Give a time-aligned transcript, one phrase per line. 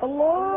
[0.00, 0.47] Allah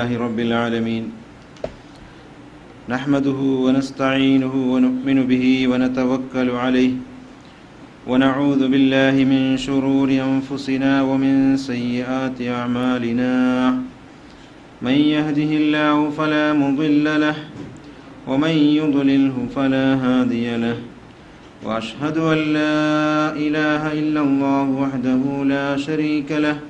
[0.00, 1.04] لله رب العالمين.
[2.88, 6.92] نحمده ونستعينه ونؤمن به ونتوكل عليه.
[8.08, 13.34] ونعوذ بالله من شرور أنفسنا ومن سيئات أعمالنا.
[14.80, 17.36] من يهده الله فلا مضل له
[18.24, 20.78] ومن يضلله فلا هادي له.
[21.64, 26.69] وأشهد أن لا إله إلا الله وحده لا شريك له.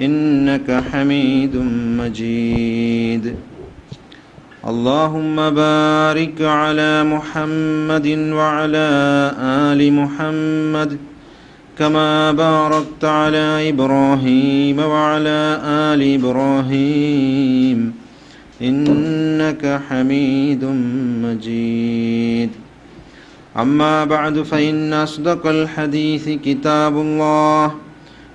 [0.00, 1.56] انك حميد
[1.98, 3.34] مجيد.
[4.66, 8.88] اللهم بارك على محمد وعلى
[9.38, 10.98] ال محمد
[11.78, 17.92] كما باركت على ابراهيم وعلى ال ابراهيم
[18.62, 20.64] انك حميد
[21.24, 22.50] مجيد.
[23.56, 27.83] أما بعد فإن أصدق الحديث كتاب الله.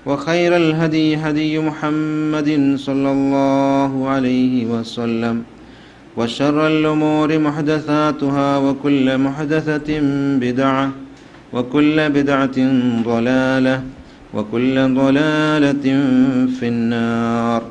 [0.09, 5.43] وخير الهدي هدي محمد صلى الله عليه وسلم
[6.17, 9.99] وشر الأمور محدثاتها وكل محدثة
[10.41, 10.91] بدعة
[11.53, 12.57] وكل بدعة
[13.03, 13.83] ضلالة
[14.33, 15.85] وكل ضلالة
[16.59, 17.61] في النار.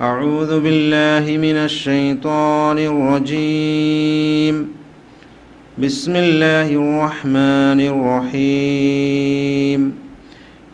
[0.00, 4.68] أعوذ بالله من الشيطان الرجيم.
[5.78, 7.80] بسم الله الرحمن
[8.32, 10.01] الرحيم.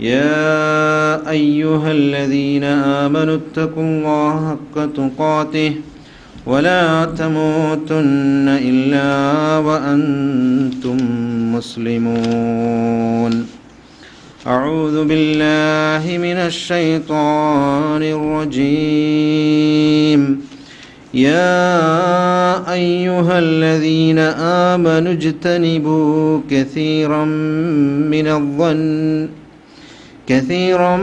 [0.01, 5.75] يا أيها الذين آمنوا اتقوا الله حق تقاته
[6.47, 10.97] ولا تموتن إلا وأنتم
[11.55, 13.47] مسلمون.
[14.47, 19.39] أعوذ بالله من الشيطان الرجيم.
[21.15, 24.19] يا أيها الذين
[24.69, 27.25] آمنوا اجتنبوا كثيرا
[28.15, 29.29] من الظن
[30.29, 30.97] كثيرا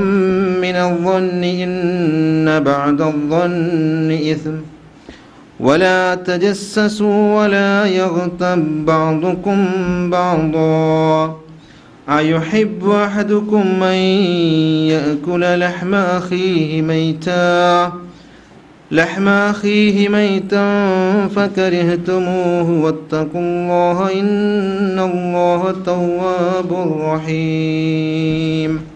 [0.62, 4.56] من الظن إن بعد الظن إثم.
[5.60, 9.66] ولا تجسسوا ولا يغتب بعضكم
[10.10, 11.36] بعضا.
[12.10, 13.96] أيحب أحدكم أن
[14.94, 17.94] يأكل لحم أخيه ميتا؟
[18.92, 20.88] لحم أخيه ميتا
[21.28, 28.95] فكرهتموه واتقوا الله إن الله تواب رحيم.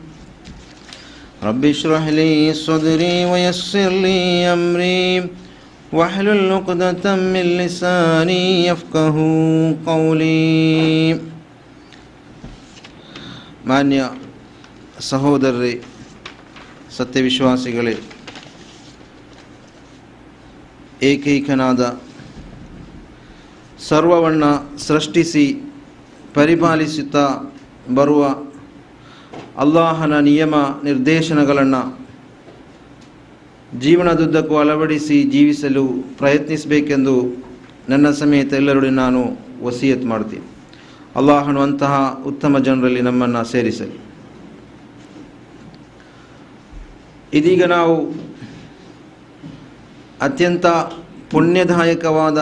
[1.42, 4.18] رب اشرح لي صدري ويسر لي
[4.52, 5.28] أمري
[5.92, 9.16] واحلل عقدة من لساني يفقه
[9.86, 11.18] قولي
[13.68, 14.00] ಮಾನ್ಯ
[15.08, 15.74] ಸಹೋದರರೇ
[16.96, 17.94] ಸತ್ಯವಿಶ್ವಾಸಿಗಳೇ
[21.02, 21.82] ಏಕೈಕನಾದ
[23.88, 25.46] ಸರ್ವವನ್ನು ಸೃಷ್ಟಿಸಿ
[26.34, 27.24] ಪರಿಪಾಲಿಸುತ್ತಾ
[27.94, 28.22] ಬರುವ
[29.59, 31.81] ಅಲ್ಲಾಹನ ನಿಯಮ ನಿರ್ದೇಶನಗಳನ್ನು
[33.79, 37.15] ಜೀವನದುದ್ದಕ್ಕೂ ಅಳವಡಿಸಿ ಜೀವಿಸಲು ಪ್ರಯತ್ನಿಸಬೇಕೆಂದು
[37.89, 39.21] ನನ್ನ ಸಮೇತ ಎಲ್ಲರೊಡನೆ ನಾನು
[39.63, 40.45] ವಸಿಯತ್ ಮಾಡ್ತೀನಿ.
[41.15, 43.99] ಅಲ್ಲಾಹನು ಅಂತಹ ಉತ್ತಮ ಜನರಲ್ಲಿ ನಮ್ಮನ್ನು ಸೇರಿಸಲಿ.
[47.33, 47.95] ಇದೀಗ ನಾವು
[50.21, 50.65] ಅತ್ಯಂತ
[51.31, 52.39] ಪುಣ್ಯದಾಯಕವಾದ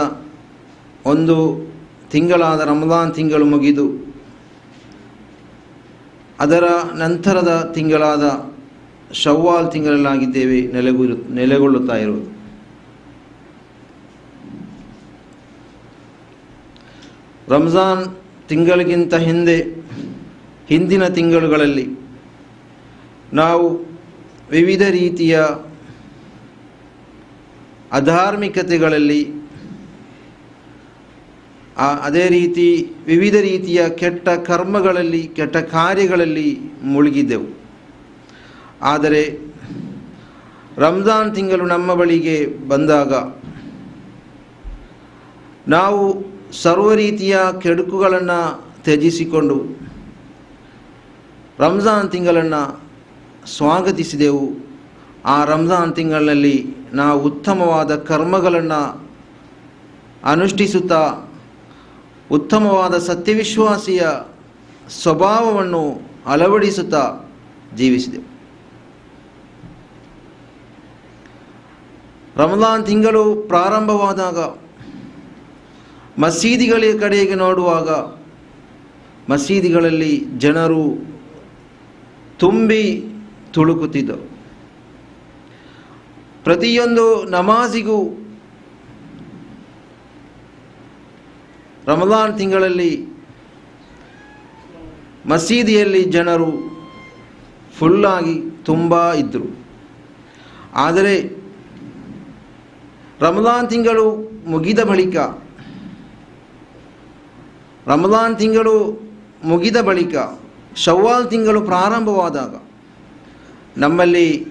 [1.06, 1.36] ಒಂದು
[2.12, 4.07] ತಿಂಗಳಾದ ರಮದಾನ್ ತಿಂಗಳು ಮುಗಿದು
[6.40, 8.26] ಅದರ ನಂತರದ ತಿಂಗಳಾದ
[9.14, 12.30] ಶವ್ವಾಲ್ ತಿಂಗಳಲ್ಲಾಗಿದ್ದೇವೆ ನೆಲೆಗುರು ನೆಲೆಗೊಳ್ಳುತ್ತಾ ಇರುವುದು.
[17.52, 18.04] ರಂಜಾನ್
[18.50, 19.58] ತಿಂಗಳಿಗಿಂತ ಹಿಂದೆ,
[20.68, 21.88] ಹಿಂದಿನ ತಿಂಗಳುಗಳಲ್ಲಿ
[23.34, 23.68] ನಾವು
[24.52, 25.40] ವಿವಿಧ ರೀತಿಯ
[27.92, 29.22] ಅಧಾರ್ಮಿಕತೆಗಳಲ್ಲಿ
[31.78, 37.60] ಅದೇ ರೀತಿ ವಿವಿಧ ರೀತಿಯ ಕೆಟ್ಟ ಕರ್ಮಗಳಲ್ಲಿ, ಕೆಟ್ಟ ಕಾರ್ಯಗಳಲ್ಲಿ ಮುಳುಗಿದ್ದೆವು.
[38.82, 39.40] ಆದರೆ
[40.78, 43.14] ರಂಜಾನ್ ತಿಂಗಳು ನಮ್ಮ ಬಳಿಗೆ ಬಂದಾಗ
[45.68, 49.66] ನಾವು ಸರ್ವ ರೀತಿಯ ಕೆಡುಕುಗಳನ್ನು ತ್ಯಜಿಸಿಕೊಂಡು
[51.60, 52.82] ರಂಜಾನ್ ತಿಂಗಳನ್ನು
[53.48, 54.68] ಸ್ವಾಗತಿಸಿದೆವು.
[55.26, 59.08] ಆ ರಂಜಾನ್ ತಿಂಗಳಿನಲ್ಲಿ ನಾವು ಉತ್ತಮವಾದ ಕರ್ಮಗಳನ್ನು
[60.24, 61.27] ಅನುಷ್ಠಿಸುತ್ತಾ
[62.32, 64.02] ಉತ್ತಮವಾದ ಸತ್ಯವಿಶ್ವಾಸಿಯ
[64.90, 67.16] ಸ್ವಭಾವವನ್ನು ಅಳವಡಿಸುತ್ತಾ
[67.76, 68.18] ಜೀವಿಸಿದೆ.
[72.36, 74.40] ರಮಲಾನ್ ತಿಂಗಳು ಪ್ರಾರಂಭವಾದಾಗ,
[76.22, 77.90] ಮಸೀದಿಗಳ ಕಡೆಗೆ ನೋಡುವಾಗ,
[79.32, 81.08] ಮಸೀದಿಗಳಲ್ಲಿ ಜನರು
[82.40, 83.04] ತುಂಬಿ
[83.52, 84.30] ತುಳುಕುತ್ತಿದ್ದರು.
[86.44, 88.27] ಪ್ರತಿಯೊಂದು ನಮಾಜಿಗೂ
[91.88, 93.08] ರಮಲಾನ್ ತಿಂಗಳಲ್ಲಿ
[95.26, 96.52] ಮಸೀದಿಯಲ್ಲಿ ಜನರು
[97.80, 99.50] ಫುಲ್ಲಾಗಿ ತುಂಬ ಇದ್ದರು
[100.76, 101.16] ಆದರೆ
[103.22, 104.06] ರಮದಾನ್ ತಿಂಗಳು
[104.48, 105.18] ಮುಗಿದ ಬಳಿಕ
[107.88, 109.08] ರಮದಾನ್ ತಿಂಗಳು
[109.44, 110.16] ಮುಗಿದ ಬಳಿಕ,
[110.76, 112.56] ಶವ್ವಾಲ್ ತಿಂಗಳು ಪ್ರಾರಂಭವಾದಾಗ
[113.78, 114.48] ನಮ್ಮಲ್ಲಿ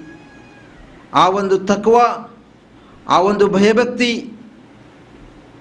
[1.15, 1.97] ಆ ಒಂದು ತಕ್ವ,
[3.09, 4.33] ಆ ಒಂದು ಭಯಭಕ್ತಿ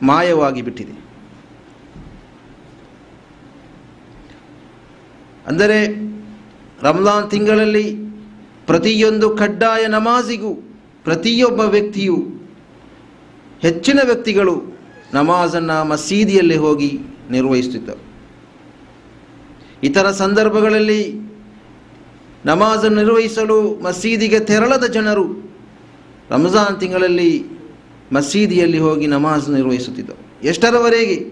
[0.04, 1.05] ಮಾಯವಾಗಿ ಬಿಟ್ಟಿದೆ.
[5.48, 5.96] ಅಂದರೆ
[6.82, 7.96] ರಂಜಾನ್ ತಿಂಗಳಲ್ಲಿ
[8.66, 10.54] ಪ್ರತಿಯೊಂದು ಕಡ್ಡಾಯ ನಮಾಜಿಗೂ
[11.04, 12.16] ಪ್ರತಿಯೊಬ್ಬ ವ್ಯಕ್ತಿಯು
[13.62, 14.78] ಹೆಚ್ಚಿನ ವ್ಯಕ್ತಿಗಳು
[15.14, 17.00] ನಮಾಜನ್ನು ಮಸೀದಿಯಲ್ಲಿ ಹೋಗಿ
[17.32, 18.04] ನಿರ್ವಹಿಸುತ್ತಿದ್ದರು.
[19.84, 21.14] ಇತರ ಸಂದರ್ಭಗಳಲ್ಲಿ
[22.46, 25.26] ನಮಾಜನ್ನು ನಿರ್ವಹಿಸಲು ಮಸೀದಿಗೆ ತೆರಳದ ಜನರು
[26.30, 27.46] ರಂಜಾನ್ ತಿಂಗಳಲ್ಲಿ
[28.12, 30.46] ಮಸೀದಿಯಲ್ಲಿ ಹೋಗಿ ನಮಾಜ್ ನಿರ್ವಹಿಸುತ್ತಿದ್ದರು.
[30.46, 31.32] ಎಷ್ಟರವರೆಗೆ?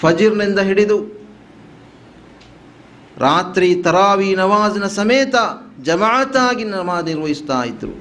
[0.00, 1.19] ಫಜೀರ್ನಿಂದ ಹಿಡಿದು
[3.20, 5.34] ರಾತ್ರಿ ತರಾವಿ ನವಾಜ್ನ ಸಮೇತ
[5.82, 7.96] ಜಮಾತಾಗಿ ನಮಾಜ್ ನಿರ್ವಹಿಸ್ತಾ ಇದ್ದರು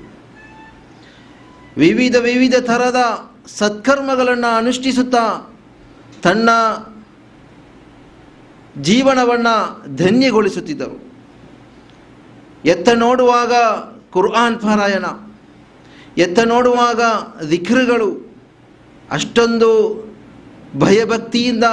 [1.77, 2.99] ವಿವಿಧ ವಿವಿಧ ಥರದ
[3.47, 5.25] ಸತ್ಕರ್ಮಗಳನ್ನು ಅನುಷ್ಠಿಸುತ್ತಾ
[6.23, 6.49] ತನ್ನ
[8.81, 9.55] ಜೀವನವನ್ನು
[9.95, 10.97] ಧನ್ಯಗೊಳಿಸುತ್ತಿದ್ದರು.
[12.65, 13.53] ಎತ್ತ ನೋಡುವಾಗ
[14.09, 15.05] ಕುರ್ಆನ್ ಪಾರಾಯಣ,
[16.17, 17.01] ಎತ್ತ ನೋಡುವಾಗ
[17.45, 18.09] ದಿಕ್ರುಗಳು
[19.11, 19.69] ಅಷ್ಟೊಂದು
[20.77, 21.63] ಭಯಭಕ್ತಿಯಿಂದ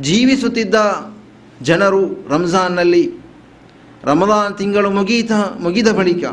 [0.00, 0.74] ಜೀವಿಸುತ್ತಿದ್ದ
[1.68, 2.02] ಜನರು
[2.32, 3.04] ರಂಜಾನ್ನಲ್ಲಿ
[4.08, 5.32] ರಮದಾನ್ ತಿಂಗಳು ಮುಗೀತ,
[5.64, 6.24] ಮುಗಿದ ಬಳಿಕ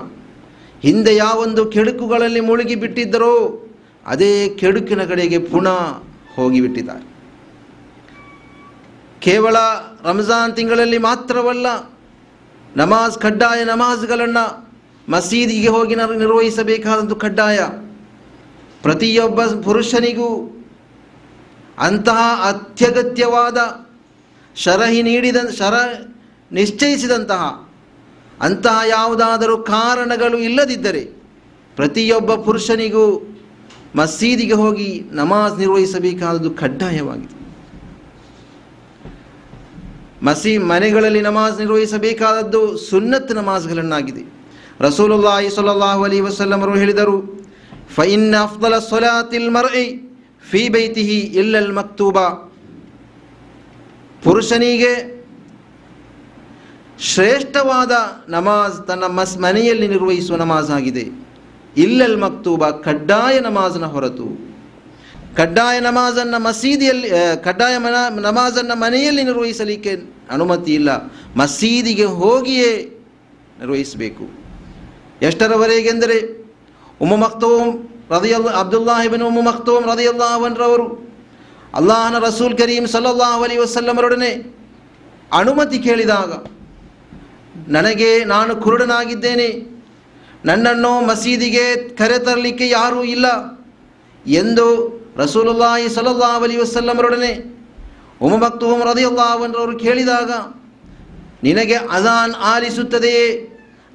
[0.86, 3.34] ಹಿಂದೆ ಯಾವೊಂದು ಕೆಡುಕುಗಳಲ್ಲಿ ಮುಳುಗಿ ಬಿಟ್ಟಿದ್ದರೋ
[4.06, 5.80] ಅದೇ ಕೆಡುಕಿನ ಕಡೆಗೆ ಪುನಃ
[6.36, 7.06] ಹೋಗಿಬಿಟ್ಟಿದ್ದಾರೆ
[9.26, 9.58] ಕೇವಲ
[10.08, 11.68] ರಂಜಾನ್ ತಿಂಗಳಲ್ಲಿ ಮಾತ್ರವಲ್ಲ,
[12.82, 14.46] ನಮಾಜ್ ಕಡ್ಡಾಯ ನಮಾಜ್ಗಳನ್ನು
[15.08, 17.60] ಮಸೀದಿಗೆ ಹೋಗಿ ನಿರ್ವಹಿಸಬೇಕಾದದ್ದು ಕಡ್ಡಾಯ
[18.84, 20.30] ಪ್ರತಿಯೊಬ್ಬ ಪುರುಷನಿಗೂ
[21.88, 22.20] ಅಂತಹ
[22.50, 23.58] ಅತ್ಯಗತ್ಯವಾದ
[24.56, 25.74] ಶರಹಿ ನೀಡಿದ, ಶರ
[26.52, 27.72] ನಿಶ್ಚಯಿಸಿದಂತಹ
[28.42, 31.02] ಅಂತಹ ಯಾವುದಾದರೂ ಕಾರಣಗಳು ಇಲ್ಲದಿದ್ದರೆ
[31.76, 33.36] ಪ್ರತಿಯೊಬ್ಬ ಪುರುಷನಿಗೂ
[33.96, 37.42] ಮಸೀದಿಗೆ ಹೋಗಿ ನಮಾಜ್ ನಿರ್ವಹಿಸಬೇಕಾದದ್ದು ಕಡ್ಡಾಯವಾಗಿದೆ.
[40.24, 44.42] ಮಸೀ, ಮನೆಗಳಲ್ಲಿ ನಮಾಜ್ ನಿರ್ವಹಿಸಬೇಕಾದದ್ದು ಸುನ್ನತ್ ನಮಾಜ್ಗಳನ್ನಾಗಿದೆ.
[44.80, 47.46] ರಸೂಲುಲ್ಲಾಹಿ ಸಲ್ಲಾಹು ಅಲಿ ವಸಲ್ಲಂ ಅವರು ಹೇಳಿದರು
[47.96, 49.98] ಫೈನ್ ಅಫ್ದಲ ಸೊಲಾತಿಲ್ ಮರ್ಇ
[50.52, 52.51] ಫಿ ಬೈತಿಹಿ ಇಲ್ಲಲ್ ಮಕ್ತೂಬಾ.
[54.24, 54.94] ಪುರುಷನಿಗೆ
[57.00, 57.92] ಶ್ರೇಷ್ಠವಾದ
[58.30, 61.06] ನಮಾಜ್ ತನ್ನ ಮಸ್, ಮನೆಯಲ್ಲಿ ನಿರ್ವಹಿಸುವ ನಮಾಜ್ ಆಗಿದೆ
[61.78, 64.28] ಇಲ್ಲಲ್ ಮಕ್ತೂಬ ಕಡ್ಡಾಯ ನಮಾಜ್ನ ಹೊರತು.
[65.38, 67.10] ಕಡ್ಡಾಯ ನಮಾಜನ್ನ ಮಸೀದಿಯಲ್ಲಿ
[67.44, 67.78] ಕಡ್ಡಾಯ
[68.20, 69.94] ನಮಾಜನ್ನ ಮನೆಯಲ್ಲಿ ನಿರ್ವಹಿಸಲಿಕ್ಕೆ
[70.32, 70.90] ಅನುಮತಿ ಇಲ್ಲ.
[71.36, 72.72] ಮಸೀದಿಗೆ ಹೋಗಿಯೇ
[73.60, 74.26] ನಿರ್ವಹಿಸಬೇಕು.
[75.22, 76.18] ಎಷ್ಟರವರೆಗೆಂದರೆ
[77.02, 81.11] ಉಮ್ಮ ಮಕ್ತೋಮ್ ರದಿಯಲ್ಲ ಅಬ್ದುಲ್ಲಾಹಿಬಿನ್ ಉಮ್ಮ ಮಕ್ತೋಂ ರದಿಯಲ್ಲಾಹನ್ರವರು
[81.74, 84.32] ಅಲ್ಲಾಹನ ರಸೂಲ್ ಕರೀಂ ಸಲ್ಲಲ್ಲಾಹು ಅಲಿ ವಸಲ್ಲಮರೊಡನೆ
[85.34, 86.32] ಅನುಮತಿ ಕೇಳಿದಾಗ,
[87.68, 89.50] ನನಗೆ ನಾನು ಕುರುಡನಾಗಿದ್ದೇನೆ,
[90.46, 93.28] ನನ್ನನ್ನು ಮಸೀದಿಗೆ ಕರೆತರಲಿಕ್ಕೆ ಯಾರೂ ಇಲ್ಲ
[94.26, 94.68] ಎಂದು
[95.18, 97.32] ರಸೂಲುಲ್ಲಾಹಿ ಸಲ್ಲಲ್ಲಾಹು ಅಲಿ ವಸಲ್ಲಮರೊಡನೆ
[98.22, 100.32] ಉಮ ಮಕ್ತೂಮ್ ರದಿಯಲ್ಲಾಹನ್ರವರು ಕೇಳಿದಾಗ,
[101.44, 103.28] ನಿನಗೆ ಅದಾನ್ ಆಲಿಸುತ್ತದೆಯೇ?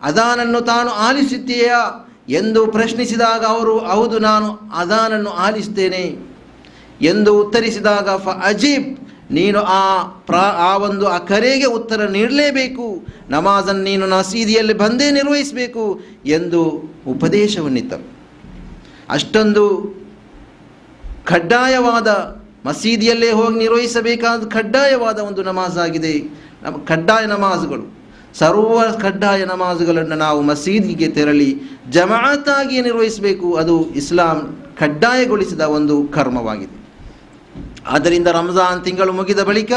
[0.03, 1.79] ಅದಾನನ್ನು ತಾನು ಆಲಿಸುತ್ತೀಯಾ?
[2.29, 6.05] ಎಂದು ಪ್ರಶ್ನಿಸಿದಾಗ ಅವರು, ಹೌದು, ನಾನು ಅದಾನನ್ನು ಆಲಿಸ್ತೇನೆ
[7.03, 9.01] ಎಂದು ಉತ್ತರಿಸಿದಾಗ, ಫ ಅಜೀಬ್,
[9.31, 13.07] ನೀನು ಆ ಪ್ರಾ, ಆ ಒಂದು ಆ ಕರೆಗೆ ಉತ್ತರ ನೀಡಲೇಬೇಕು.
[13.31, 18.17] ನಮಾಜನ್ನು ನೀನು ನಸೀದಿಯಲ್ಲಿ ಬಂದೇ ನಿರ್ವಹಿಸಬೇಕು ಎಂದು ಉಪದೇಶವನ್ನಿತ್ತರು
[19.09, 19.97] ಅಷ್ಟೊಂದು
[21.25, 22.09] ಕಡ್ಡಾಯವಾದ
[22.67, 26.21] ಮಸೀದಿಯಲ್ಲೇ ಹೋಗಿ ನಿರ್ವಹಿಸಬೇಕಾದ ಕಡ್ಡಾಯವಾದ ಒಂದು ನಮಾಜ್ ಆಗಿದೆ.
[26.63, 27.97] ನಮ್ಮ ಕಡ್ಡಾಯ ನಮಾಜುಗಳು.
[28.35, 31.61] ಸರ್ವ ಕಡ್ಡಾಯ ನಮಾಜುಗಳನ್ನು ನಾವು ಮಸೀದಿಗೆ ತೆರಳಿ
[31.91, 33.55] ಜಮಾತಾಗಿ ನಿರ್ವಹಿಸಬೇಕು.
[33.55, 36.86] ಅದು ಇಸ್ಲಾಂ ಕಡ್ಡಾಯಗೊಳಿಸಿದ ಒಂದು ಕರ್ಮವಾಗಿದೆ.
[37.95, 39.73] ಆದ್ದರಿಂದ ರಂಜಾನ್ ತಿಂಗಳು ಮುಗಿದ ಬಳಿಕ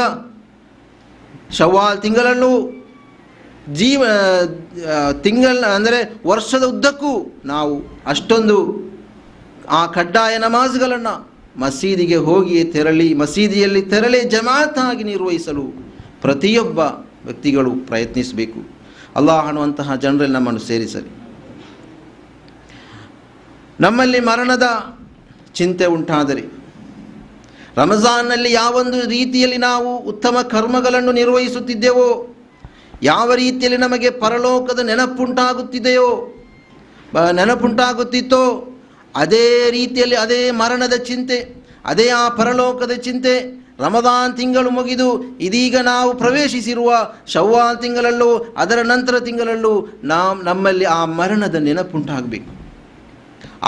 [1.58, 2.52] ಶವ್ವಾಲ್ ತಿಂಗಳನ್ನು
[3.78, 4.02] ಜೀವ
[5.24, 5.98] ತಿಂಗಳ, ಅಂದರೆ
[6.30, 7.12] ವರ್ಷದ ಉದ್ದಕ್ಕೂ
[7.52, 7.74] ನಾವು
[8.12, 8.56] ಅಷ್ಟೊಂದು
[9.78, 11.14] ಆ ಕಡ್ಡಾಯ ನಮಾಜ್ಗಳನ್ನು
[11.62, 15.64] ಮಸೀದಿಗೆ ಹೋಗಿ ತೆರಳಿ, ಮಸೀದಿಯಲ್ಲಿ ತೆರಳಿ ಜಮಾತಾಗಿ ನಿರ್ವಹಿಸಲು
[16.24, 16.78] ಪ್ರತಿಯೊಬ್ಬ
[17.26, 18.60] ವ್ಯಕ್ತಿಗಳು ಪ್ರಯತ್ನಿಸಬೇಕು.
[19.18, 21.10] ಅಲ್ಲಾಹ್ ಅನ್ನುವಂತಹ ಜನರಲ್ಲಿ ನಮ್ಮನ್ನು ಸೇರಿಸಲಿ.
[23.80, 24.66] ನಮ್ಮಲ್ಲಿ ಮರಣದ
[25.58, 26.42] ಚಿಂತೆ ಉಂಟಾದರೆ
[27.80, 32.08] ರಮಜಾನ್ನಲ್ಲಿ ಯಾವೊಂದು ರೀತಿಯಲ್ಲಿ ನಾವು ಉತ್ತಮ ಕರ್ಮಗಳನ್ನು ನಿರ್ವಹಿಸುತ್ತಿದ್ದೆವೋ,
[33.02, 36.10] ಯಾವ ರೀತಿಯಲ್ಲಿ ನಮಗೆ ಪರಲೋಕದ ನೆನಪುಂಟಾಗುತ್ತಿದೆಯೋ
[37.38, 38.42] ನೆನಪುಂಟಾಗುತ್ತಿತ್ತೋ,
[39.14, 41.38] ಅದೇ ರೀತಿಯಲ್ಲಿ ಅದೇ ಮರಣದ ಚಿಂತೆ,
[41.90, 43.34] ಅದೇ ಆ ಪರಲೋಕದ ಚಿಂತೆ
[43.84, 45.08] ರಮದಾನ್ ತಿಂಗಳು ಮುಗಿದು
[45.40, 46.90] ಇದೀಗ ನಾವು ಪ್ರವೇಶಿಸಿರುವ
[47.34, 48.30] ಶವ್ವಾಲ್ ತಿಂಗಳಲ್ಲೂ
[48.62, 49.72] ಅದರ ನಂತರ ತಿಂಗಳಲ್ಲೂ
[50.04, 52.50] ನಾವು ನಮ್ಮಲ್ಲಿ ಆ ಮರಣದ ನೆನಪುಂಟಾಗಬೇಕು.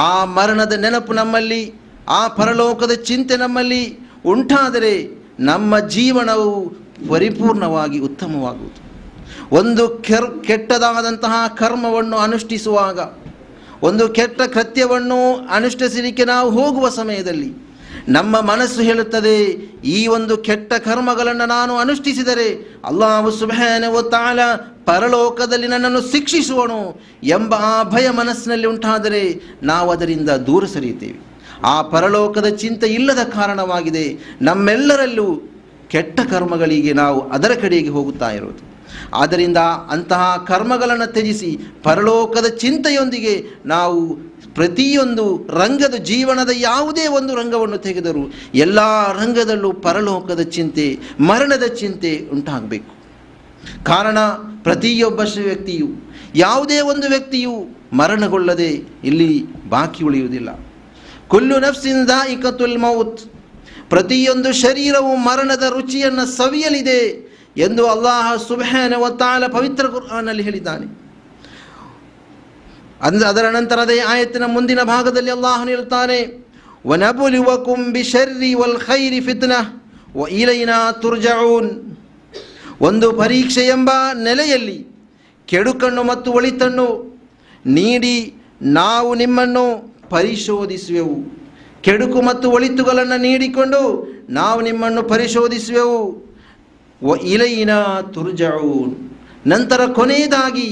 [0.09, 1.63] ಆ ಮರಣದ ನೆನಪು ನಮ್ಮಲ್ಲಿ,
[2.09, 3.83] ಆ ಪರಲೋಕದ ಚಿಂತೆ ನಮ್ಮಲ್ಲಿ
[4.27, 5.09] ಉಂಟಾದರೆ
[5.41, 6.69] ನಮ್ಮ ಜೀವನವು
[7.09, 8.83] ಪರಿಪೂರ್ಣವಾಗಿ ಉತ್ತಮವಾಗುವುದು.
[9.57, 12.99] ಒಂದು ಕೆರ್, ಕೆಟ್ಟದಾದಂತಹ ಕರ್ಮವನ್ನು ಅನುಷ್ಠಿಸುವಾಗ,
[13.83, 17.73] ಒಂದು ಕೆಟ್ಟ ಕೃತ್ಯವನ್ನು ಅನುಷ್ಠಿಸಲಿಕ್ಕೆ ನಾವು ಹೋಗುವ ಸಮಯದಲ್ಲಿ
[18.09, 19.43] ನಮ್ಮ ಮನಸ್ಸು ಹೇಳುತ್ತದೆ,
[19.85, 24.41] ಈ ಒಂದು ಕೆಟ್ಟ ಕರ್ಮಗಳನ್ನು ನಾನು ಅನುಷ್ಠಿಸಿದರೆ ಅಲ್ಲಾವು ಸುಬ್ಹಾನಹು ತಾಲ
[24.85, 31.32] ಪರಲೋಕದಲ್ಲಿ ನನ್ನನ್ನು ಶಿಕ್ಷಿಸುವನು ಎಂಬ ಆ ಭಯ ಮನಸ್ಸಿನಲ್ಲಿ ಉಂಟಾದರೆ ನಾವು ಅದರಿಂದ ದೂರ ಸರಿಯುತ್ತೇವೆ.
[31.65, 34.19] ಆ ಪರಲೋಕದ ಚಿಂತೆ ಇಲ್ಲದ ಕಾರಣವಾಗಿದೆ.
[34.43, 35.43] ನಮ್ಮೆಲ್ಲರಲ್ಲೂ
[35.89, 38.73] ಕೆಟ್ಟ ಕರ್ಮಗಳಿಗೆ ನಾವು ಅದರ ಕಡೆಗೆ ಹೋಗುತ್ತಾ ಇರೋದು
[39.15, 39.57] ಆದ್ದರಿಂದ
[39.91, 44.17] ಅಂತಹ ಕರ್ಮಗಳನ್ನು ತ್ಯಜಿಸಿ ಪರಲೋಕದ ಚಿಂತೆಯೊಂದಿಗೆ ನಾವು
[44.55, 48.81] ಪ್ರತಿಯೊಂದು ರಂಗದ ಜೀವನದ ಯಾವುದೇ ಒಂದು ರಂಗವನ್ನು ತೆಗೆದರೂ ಎಲ್ಲ
[49.13, 52.93] ರಂಗದಲ್ಲೂ ಪರಲೋಕದ ಚಿಂತೆ, ಮರಣದ ಚಿಂತೆ ಉಂಟಾಗಬೇಕು.
[53.85, 54.19] ಕಾರಣ
[54.63, 55.89] ಪ್ರತಿಯೊಬ್ಬ ವ್ಯಕ್ತಿಯು,
[56.35, 58.71] ಯಾವುದೇ ಒಂದು ವ್ಯಕ್ತಿಯು ಮರಣಗೊಳ್ಳದೆ
[59.05, 60.72] ಇಲ್ಲಿ ಬಾಕಿ ಉಳಿಯುವುದಿಲ್ಲ.
[61.33, 63.21] ಕುಲ್ಲು ನಫ್ಸಿನ್ ದಾಯಿಕತುಲ್ ಮೌತ್.
[63.91, 70.87] ಪ್ರತಿಯೊಂದು ಶರೀರವು ಮರಣದ ರುಚಿಯನ್ನು ಸವಿಯಲಿದೆ ಎಂದು ಅಲ್ಲಾಹ ಸುಬಹನ ಒತ್ತಾಲ ಪವಿತ್ರ ಕುರ್ಆನಲ್ಲಿ ಹೇಳಿದ್ದಾನೆ.
[73.03, 76.49] ಅಂದ, ಅದರ ನಂತರ ಅದೇ ಆಯತ್ತಿನ ಮುಂದಿನ ಭಾಗದಲ್ಲಿ ಅಲ್ಲಾಹನು ಹೇಳುತ್ತಾನೆ,
[76.87, 79.53] ವನಬುಲಿವಕುಂ ಬಿಶರ್ರಿ ವಲ್ ಖೈರಿ ಫಿತ್ನ
[80.17, 81.03] ವ ಇಲೈನಾ
[82.81, 84.87] ಒಂದು ಪರೀಕ್ಷೆ ಎಂಬ ನೆಲೆಯಲ್ಲಿ
[85.47, 86.87] ಕೆಡುಕಣ್ಣು ಮತ್ತು ಒಳಿತಣ್ಣು
[87.67, 91.17] ನೀಡಿ ನಾವು ನಿಮ್ಮನ್ನು ಪರಿಶೋಧಿಸುವೆವು.
[91.87, 93.81] ಕೆಡುಕು ಮತ್ತು ಒಳಿತುಗಳನ್ನು ನೀಡಿಕೊಂಡು
[94.39, 96.01] ನಾವು ನಿಮ್ಮನ್ನು ಪರಿಶೋಧಿಸುವೆವು.
[97.35, 97.73] ಇಲೈನ
[98.15, 98.93] ತುರ್ಜഊನ್
[99.53, 100.69] ನಂತರ ಕೊನೆಯದಾಗಿ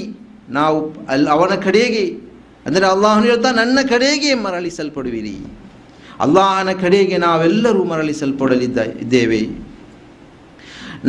[0.59, 0.78] ನಾವು
[1.12, 2.04] ಅಲ್ಲಿ ಅವನ ಕಡೆಗೆ,
[2.66, 5.35] ಅಂದರೆ ಅಲ್ಲಾಹನು ಹೇಳ್ತಾ, ನನ್ನ ಕಡೆಗೆ ಮರಳಿಸಲ್ಪಡುವಿರಿ.
[6.25, 9.42] ಅಲ್ಲಾಹನ ಕಡೆಗೆ ನಾವೆಲ್ಲರೂ ಮರಳಿಸಲ್ಪಡಲಿದ್ದ ಇದ್ದೇವೆ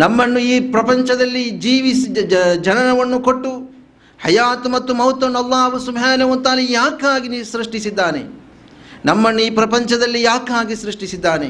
[0.01, 2.07] ನಮ್ಮನ್ನು ಈ ಪ್ರಪಂಚದಲ್ಲಿ ಜೀವಿಸಿ
[2.67, 3.51] ಜನನವನ್ನು ಕೊಟ್ಟು
[4.23, 8.23] ಹಯಾತ್ ಮತ್ತು ಮೌತನ್ನು ಅಲ್ಲಾಹು ಸುಬ್ಹಾನಹುವತಾಲ ಯಾಕಾಗಿ ನೀ ಸೃಷ್ಟಿಸಿದ್ದಾನೆ?
[9.05, 11.49] ನಮ್ಮನ್ನು ಈ ಪ್ರಪಂಚದಲ್ಲಿ ಯಾಕಾಗಿ ಸೃಷ್ಟಿಸಿದ್ದಾನೆ?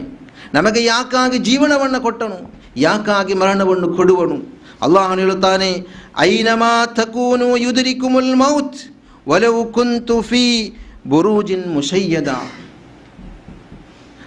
[0.53, 2.53] ನಮಗೆ ಯಾಕಾಗಿ ಜೀವನವನ್ನು ಕೊಟ್ಟನು?
[2.77, 4.61] ಯಾಕಾಗಿ ಮರಣವನ್ನು ಕೊಡುವನು?
[4.81, 5.85] ಅಲ್ಲಾಹನು ಹೇಳುತ್ತಾನೆ,
[6.17, 8.79] ಐನಮಾ ತಕೂನು ಯುದರಿಕುಮುಲ್ ಮೌತ್
[9.27, 10.73] ಒಲವು ಕುಂತು ಫಿ
[11.07, 12.27] ಬುರೂಜಿನ್ ಮುಷಯ್ಯದ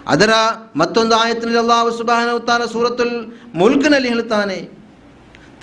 [0.08, 0.30] ಅದರ
[0.76, 4.73] ಮತ್ತೊಂದು ಆಯತ್ನಲ್ಲಿ ಅಲ್ಲಾಹು ಸುಬಾನ ತಾಲ ಸೂರತುಲ್ ಮುಲ್ಕ್ನಲ್ಲಿ ಹೇಳ್ತಾನೆ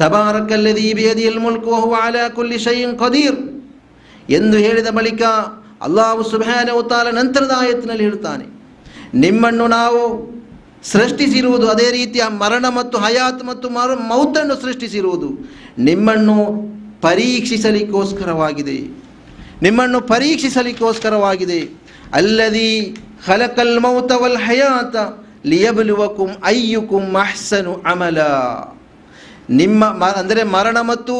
[0.01, 3.39] ತಬಾರಕಲ್ಲದಿ ಬೇದಿಯಲ್ ಮುಲ್ಕು ಅಲಾ ಕುಲ್ಲಿ ಶೈಇನ್ ಕದೀರ್
[4.29, 5.23] ಎಂದು ಹೇಳಿದ ಬಳಿಕ
[5.81, 6.23] ಅಲ್ಲಾಹು
[6.77, 8.45] ಉತ್ತಾಲ ನಂತರದ ಆಯತ್ತಿನಲ್ಲಿ ಹೇಳ್ತಾನೆ
[9.13, 10.01] ನಿಮ್ಮನ್ನು ನಾವು
[10.83, 15.29] ಸೃಷ್ಟಿಸಿರುವುದು ಅದೇ ರೀತಿಯ ಮರಣ ಮತ್ತು ಹಯಾತ್ ಮತ್ತು ಮರ ಮೌತನ್ನು ಸೃಷ್ಟಿಸಿರುವುದು
[15.77, 16.37] ನಿಮ್ಮನ್ನು
[17.01, 18.77] ಪರೀಕ್ಷಿಸಲಿಕ್ಕೋಸ್ಕರವಾಗಿದೆ.
[19.61, 21.59] ನಿಮ್ಮನ್ನು ಪರೀಕ್ಷಿಸಲಿಕ್ಕೋಸ್ಕರವಾಗಿದೆ.
[22.13, 22.71] ಅಲ್ಲದಿ
[23.27, 24.95] ಹಲಕಲ್ ಮೌತ ವಲ್ ಹಯಾತ
[25.45, 28.17] ಲಿಯಬಲುವಕುಂ ಅಯ್ಯುಕುಂ ಅಹ್ಸನು ಅಮಲ.
[29.49, 31.15] ನಿಮ್ಮ ಮ ಅಂದರೆ ಮರಣ ಮತ್ತು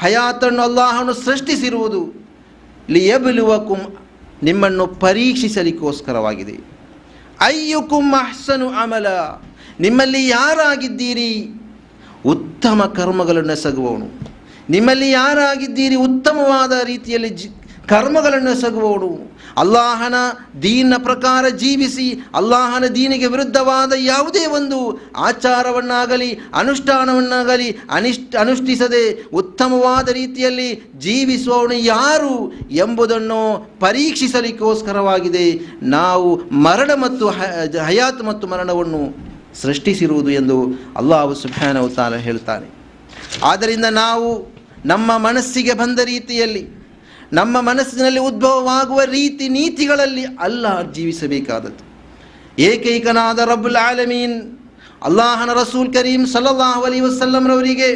[0.00, 2.00] ಹಯಾತನ್ನು ಅಲ್ಲಾಹನು ಸೃಷ್ಟಿಸಿರುವುದು
[2.90, 3.80] ಲಿಯಬಲುವಕುಂ
[4.42, 6.56] ನಿಮ್ಮನ್ನು ಪರೀಕ್ಷಿಸಲಿಕ್ಕೋಸ್ಕರವಾಗಿದೆ.
[7.40, 9.06] ಅಯ್ಯುಕುಂ ಅಹ್ಸನು ಅಮಲ,
[9.80, 11.54] ನಿಮ್ಮಲ್ಲಿ ಯಾರಾಗಿದ್ದೀರಿ?
[12.24, 14.08] ಉತ್ತಮ ಕರ್ಮಗಳನ್ನು ಎಸಗುವವನು
[14.70, 15.96] ನಿಮ್ಮಲ್ಲಿ ಯಾರಾಗಿದ್ದೀರಿ?
[15.96, 17.48] ಉತ್ತಮವಾದ ರೀತಿಯಲ್ಲಿ ಜಿ
[17.88, 20.14] ಕರ್ಮಗಳನ್ನು ಎಸಗುವವನು ಅಲ್ಲಾಹನ
[20.62, 31.74] ದೀನ ಪ್ರಕಾರ ಜೀವಿಸಿ, ಅಲ್ಲಾಹನ ದೀನಿಗೆ ವಿರುದ್ಧವಾದ ಯಾವುದೇ ಒಂದು ಆಚಾರವನ್ನಾಗಲಿ, ಅನುಷ್ಠಾನವನ್ನಾಗಲಿ ಅನಿಷ್ಠ, ಅನುಷ್ಠಿಸದೆ ಉತ್ತಮವಾದ ರೀತಿಯಲ್ಲಿ ಜೀವಿಸುವವನು
[31.74, 35.60] ಯಾರು ಎಂಬುದನ್ನು ಪರೀಕ್ಷಿಸಲಿಕ್ಕೋಸ್ಕರವಾಗಿದೆ.
[35.82, 37.28] ನಾವು ಮರಣ ಮತ್ತು
[37.84, 39.30] ಹಯಾತ್ ಮತ್ತು ಮರಣವನ್ನು
[39.62, 40.66] ಸೃಷ್ಟಿಸಿರುವುದು ಎಂದು
[40.96, 42.70] ಅಲ್ಲಾಹು ಸುಬ್ಹಾನಹು ತಾಲ ಹೇಳ್ತಾನೆ.
[43.44, 44.52] ಆದ್ದರಿಂದ ನಾವು
[44.86, 46.79] ನಮ್ಮ ಮನಸ್ಸಿಗೆ ಬಂದ ರೀತಿಯಲ್ಲಿ
[47.38, 51.84] ನಮ್ಮ ಮನಸ್ಸಿನಲ್ಲಿ ಉದ್ಭವವಾಗುವ ರೀತಿ ನೀತಿಗಳಲ್ಲಿ ಅಲ್ಲ ಜೀವಿಸಬೇಕಾದದ್ದು.
[52.68, 54.36] ಏಕೈಕನಾದ ರಬ್ಬುಲ್ ಆಲಮೀನ್,
[55.08, 57.90] ಅಲ್ಲಾಹನ ರಸೂಲ್ ಕರೀಂ ಸಲ್ಲಲ್ಲಾಹು ಅಲಿ ವಸಲ್ಲಂರವರಿಗೆ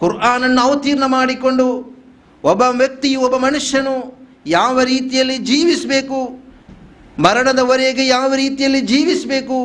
[0.00, 1.66] ಕುರ್ಆನನ್ನು ಅವತೀರ್ಣ ಮಾಡಿಕೊಂಡು
[2.44, 3.96] ಒಬ್ಬ ವ್ಯಕ್ತಿಯು ಒಬ್ಬ ಮನುಷ್ಯನು
[4.58, 6.20] ಯಾವ ರೀತಿಯಲ್ಲಿ ಜೀವಿಸಬೇಕು
[7.24, 9.58] ಮರಣದವರೆಗೆ ಯಾವ ರೀತಿಯಲ್ಲಿ ಜೀವಿಸಬೇಕು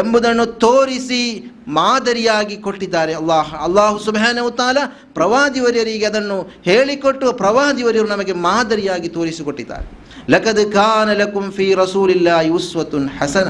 [0.00, 1.22] ಎಂಬುದನ್ನು ತೋರಿಸಿ
[1.68, 3.54] ಮಾದರಿಯಾಗಿ ಕೊಟ್ಟಿದ್ದಾರೆ ಅಲ್ಲಾಹ್.
[3.54, 9.98] ಅಲ್ಲಾಹು ಸುಬಹಾನವತಾಲ ತಾಲ ಪ್ರವಾದಿವರ್ಯರಿಗೆ ಅದನ್ನು ಹೇಳಿಕೊಟ್ಟು ಪ್ರವಾದಿವರ್ಯರು ನಮಗೆ ಮಾದರಿಯಾಗಿ ತೋರಿಸಿಕೊಟ್ಟಿದ್ದಾರೆ.
[10.30, 13.48] ಲಕದ್ ಕಾನ ಲಕುಂ ಫಿ ರಸೂಲಿಲ್ಲಾ ಯುಸ್ವತುನ್ ಹಸನ.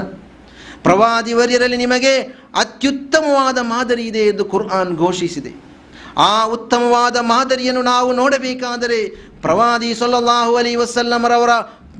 [0.83, 2.17] ಪ್ರವಾದಿವರ್ಯರಲ್ಲಿ ನಿಮಗೆ
[2.55, 5.69] ಅತ್ಯುತ್ತಮವಾದ ಮಾದರಿ ಇದೆ ಎಂದು ಕುರ್ಆನ್ ಘೋಷಿಸಿದೆ.
[6.17, 11.49] ಆ ಉತ್ತಮವಾದ ಮಾದರಿಯನ್ನು ನಾವು ನೋಡಬೇಕಾದರೆ ಪ್ರವಾದಿ ಸೊಲ್ಲಾಹು ಅಲಿ ವಸಲ್ಲಮರವರ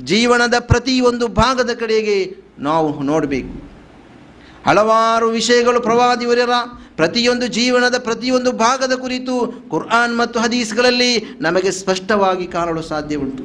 [0.04, 3.69] ಜೀವನದ ಪ್ರತಿಯೊಂದು ಭಾಗದ ಕಡೆಗೆ ನಾವು ನೋಡಬೇಕು.
[4.70, 6.50] ಹಲವಾರು ವಿಷಯಗಳು ಪ್ರವಾದಿವರರ
[6.96, 13.44] ಪ್ರತಿಯೊಂದು ಜೀವನದ ಪ್ರತಿಯೊಂದು ಭಾಗದ ಕುರಿತು ಕುರ್ಆನ್ ಮತ್ತು ಹದೀಸ್ಗಳಲ್ಲಿ ನಮಗೆ ಸ್ಪಷ್ಟವಾಗಿ ಕಾಣಲು ಸಾಧ್ಯ ಉಂಟು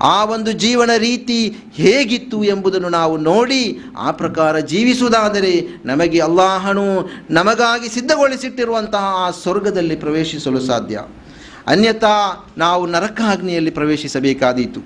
[0.00, 9.04] ಆ ಒಂದು ಜೀವನ ರೀತಿ ಹೇಗಿತ್ತು ಎಂಬುದನ್ನು ನಾವು ನೋಡಿ ಆ ಪ್ರಕಾರ ಜೀವಿಸುವುದಾದರೆ ನಮಗೆ ಅಲ್ಲಾಹನು ನಮಗಾಗಿ ಸಿದ್ಧಗೊಳಿಸಿಟ್ಟಿರುವಂತಹ
[9.18, 11.00] ಆ ಸ್ವರ್ಗದಲ್ಲಿ ಪ್ರವೇಶಿಸಲು ಸಾಧ್ಯ.
[11.66, 14.80] ಅನ್ಯಥಾ ನಾವು ನರಕಾಗ್ನಿಯಲ್ಲಿ ಪ್ರವೇಶಿಸಬೇಕಾದೀತು.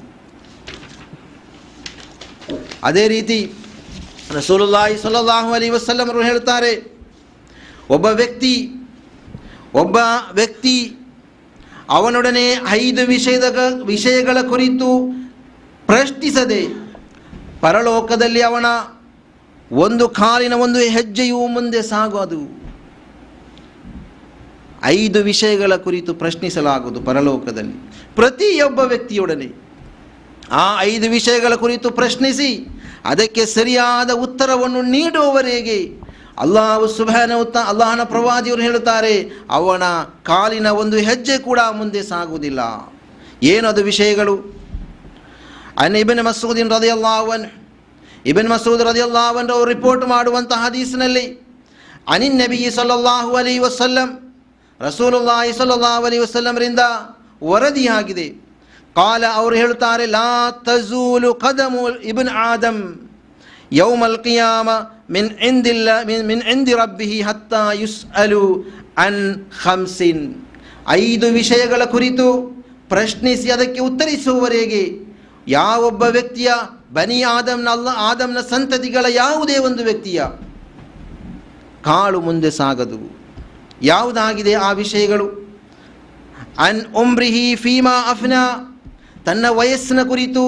[2.83, 3.53] ಅದೇ ರೀತಿ
[4.31, 6.93] ರಸೂಲುಲ್ಲಾಹಿ ಸಲ್ಲಲ್ಲಾಹು ಅಲೈಹಿ ವಸಲ್ಲಮರು ಹೇಳ್ತಾರೆ
[7.91, 8.69] ಒಬ್ಬ ವ್ಯಕ್ತಿ
[9.75, 9.97] ಒಬ್ಬ
[10.33, 10.97] ವ್ಯಕ್ತಿ
[11.89, 15.15] ಅವನೊಡನೆ ಐದು ವಿಷಯದ ವಿಷಯಗಳ ಕುರಿತು
[15.87, 16.67] ಪ್ರಶ್ನಿಸದೆ
[17.61, 18.65] ಪರಲೋಕದಲ್ಲಿ ಅವನ
[19.73, 22.67] ಒಂದು ಕಾಲಿನ ಒಂದು ಹೆಜ್ಜೆಯೂ ಮುಂದೆ ಸಾಗೋದು.
[24.85, 27.91] ಐದು ವಿಷಯಗಳ ಕುರಿತು ಪ್ರಶ್ನಿಸಲಾಗುವುದು ಪರಲೋಕದಲ್ಲಿ.
[28.15, 29.53] ಪ್ರತಿಯೊಬ್ಬ ವ್ಯಕ್ತಿಯೊಡನೆ
[30.53, 32.76] ಆ ಐದು ವಿಷಯಗಳ ಕುರಿತು ಪ್ರಶ್ನಿಸಿ
[33.11, 35.79] ಅದಕ್ಕೆ ಸರಿಯಾದ ಉತ್ತರವನ್ನು ನೀಡುವವರೆಗೆ
[36.45, 39.15] ಅಲ್ಲಾಹು ಸುಬಾನವುತ್ತ ಅಲ್ಲಾಹನ ಪ್ರವಾದಿಯವರು ಹೇಳುತ್ತಾರೆ,
[39.57, 39.85] ಅವನ
[40.31, 42.61] ಕಾಲಿನ ಒಂದು ಹೆಜ್ಜೆ ಕೂಡ ಮುಂದೆ ಸಾಗುವುದಿಲ್ಲ.
[43.53, 44.35] ಏನದು ವಿಷಯಗಳು?
[45.85, 47.47] ಅನ್ ಇಬನ್ ಮಸೂದಿನ್ ರದಿಯಲ್ಲಾವನ್
[48.31, 51.27] ಇಬನ್ ಮಸೂದ್ ರದಿಯಲ್ಲಾವನ್ ಅವರು ರಿಪೋರ್ಟ್ ಮಾಡುವಂತಹ ಹದೀಸ್ನಲ್ಲಿ,
[52.15, 54.11] ಅನಿನ್ ನಬಿ ಸಲ್ಲಲ್ಲಾಹು ಅಲಿ ವಸಲ್ಲಂ,
[54.81, 56.83] ರಸೂಲುಲ್ಲಾಹಿ ಸಲ್ಲಲ್ಲಾಹು ಅಲಿ ವಸಲ್ಲಂರಿಂದ
[57.51, 58.27] ವರದಿಯಾಗಿದೆ.
[58.99, 60.29] ಕಾಲ ಅವರು ಹೇಳುತ್ತಾರೆ, ಲಾ
[60.67, 62.83] ತಜೂಲು ಕದಮು ಇಬ್ನ್ ಆದಮ್
[63.81, 64.69] ಯೌಮಲ್ ಕಿಯಾಮ
[65.15, 65.89] ಮಿನ್ ಎಂದಿಲ್ಲ
[66.29, 68.43] ಮಿನ್ ಇಂದಿ ರಬ್ಬಿಹಿ ಹತ್ತ ಯುಸ್ ಅಲು
[69.05, 69.23] ಅನ್
[69.63, 70.25] ಹಂಸಿನ್
[71.01, 72.27] ಐದು ವಿಷಯಗಳ ಕುರಿತು
[72.89, 74.83] ಪ್ರಶ್ನಿಸಿ ಅದಕ್ಕೆ ಉತ್ತರಿಸುವವರೆಗೆ
[75.49, 76.51] ಯಾವೊಬ್ಬ ವ್ಯಕ್ತಿಯ
[76.97, 80.21] ಬನಿ ಆದಮ್ನ ಅಲ್ಲ, ಆದಮ್ನ ಸಂತತಿಗಳ ಯಾವುದೇ ಒಂದು ವ್ಯಕ್ತಿಯ
[81.89, 82.99] ಕಾಳು ಮುಂದೆ ಸಾಗದು.
[83.83, 85.27] ಯಾವುದಾಗಿದೆ ಆ ವಿಷಯಗಳು?
[86.67, 88.43] ಅನ್ ಉಮ್ರಿಹಿ ಫೀಮಾ ಅಫ್ನಾ
[89.27, 90.45] ತನ್ನ ವಯಸ್ಸಿನ ಕುರಿತು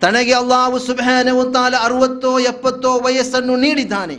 [0.00, 4.16] ತನಗೆ ಅಲ್ಲಾಹು ಸುಬ್ಹಾನಹು ತಾಲ ಅರುವತ್ತೋ ಎಪ್ಪತ್ತೋ ವಯಸ್ಸನ್ನು ನೀಡಿದ್ದಾನೆ.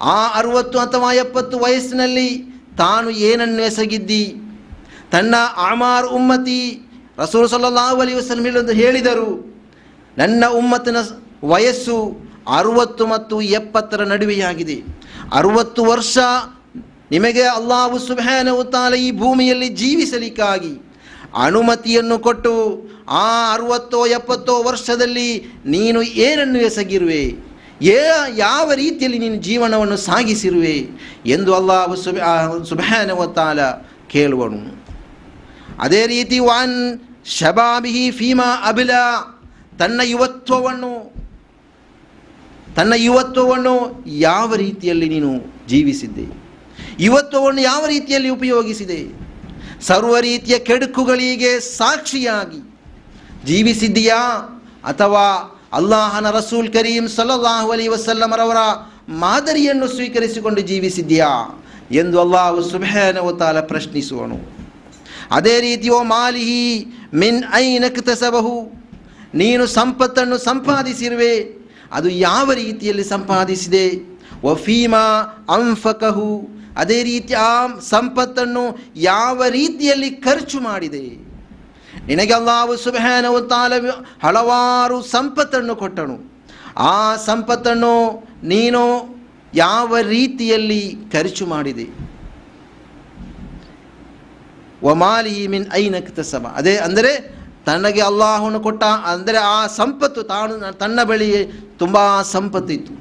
[0.00, 2.28] ಆ ಅರುವತ್ತು ಅಥವಾ ಎಪ್ಪತ್ತು ವಯಸ್ಸಿನಲ್ಲಿ
[2.78, 4.24] ತಾನು ಏನನ್ನು ಎಸಗಿದ್ದಿ?
[5.12, 6.60] ತನ್ನ ಆಮಾರ್ ಉಮ್ಮತಿ
[7.18, 9.30] ರಸೂಲ್ ಸಲ್ಲಲ್ಲಾಹು ಅಲಿ ಹೇಳೊಂದು ಹೇಳಿದರು.
[10.18, 10.96] ನನ್ನ ಉಮ್ಮತ್ತಿನ
[11.44, 11.96] ವಯಸ್ಸು
[12.48, 14.76] ಅರುವತ್ತು ಮತ್ತು ಎಪ್ಪತ್ತರ ನಡುವೆಯಾಗಿದೆ.
[15.32, 16.18] ಅರುವತ್ತು ವರ್ಷ
[17.10, 20.91] ನಿಮಗೆ ಅಲ್ಲಾಹು ಸುಬ್ಹಾನಹು ತಾಲ ಈ ಭೂಮಿಯಲ್ಲಿ ಜೀವಿಸಲಿಕ್ಕಾಗಿ
[21.34, 27.52] ಅನುಮತಿಯನ್ನು ಕೊಟ್ಟು ಆ ಅರುವತ್ತೋ ಎಪ್ಪತ್ತೋ ವರ್ಷದಲ್ಲಿ ನೀನು ಏನನ್ನು ಎಸಗಿರುವೆ?
[27.82, 27.98] ಏ
[28.36, 30.88] ಯಾವ ರೀತಿಯಲ್ಲಿ ನೀನು ಜೀವನವನ್ನು ಸಾಗಿಸಿರುವೆ
[31.26, 33.60] ಎಂದು ಅಲ್ಲಾಹು ಸುಬ್ ಸುಬ್ಹಾನಹು ತಾಲ
[34.08, 34.84] ಕೇಳುವನು.
[35.80, 38.90] ಅದೇ ರೀತಿ ವಾನ್ ಶಬಾಬಿಹಿ ಫೀಮಾ ಅಬಿಲ,
[39.78, 41.12] ತನ್ನ ಯುವತ್ವವನ್ನು
[42.76, 45.32] ತನ್ನ ಯುವತ್ವವನ್ನು ಯಾವ ರೀತಿಯಲ್ಲಿ ನೀನು
[45.68, 46.26] ಜೀವಿಸಿದ್ದೆ?
[47.00, 49.21] ಯುವತ್ವವನ್ನು ಯಾವ ರೀತಿಯಲ್ಲಿ ಉಪಯೋಗಿಸಿದೆ?
[49.82, 52.60] ಸರ್ವ ರೀತಿಯ ಕೆಡುಕುಗಳಿಗೆ ಸಾಕ್ಷಿಯಾಗಿ
[53.44, 54.20] ಜೀವಿಸಿದ್ದೀಯಾ
[54.84, 55.24] ಅಥವಾ
[55.72, 58.60] ಅಲ್ಲಾಹನ ರಸೂಲ್ ಕರೀಂ ಸಲ್ಲಲ್ಲಾಹು ಅಲಿ ವಸಲ್ಲಮರವರ
[59.08, 61.30] ಮಾದರಿಯನ್ನು ಸ್ವೀಕರಿಸಿಕೊಂಡು ಜೀವಿಸಿದ್ದೀಯಾ
[61.92, 64.38] ಎಂದು ಅಲ್ಲಾಹು ಸುಬ್ಹಾನಹು ತಾಲ ಪ್ರಶ್ನಿಸುವನು.
[65.30, 66.64] ಅದೇ ರೀತಿ, ಓ ಮಾಲಿಹಿ,
[67.14, 68.54] ಮಿನ್ ಐನಕ್ತಸಬಹು
[69.34, 71.34] ನೀನು ಸಂಪತ್ತನ್ನು ಸಂಪಾದಿಸಿರುವೆ,
[71.92, 73.86] ಅದು ಯಾವ ರೀತಿಯಲ್ಲಿ ಸಂಪಾದಿಸಿದೆ?
[74.46, 75.04] ವಫೀಮಾ
[75.56, 76.30] ಅಂಫಕಹು
[76.80, 77.52] ಅದೇ ರೀತಿ ಆ
[77.94, 78.64] ಸಂಪತ್ತನ್ನು
[79.10, 81.04] ಯಾವ ರೀತಿಯಲ್ಲಿ ಖರ್ಚು ಮಾಡಿದೆ?
[82.08, 83.72] ನಿನಗೆ ಅಲ್ಲಾಹು ಸುಬಹನವು ತಾಲ
[84.24, 86.16] ಹಲವಾರು ಸಂಪತ್ತನ್ನು ಕೊಟ್ಟನು.
[86.92, 86.94] ಆ
[87.28, 87.94] ಸಂಪತ್ತನ್ನು
[88.52, 88.82] ನೀನು
[89.54, 90.82] ಯಾವ ರೀತಿಯಲ್ಲಿ
[91.14, 91.86] ಖರ್ಚು ಮಾಡಿದೆ?
[94.88, 97.12] ವಮಾಲಿ ಮಿನ್ ಐನಕ್ತಸಬ ಅದೇ ಅಂದರೆ
[97.66, 101.28] ತನಗೆ ಅಲ್ಲಾಹನು ಕೊಟ್ಟ, ಅಂದರೆ ಆ ಸಂಪತ್ತು ತಾನು, ತನ್ನ ಬಳಿ
[101.82, 101.98] ತುಂಬ
[102.36, 102.94] ಸಂಪತ್ತಿತ್ತು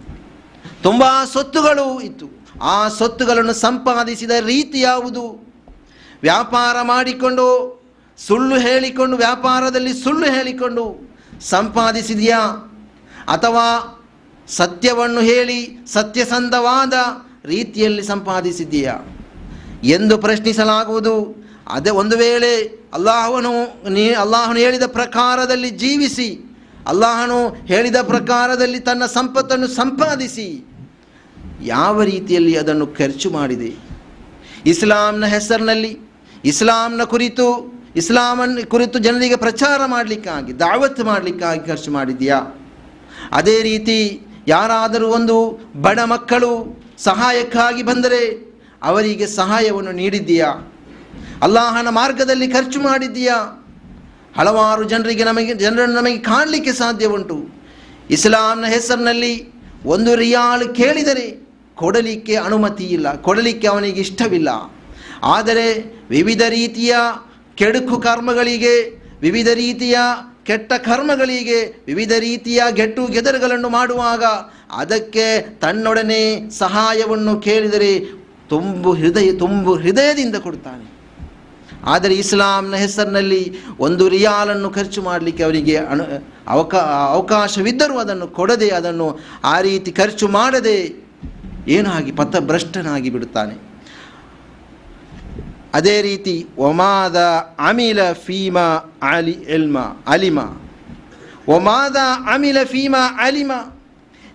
[0.85, 2.27] ತುಂಬ ಸ್ವತ್ತುಗಳು ಇತ್ತು.
[2.61, 5.53] ಆ ಸೊತ್ತುಗಳನ್ನು ಸಂಪಾದಿಸಿದ ರೀತಿ ಯಾವುದು?
[6.21, 7.81] ವ್ಯಾಪಾರ ಮಾಡಿಕೊಂಡು
[8.27, 12.39] ಸುಳ್ಳು ಹೇಳಿಕೊಂಡು ವ್ಯಾಪಾರದಲ್ಲಿ ಸುಳ್ಳು ಹೇಳಿಕೊಂಡು ಸಂಪಾದಿಸಿದೆಯಾ?
[13.27, 13.97] ಅಥವಾ
[14.47, 16.93] ಸತ್ಯವನ್ನು ಹೇಳಿ ಸತ್ಯಸಂಧವಾದ
[17.45, 18.99] ರೀತಿಯಲ್ಲಿ ಸಂಪಾದಿಸಿದೆಯಾ?
[19.83, 21.45] ಎಂದು ಪ್ರಶ್ನಿಸಲಾಗುವುದು.
[21.67, 30.70] ಅದೇ ಒಂದು ವೇಳೆ ಅಲ್ಲಾಹನು ನೀ ಅಲ್ಲಾಹನು ಹೇಳಿದ ಪ್ರಕಾರದಲ್ಲಿ ಜೀವಿಸಿ, ಅಲ್ಲಾಹನು ಹೇಳಿದ ಪ್ರಕಾರದಲ್ಲಿ ತನ್ನ ಸಂಪತ್ತನ್ನು ಸಂಪಾದಿಸಿ
[31.65, 33.71] ಯಾವ ರೀತಿಯಲ್ಲಿ ಅದನ್ನು ಖರ್ಚು ಮಾಡಿದೆ?
[34.65, 35.97] ಇಸ್ಲಾಂನ ಹೆಸರಿನಲ್ಲಿ,
[36.45, 37.47] ಇಸ್ಲಾಂನ ಕುರಿತು
[37.95, 42.39] ಇಸ್ಲಾಮನ್ನು ಕುರಿತು ಜನರಿಗೆ ಪ್ರಚಾರ ಮಾಡಲಿಕ್ಕಾಗಿ, ದಾವತ್ ಮಾಡಲಿಕ್ಕಾಗಿ ಖರ್ಚು ಮಾಡಿದೆಯಾ
[43.31, 45.35] ಅದೇ ರೀತಿ ಯಾರಾದರೂ ಒಂದು
[45.81, 46.51] ಬಡ ಮಕ್ಕಳು
[46.97, 48.21] ಸಹಾಯಕ್ಕಾಗಿ ಬಂದರೆ
[48.83, 50.51] ಅವರಿಗೆ ಸಹಾಯವನ್ನು ನೀಡಿದ್ದೀಯಾ?
[51.41, 53.67] ಅಲ್ಲಾಹನ ಮಾರ್ಗದಲ್ಲಿ ಖರ್ಚು ಮಾಡಿದ್ದೀಯಾ?
[54.37, 57.37] ಹಲವಾರು ಜನರಿಗೆ ನಮಗೆ, ಜನರನ್ನು ನಮಗೆ ಕಾಣಲಿಕ್ಕೆ ಸಾಧ್ಯ ಉಂಟು
[58.09, 59.53] ಇಸ್ಲಾಂನ ಹೆಸರಿನಲ್ಲಿ
[59.85, 61.50] ಒಂದು ರಿಯಾಳು ಕೇಳಿದರೆ
[61.81, 64.49] ಕೊಡಲಿಕ್ಕೆ ಅನುಮತಿ ಇಲ್ಲ, ಕೊಡಲಿಕ್ಕೆ ಅವನಿಗೆ ಇಷ್ಟವಿಲ್ಲ.
[65.35, 65.67] ಆದರೆ
[66.15, 66.93] ವಿವಿಧ ರೀತಿಯ
[67.61, 68.75] ಕೆಡುಕು ಕರ್ಮಗಳಿಗೆ,
[69.25, 69.97] ವಿವಿಧ ರೀತಿಯ
[70.49, 74.23] ಕೆಟ್ಟ ಕರ್ಮಗಳಿಗೆ, ವಿವಿಧ ರೀತಿಯ ಗೆಟ್ಟು ಗೆದರುಗಳನ್ನು ಮಾಡುವಾಗ
[74.81, 75.25] ಅದಕ್ಕೆ
[75.63, 76.23] ತನ್ನೊಡನೆ
[76.63, 77.91] ಸಹಾಯವನ್ನು ಕೇಳಿದರೆ
[78.53, 80.87] ತುಂಬು ಹೃದಯ, ತುಂಬು ಹೃದಯದಿಂದ ಕೊಡ್ತಾನೆ
[81.91, 83.43] ಆದರೆ ಇಸ್ಲಾಂನ ಹೆಸರಿನಲ್ಲಿ
[83.85, 86.03] ಒಂದು ರಿಯಾಲನ್ನು ಖರ್ಚು ಮಾಡಲಿಕ್ಕೆ ಅವರಿಗೆ ಅನು
[86.55, 86.81] ಅವಕಾ
[87.15, 89.07] ಅವಕಾಶವಿದ್ದರೂ ಅದನ್ನು ಕೊಡದೆ ಅದನ್ನು
[89.53, 90.75] ಆ ರೀತಿ ಖರ್ಚು ಮಾಡದೆ
[91.67, 93.71] ಏನಾಗಿ ಪಥಭ್ರಷ್ಟನಾಗಿ ಬಿಡುತ್ತಾನೆ?
[95.73, 97.15] ಅದೇ ರೀತಿ, ಒಮಾದ
[97.59, 98.59] ಅಮಿಲ ಫೀಮ
[99.01, 100.39] ಅಲಿ ಎಲ್ಮ ಅಲಿಮ.
[101.47, 101.95] ಒಮಾದ
[102.33, 103.51] ಅಮಿಲ ಫೀಮ ಅಲಿಮ.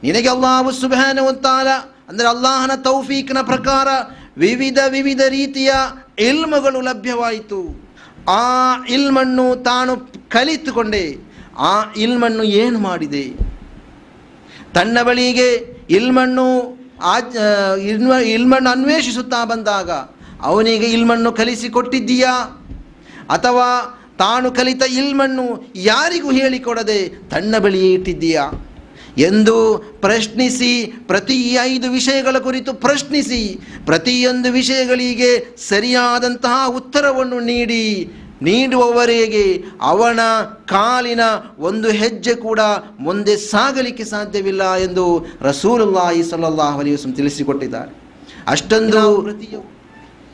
[0.02, 1.68] ನಿನಗೆ ಅಲ್ಲಾಹು ಸುಭಾನ ತಾಲ,
[2.08, 3.88] ಅಂದರೆ ಅಲ್ಲಾಹನ ತೌಫೀಕ್ನ ಪ್ರಕಾರ
[4.38, 5.72] ವಿವಿಧ ವಿವಿಧ ರೀತಿಯ
[6.18, 7.86] ಇಲ್ಮಗಳು ಲಭ್ಯವಾಯಿತು.
[8.28, 9.96] ಆ ಇಲ್ಮನ್ನು ತಾನು
[10.28, 11.16] ಕಲಿತುಕೊಂಡೆ.
[11.58, 13.28] ಆ ಇಲ್ಮನ್ನು ಏನು ಮಾಡಿದೆ?
[14.74, 19.90] ತನ್ನ ಬಳಿಗೆ ಇಲ್ಮನ್ನು ಆಜ್ ಇಲ್ಮ, ಇಲ್ಮಣ್ಣು ಅನ್ವೇಷಿಸುತ್ತಾ ಬಂದಾಗ,
[20.42, 22.32] ಅವನಿಗೆ ಇಲ್ಮಣ್ಣು ಕಲಿಸಿಕೊಟ್ಟಿದ್ದೀಯಾ
[23.30, 28.72] ಅಥವಾ ತಾನು ಕಲಿತ ಇಲ್ಮಣ್ಣು ಯಾರಿಗೂ ಹೇಳಿಕೊಡದೆ ತನ್ನ ಬಳಿಯೇ ಇಟ್ಟಿದ್ದೀಯಾ?
[29.18, 38.11] ಎಂದು ಪ್ರಶ್ನಿಸಿ, ಪ್ರತಿ ಐದು ವಿಷಯಗಳ ಕುರಿತು ಪ್ರಶ್ನಿಸಿ, ಪ್ರತಿಯೊಂದು ವಿಷಯಗಳಿಗೆ ಸರಿಯಾದಂತಹ ಉತ್ತರವನ್ನು ನೀಡಿ
[38.42, 40.20] ನೀಡುವವರೆಗೆ ಅವನ
[40.68, 41.20] ಕಾಲಿನ
[41.59, 42.61] ಒಂದು ಹೆಜ್ಜೆ ಕೂಡ
[43.01, 47.96] ಮುಂದೆ ಸಾಗಲಿಕ್ಕೆ ಸಾಧ್ಯವಿಲ್ಲ ಎಂದು ರಸೂಲುಲ್ಲಾಹಿ ಸಲ್ಲಲ್ಲಾಹು ಅಲಿ ವಸ್ಲಂ ತಿಳಿಸಿಕೊಟ್ಟಿದ್ದಾರೆ.
[48.46, 49.22] ಅಷ್ಟೊಂದು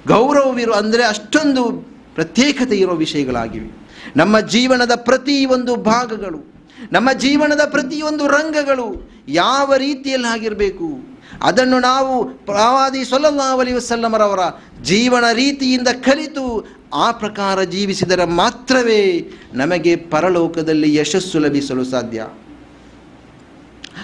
[0.06, 3.82] ಗೌರವವಿರು ಅಂದರೆ ಅಷ್ಟೊಂದು ಪ್ರತ್ಯೇಕತೆ ಇರೋ ವಿಷಯಗಳಾಗಿವೆ.
[4.16, 6.52] ನಮ್ಮ ಜೀವನದ ಪ್ರತಿ ಒಂದು ಭಾಗಗಳು
[6.92, 11.12] ನಮ್ಮ ಜೀವನದ ಪ್ರತಿಯೊಂದು ರಂಗಗಳು ಯಾವ ರೀತಿಯಲ್ಲಿ ಆಗಿರಬೇಕು
[11.42, 14.38] ಅದನ್ನು ನಾವು ಪ್ರವಾದಿ ಸೊಲ್ಲಾ ಅಲಿ ವಸಲ್ಲಮರವರ
[14.82, 22.26] ಜೀವನ ರೀತಿಯಿಂದ ಕಲಿತು ಆ ಪ್ರಕಾರ ಜೀವಿಸಿದರೆ ಮಾತ್ರವೇ ನಮಗೆ ಪರಲೋಕದಲ್ಲಿ ಯಶಸ್ಸು ಲಭಿಸಲು ಸಾಧ್ಯ.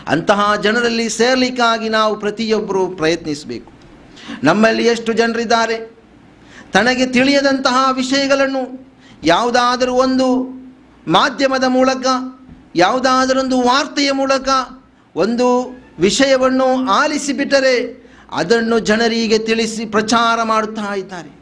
[0.07, 3.73] ಅಂತಹ ಜನರಲ್ಲಿ ಸೇರ್ಲಿಕ್ಕಾಗಿ ನಾವು ಪ್ರತಿಯೊಬ್ಬರು ಪ್ರಯತ್ನಿಸಬೇಕು.
[4.43, 5.99] ನಮ್ಮಲ್ಲಿ ಎಷ್ಟು ಜನರಿದ್ದಾರೆ?
[6.73, 8.89] ತನಗೆ ತಿಳಿಯದಂತಹ ವಿಷಯಗಳನ್ನು
[9.25, 10.43] ಯಾವುದಾದರೂ ಒಂದು
[11.09, 12.07] ಮಾಧ್ಯಮದ ಮೂಲಕ,
[12.77, 14.49] ಯಾವುದಾದರೊಂದು ವಾರ್ತೆಯ ಮೂಲಕ,
[15.17, 21.38] ಒಂದು ವಿಷಯವನ್ನು ಆಲಿಸಿಬಿಟ್ಟರೆ ಅದನ್ನು ಜನರಿಗೆ ತಿಳಿಸಿ ಪ್ರಚಾರ ಮಾಡುತ್ತಾ ಇದ್ದಾರೆ.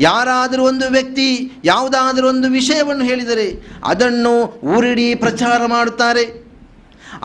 [0.00, 1.26] ಯಾರಾದರೂ ಒಂದು ವ್ಯಕ್ತಿ
[1.64, 3.48] ಯಾವುದಾದರೂ ಒಂದು ವಿಷಯವನ್ನು ಹೇಳಿದರೆ
[3.84, 4.32] ಅದನ್ನು
[4.72, 6.24] ಊರಿಡೀ ಪ್ರಚಾರ ಮಾಡುತ್ತಾರೆ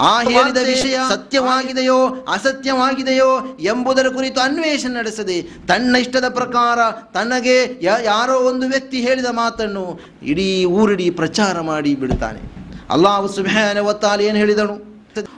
[0.05, 1.99] ಆ ಹೇಳಿದ ವಿಷಯ ಸತ್ಯವಾಗಿದೆಯೋ
[2.33, 3.29] ಅಸತ್ಯವಾಗಿದೆಯೋ
[3.65, 6.79] ಎಂಬುದರ ಕುರಿತು ಅನ್ವೇಷಣೆ ನಡೆಸದೆ ತನ್ನ ಇಷ್ಟದ ಪ್ರಕಾರ
[7.13, 9.85] ತನಗೆ ಯ- ಯಾರೋ ಒಂದು ವ್ಯಕ್ತಿ ಹೇಳಿದ ಮಾತನ್ನು
[10.31, 12.41] ಇಡೀ ಊರಿಡೀ ಪ್ರಚಾರ ಮಾಡಿ ಬಿಡುತ್ತಾನೆ
[12.89, 14.77] ಅಲ್ಲಾಹು ಸುಬ್ಹಾನ ವತ್ತಾಲ ಏನು ಹೇಳಿದನು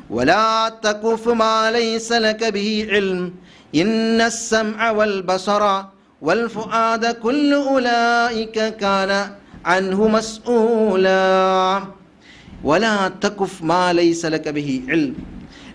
[0.10, 0.48] ولا
[0.84, 3.22] تقف ما ليس لك به علم
[3.74, 3.92] إن
[4.24, 5.64] السمع والبصر
[6.24, 9.12] والفؤاد كل أولئك كان
[9.66, 11.24] عنه مسؤولا
[12.64, 15.14] ولا تقف ما ليس لك به علم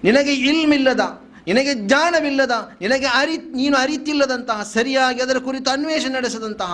[0.07, 1.03] ನಿನಗೆ ಇಲ್ಮಿಲ್ಲದ
[1.49, 6.73] ನಿನಗೆ ಜ್ಞಾನವಿಲ್ಲದ ನಿನಗೆ ಅರಿ ನೀನು ಅರಿತಿಲ್ಲದಂತಹ ಸರಿಯಾಗಿ ಅದರ ಕುರಿತು ಅನ್ವೇಷಣೆ ನಡೆಸದಂತಹ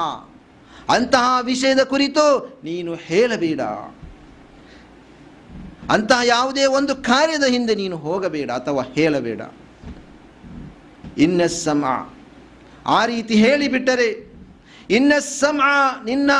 [0.95, 2.25] ಅಂತಹ ವಿಷಯದ ಕುರಿತು
[2.69, 3.61] ನೀನು ಹೇಳಬೇಡ
[5.95, 9.41] ಅಂತಹ ಯಾವುದೇ ಒಂದು ಕಾರ್ಯದ ಹಿಂದೆ ನೀನು ಹೋಗಬೇಡ ಅಥವಾ ಹೇಳಬೇಡ
[11.25, 11.83] ಇನ್ನ ಸಮ
[12.88, 14.34] ಆ ರೀತಿ ಹೇಳಿಬಿಟ್ಟರೆ,
[14.90, 15.62] ಇನ್ನ ಸಮ
[16.06, 16.32] ನಿನ್ನ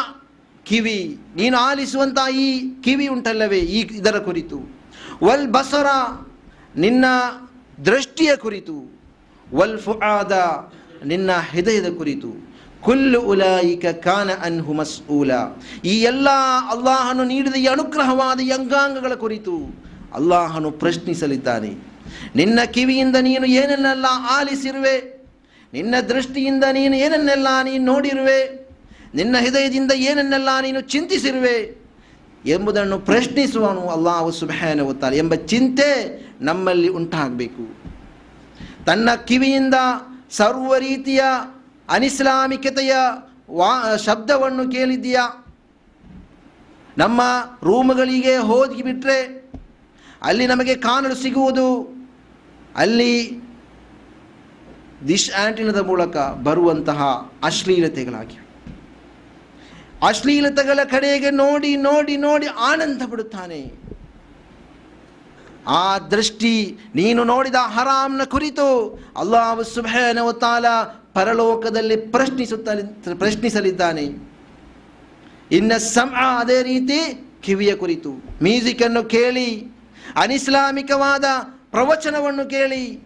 [0.64, 4.76] ಕಿವಿ, ನೀನು ಆಲಿಸುವಂತಹ ಈ ಕಿವಿ ಉಂಟಲ್ಲವೇ ಈ ಇದರ ಕುರಿತು.
[5.24, 5.86] ವಲ್ ಬಸರ
[6.76, 7.06] ನಿನ್ನ
[7.86, 9.00] ದೃಷ್ಟಿಯ ಕುರಿತು.
[9.54, 10.32] ವಲ್ ಫುಆದ
[11.06, 12.56] ನಿನ್ನ ಹೃದಯದ ಕುರಿತು.
[12.82, 15.32] ಕುಲ್ಲು ಉಲಾಯಿಕ ಕಾನ ಅನ್ಹು ಮಸ್ಊಲ.
[15.86, 16.30] ಈ ಎಲ್ಲ
[16.70, 21.74] ಅಲ್ಲಾಹನು ನೀಡಿದ ಈ ಅನುಗ್ರಹವಾದ ಈ ಅಂಗಾಂಗಗಳ ಕುರಿತು ಅಲ್ಲಾಹನು ಪ್ರಶ್ನಿಸಲಿದ್ದಾನೆ.
[22.36, 25.15] ನಿನ್ನ ಕಿವಿಯಿಂದ ನೀನು ಏನನ್ನೆಲ್ಲ ಆಲಿಸಿರುವೆ?
[25.76, 28.70] ನಿನ್ನ ದೃಷ್ಟಿಯಿಂದ ನೀನು ಏನನ್ನೆಲ್ಲ ನೀನು ನೋಡಿರುವೆ?
[29.16, 31.86] ನಿನ್ನ ಹೃದಯದಿಂದ ಏನನ್ನೆಲ್ಲ ನೀನು ಚಿಂತಿಸಿರುವೆ?
[32.46, 35.90] ಎಂಬುದನ್ನು ಪ್ರಶ್ನಿಸುವನು ಅಲ್ಲಾಹು ಸುಬಹಾನ ಓದ್ತಾರೆ ಎಂಬ ಚಿಂತೆ
[36.42, 37.64] ನಮ್ಮಲ್ಲಿ ಉಂಟಾಗಬೇಕು.
[38.86, 39.74] ತನ್ನ ಕಿವಿಯಿಂದ
[40.32, 41.22] ಸರ್ವ ರೀತಿಯ
[41.90, 42.96] ಅನಿಸ್ಲಾಮಿಕತೆಯ
[43.50, 45.26] ವಾ, ಶಬ್ದವನ್ನು ಕೇಳಿದ್ದೀಯಾ?
[46.98, 47.22] ನಮ್ಮ
[47.64, 49.52] ರೂಮ್ಗಳಿಗೆ ಹೋಗಿಬಿಟ್ರೆ
[50.22, 51.70] ಅಲ್ಲಿ ನಮಗೆ ಕಾಣಲು ಸಿಗುವುದು?
[52.76, 53.45] ಅಲ್ಲಿ
[55.08, 58.46] ದಿಶ್ ಆಂಟಿನದ ಮೂಲಕ ಬರುವಂತಹ ಅಶ್ಲೀಲತೆಗಳಾಗಿವೆ.
[60.08, 63.86] ಅಶ್ಲೀಲತೆಗಳ ಕಡೆಗೆ ನೋಡಿ ನೋಡಿ ನೋಡಿ ಆನಂದ ಪಡುತ್ತಾನೆ.
[65.68, 72.70] ಆ ದೃಷ್ಟಿ ನೀನು ನೋಡಿದ ಹರಾಮ್ನ ಕುರಿತು ಅಲ್ಲಾಹು ಸುಭಾನವತಾಲ ತಾಲ ಪರಲೋಕದಲ್ಲಿ ಪ್ರಶ್ನಿಸುತ್ತ
[73.18, 74.04] ಪ್ರಶ್ನಿಸಲಿದ್ದಾನೆ.
[75.52, 78.12] ಇನ್ನ ಸಮ ಅದೇ ರೀತಿ ಕಿವಿಯ ಕುರಿತು.
[78.44, 79.72] ಮ್ಯೂಸಿಕನ್ನು ಕೇಳಿ,
[80.16, 81.24] ಅನಿಸ್ಲಾಮಿಕವಾದ
[81.72, 83.05] ಪ್ರವಚನವನ್ನು ಕೇಳಿ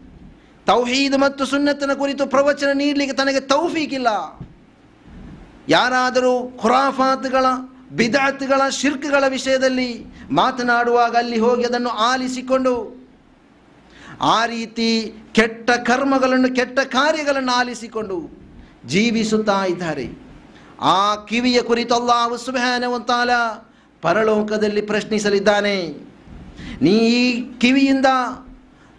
[0.69, 4.09] ತೌಹೀದ್ ಮತ್ತು ಸುನ್ನತನ ಕುರಿತು ಪ್ರವಚನ ನೀಡಲಿಕ್ಕೆ ತನಗೆ ತೌಫೀಕಿಲ್ಲ.
[5.69, 7.45] ಯಾರಾದರೂ ಖುರಾಫಾತ್ಗಳ,
[7.91, 9.89] ಬಿದಾತ್ಗಳ, ಶಿರ್ಕ್ಗಳ ವಿಷಯದಲ್ಲಿ
[10.31, 12.73] ಮಾತನಾಡುವಾಗ ಅಲ್ಲಿ ಹೋಗಿ ಅದನ್ನು ಆಲಿಸಿಕೊಂಡು
[14.35, 14.89] ಆ ರೀತಿ
[15.31, 18.17] ಕೆಟ್ಟ ಕರ್ಮಗಳನ್ನು, ಕೆಟ್ಟ ಕಾರ್ಯಗಳನ್ನು ಆಲಿಸಿಕೊಂಡು
[18.85, 20.07] ಜೀವಿಸುತ್ತಾ ಇದ್ದಾರೆ.
[20.95, 23.31] ಆ ಕಿವಿಯ ಕುರಿತು ಅಲ್ಲಾಹು ಸುಬಹಾನವಂತಾಲ
[24.01, 25.77] ಪರಲೋಕದಲ್ಲಿ ಪ್ರಶ್ನಿಸಲಿದ್ದಾನೆ.
[26.81, 26.97] ನೀ
[27.61, 28.09] ಕಿವಿಯಿಂದ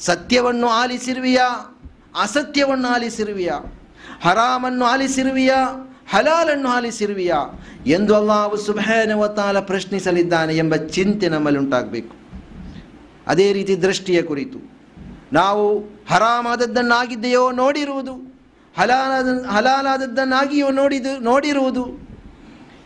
[0.00, 1.78] ಸತ್ಯವನ್ನು ಆಲಿಸಿರುವಿಯಾ?
[2.20, 3.86] ಅಸತ್ಯವನ್ನು ಆಲಿಸಿರುವಿಯಾ?
[4.22, 5.86] ಹರಾಮನ್ನು ಆಲಿಸಿರುವಿಯಾ?
[6.10, 7.64] ಹಲಾಲನ್ನು ಆಲಿಸಿರುವಿಯಾ?
[7.86, 12.14] ಎಂದು ಅಲ್ಲಾವು ಸುಭಾನವತಾಲ ಪ್ರಶ್ನಿಸಲಿದ್ದಾನೆ ಎಂಬ ಚಿಂತೆ ನಮ್ಮಲ್ಲಿ ಉಂಟಾಗಬೇಕು
[13.26, 14.58] ಅದೇ ರೀತಿ ದೃಷ್ಟಿಯ ಕುರಿತು.
[15.32, 15.78] ನಾವು
[16.10, 18.12] ಹರಾಮಾದದ್ದನ್ನಾಗಿದೆಯೋ ನೋಡಿರುವುದು,
[18.78, 22.08] ಹಲಾಲಾದ, ಹಲಾಲಾದದ್ದನ್ನಾಗಿಯೋ ನೋಡಿದು, ನೋಡಿರುವುದು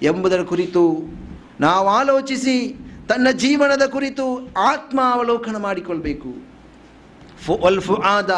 [0.03, 1.15] ಎಂಬುದರ ಕುರಿತು
[1.61, 2.77] ನಾವು ಆಲೋಚಿಸಿ,
[3.09, 6.54] ತನ್ನ ಜೀವನದ ಕುರಿತು ಆತ್ಮಾವಲೋಕನ ಮಾಡಿಕೊಳ್ಬೇಕು.
[7.43, 8.31] ಫು ಅಲ್ ಫುಆದ,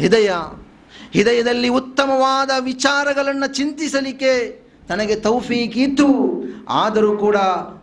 [0.00, 0.30] ಹೃದಯ,
[1.14, 4.32] ಹೃದಯದಲ್ಲಿ ಉತ್ತಮವಾದ ವಿಚಾರಗಳನ್ನು ಚಿಂತಿಸಲಿಕ್ಕೆ
[4.88, 6.08] ತನಗೆ ತೌಫೀಕ್ ಇತ್ತು.
[6.68, 7.36] ಆದರೂ ಕೂಡ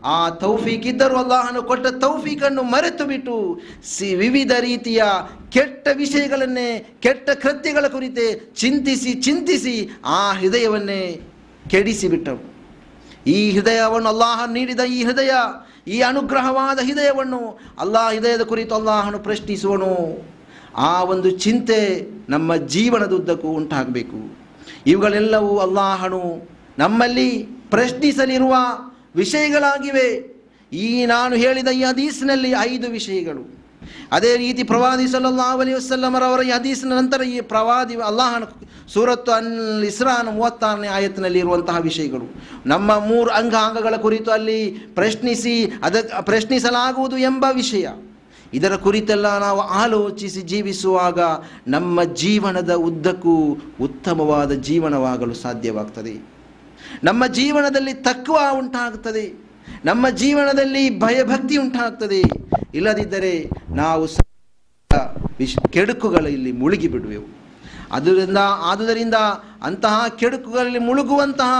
[0.03, 3.35] ಆ ತೌಫೀಕ್ ಇದ್ದರೂ ಅಲ್ಲಾಹನು ಕೊಟ್ಟ ತೌಫೀಕನ್ನು ಮರೆತು ಬಿಟ್ಟು
[3.93, 5.03] ಸಿ ವಿವಿಧ ರೀತಿಯ
[5.49, 6.69] ಕೆಟ್ಟ ವಿಷಯಗಳನ್ನೇ,
[7.01, 11.01] ಕೆಟ್ಟ ಕೃತ್ಯಗಳ ಕುರಿತೇ ಚಿಂತಿಸಿ ಚಿಂತಿಸಿ ಆ ಹೃದಯವನ್ನೇ
[11.69, 12.48] ಕೆಡಿಸಿಬಿಟ್ಟರು.
[13.27, 15.29] ಈ ಹೃದಯವನ್ನು ಅಲ್ಲಾಹ ನೀಡಿದ ಈ ಹೃದಯ,
[15.87, 20.23] ಈ ಅನುಗ್ರಹವಾದ ಹೃದಯವನ್ನು ಅಲ್ಲಾಹ ಹೃದಯದ ಕುರಿತು ಅಲ್ಲಾಹನು ಪ್ರಶ್ನಿಸುವನು.
[20.75, 24.37] ಆ ಒಂದು ಚಿಂತೆ ನಮ್ಮ ಜೀವನದುದ್ದಕ್ಕೂ ಉಂಟಾಗಬೇಕು.
[24.87, 28.55] ಇವುಗಳೆಲ್ಲವೂ ಅಲ್ಲಾಹನು ನಮ್ಮಲ್ಲಿ ಪ್ರಶ್ನಿಸಲಿರುವ
[29.15, 30.39] ವಿಷಯಗಳಾಗಿವೆ.
[30.73, 33.58] ಈ ನಾನು ಹೇಳಿದ ಈ ಹದೀಸ್ನಲ್ಲಿ ಐದು ವಿಷಯಗಳು.
[34.11, 38.43] ಅದೇ ರೀತಿ ಪ್ರವಾದಿ ಸಲ್ಲಲ್ಲಾಹು ವಸಲ್ಲಮರವರ ಈ ಹದೀಸಿನ ನಂತರ ಈ ಪ್ರವಾದಿ ಅಲ್ಲಾಹನ
[38.87, 42.33] ಸೂರತ್ತು ಅನ್ ಇಸ್ರಾನ್ ಮೂವತ್ತಾರನೇ ಆಯತ್ತಿನಲ್ಲಿ ಇರುವಂತಹ ವಿಷಯಗಳು.
[42.65, 47.87] ನಮ್ಮ ಮೂರು ಅಂಗಾಂಗಗಳ ಕುರಿತು ಅಲ್ಲಿ ಪ್ರಶ್ನಿಸಿ ಅದಕ್ಕೆ ಪ್ರಶ್ನಿಸಲಾಗುವುದು ಎಂಬ ವಿಷಯ.
[48.53, 51.19] ಇದರ ಕುರಿತೆಲ್ಲ ನಾವು ಆಲೋಚಿಸಿ ಜೀವಿಸುವಾಗ
[51.67, 56.29] ನಮ್ಮ ಜೀವನದ ಉದ್ದಕ್ಕೂ ಉತ್ತಮವಾದ ಜೀವನವಾಗಲು ಸಾಧ್ಯವಾಗ್ತದೆ.
[57.03, 59.48] ನಮ್ಮ ಜೀವನದಲ್ಲಿ ತಕ್ಕುವ ಉಂಟಾಗುತ್ತದೆ.
[59.85, 62.21] ನಮ್ಮ ಜೀವನದಲ್ಲಿ ಭಯಭಕ್ತಿ ಉಂಟಾಗ್ತದೆ.
[62.75, 64.07] ಇಲ್ಲದಿದ್ದರೆ ನಾವು
[65.39, 67.27] ವಿಶ್ ಕೆಡುಕುಗಳಲ್ಲಿ ಮುಳುಗಿ ಬಿಡುವೆವು
[67.91, 69.17] ಅದರಿಂದ, ಆದುದರಿಂದ
[69.63, 71.53] ಅಂತಹ ಕೆಡುಕುಗಳಲ್ಲಿ ಮುಳುಗುವಂತಹ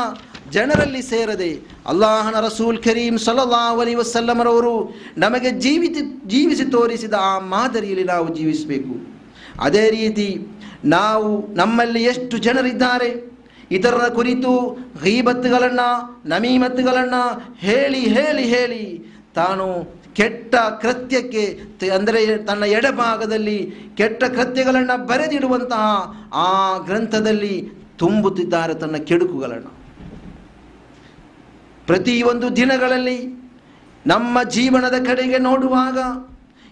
[0.51, 1.49] ಜನರಲ್ಲಿ ಸೇರದೆ
[1.88, 4.73] ಅಲ್ಲಾಹನ ರಸೂಲ್ ಕರೀಂ ಸಲ್ಲಲ್ಲಾಹು ಅಲೈಹಿ ವಸಲ್ಲಮರವರು
[5.17, 8.95] ನಮಗೆ ಜೀವಿತಿ, ಜೀವಿಸಿ ತೋರಿಸಿದ ಆ ಮಾದರಿಯಲ್ಲಿ ನಾವು ಜೀವಿಸಬೇಕು.
[9.62, 10.47] ಅದೇ ರೀತಿ
[10.86, 13.10] ನಾವು ನಮ್ಮಲ್ಲಿ ಎಷ್ಟು ಜನರಿದ್ದಾರೆ
[13.71, 14.51] ಇತರರ ಕುರಿತು
[15.03, 17.21] ಗೀಬತ್ತುಗಳನ್ನು ನಮೀಮತ್ತುಗಳನ್ನು
[17.58, 18.84] ಹೇಳಿ ಹೇಳಿ ಹೇಳಿ
[19.36, 21.43] ತಾನು ಕೆಟ್ಟ ಕೃತ್ಯಕ್ಕೆ
[21.89, 25.84] ಅಂದರೆ ತನ್ನ ಎಡಭಾಗದಲ್ಲಿ ಕೆಟ್ಟ ಕೃತ್ಯಗಳನ್ನು ಬರೆದಿಡುವಂತಹ
[26.34, 29.71] ಆ ಗ್ರಂಥದಲ್ಲಿ ತುಂಬುತ್ತಿದ್ದಾರೆ ತನ್ನ ಕೆಡುಕುಗಳನ್ನು.
[31.88, 33.19] ಪ್ರತಿಯೊಂದು ದಿನಗಳಲ್ಲಿ
[34.08, 35.97] ನಮ್ಮ ಜೀವನದ ಕಡೆಗೆ ನೋಡುವಾಗ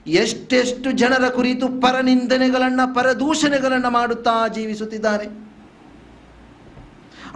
[0.09, 5.46] ಎಷ್ಟೆಷ್ಟು ಜನರ ಕುರಿತು ಪರನಿಂದನೆಗಳನ್ನು, ಪರದೂಷಣೆಗಳನ್ನು ಮಾಡುತ್ತಾ ಜೀವಿಸುತ್ತಿದ್ದಾರೆ.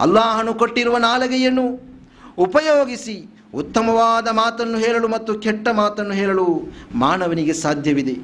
[0.02, 1.66] ಅಲ್ಲಾಹನು ಕೊಟ್ಟಿರುವ ನಾಲಗೆಯನ್ನು
[2.38, 3.16] ಉಪಯೋಗಿಸಿ,
[3.54, 6.46] ಉತ್ತಮವಾದ ಮಾತನ್ನು ಹೇಳಲು ಮತ್ತು ಕೆಟ್ಟ ಮಾತನ್ನು ಹೇಳಲು
[6.94, 8.14] ಮಾನವನಿಗೆ ಸಾಧ್ಯವಿದೆ.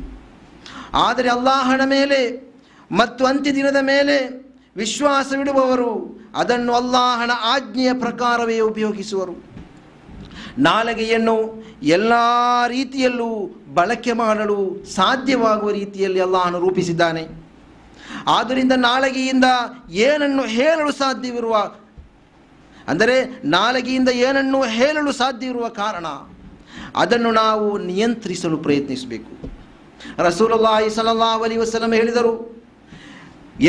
[0.95, 2.21] ಆದರೆ ಅಲ್ಲಾಹನ ಮೇಲೆ
[2.93, 4.17] ಮತ್ತು ಅಂತ್ಯ ದಿನದ ಮೇಲೆ
[4.77, 5.91] ವಿಶ್ವಾಸವಿಡುವವರು,
[6.35, 9.35] ಅದನ್ನು ಅಲ್ಲಾಹನ ಆಜ್ಞೆಯ ಪ್ರಕಾರವೇ ಉಪಯೋಗಿಸುವರು.
[10.59, 11.37] ನಾಲಗೆಯನ್ನು
[11.83, 12.12] ಎಲ್ಲ
[12.69, 13.29] ರೀತಿಯಲ್ಲೂ
[13.75, 14.59] ಬಳಕೆ ಮಾಡಲು
[14.95, 17.25] ಸಾಧ್ಯವಾಗುವ ರೀತಿಯಲ್ಲಿ ಅಲ್ಲಾಹನು ರೂಪಿಸಿದ್ದಾನೆ.
[18.26, 19.46] ಆದ್ದರಿಂದ ನಾಲಗೆಯಿಂದ
[20.07, 21.57] ಏನನ್ನು ಹೇಳಲು ಸಾಧ್ಯವಿರುವ,
[22.88, 23.16] ಅಂದರೆ
[23.57, 26.07] ನಾಲಗೆಯಿಂದ ಏನನ್ನು ಹೇಳಲು ಸಾಧ್ಯವಿರುವ ಕಾರಣ,
[27.02, 29.33] ಅದನ್ನು ನಾವು ನಿಯಂತ್ರಿಸಲು ಪ್ರಯತ್ನಿಸಬೇಕು.
[30.26, 32.33] ರಸೂಲುಲ್ಲಾಹಿ ಸಲ್ಲಲ್ಲಾಹು ಅಲಿ ವಸಲಂ ಹೇಳಿದರು,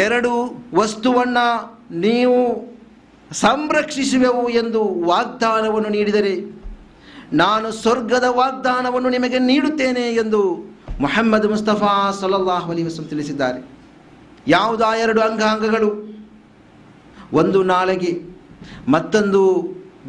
[0.03, 0.31] ಎರಡು
[0.79, 1.47] ವಸ್ತುವನ್ನು
[2.05, 2.39] ನೀವು
[3.31, 4.81] ಸಂರಕ್ಷಿಸುವೆವು ಎಂದು
[5.11, 6.33] ವಾಗ್ದಾನವನ್ನು ನೀಡಿದರೆ,
[7.43, 10.41] ನಾನು ಸ್ವರ್ಗದ ವಾಗ್ದಾನವನ್ನು ನಿಮಗೆ ನೀಡುತ್ತೇನೆ ಎಂದು
[11.01, 13.59] ಮೊಹಮ್ಮದ್ ಮುಸ್ತಫಾ ಸಲಲ್ಲಾಹು ಅಲಿ ವಸಂ ತಿಳಿಸಿದ್ದಾರೆ.
[14.47, 15.89] ಯಾವುದು ಎರಡು ಅಂಗಾಂಗಗಳು
[17.33, 18.11] ಒಂದು ನಾಳೆಗೆ,
[18.87, 19.41] ಮತ್ತೊಂದು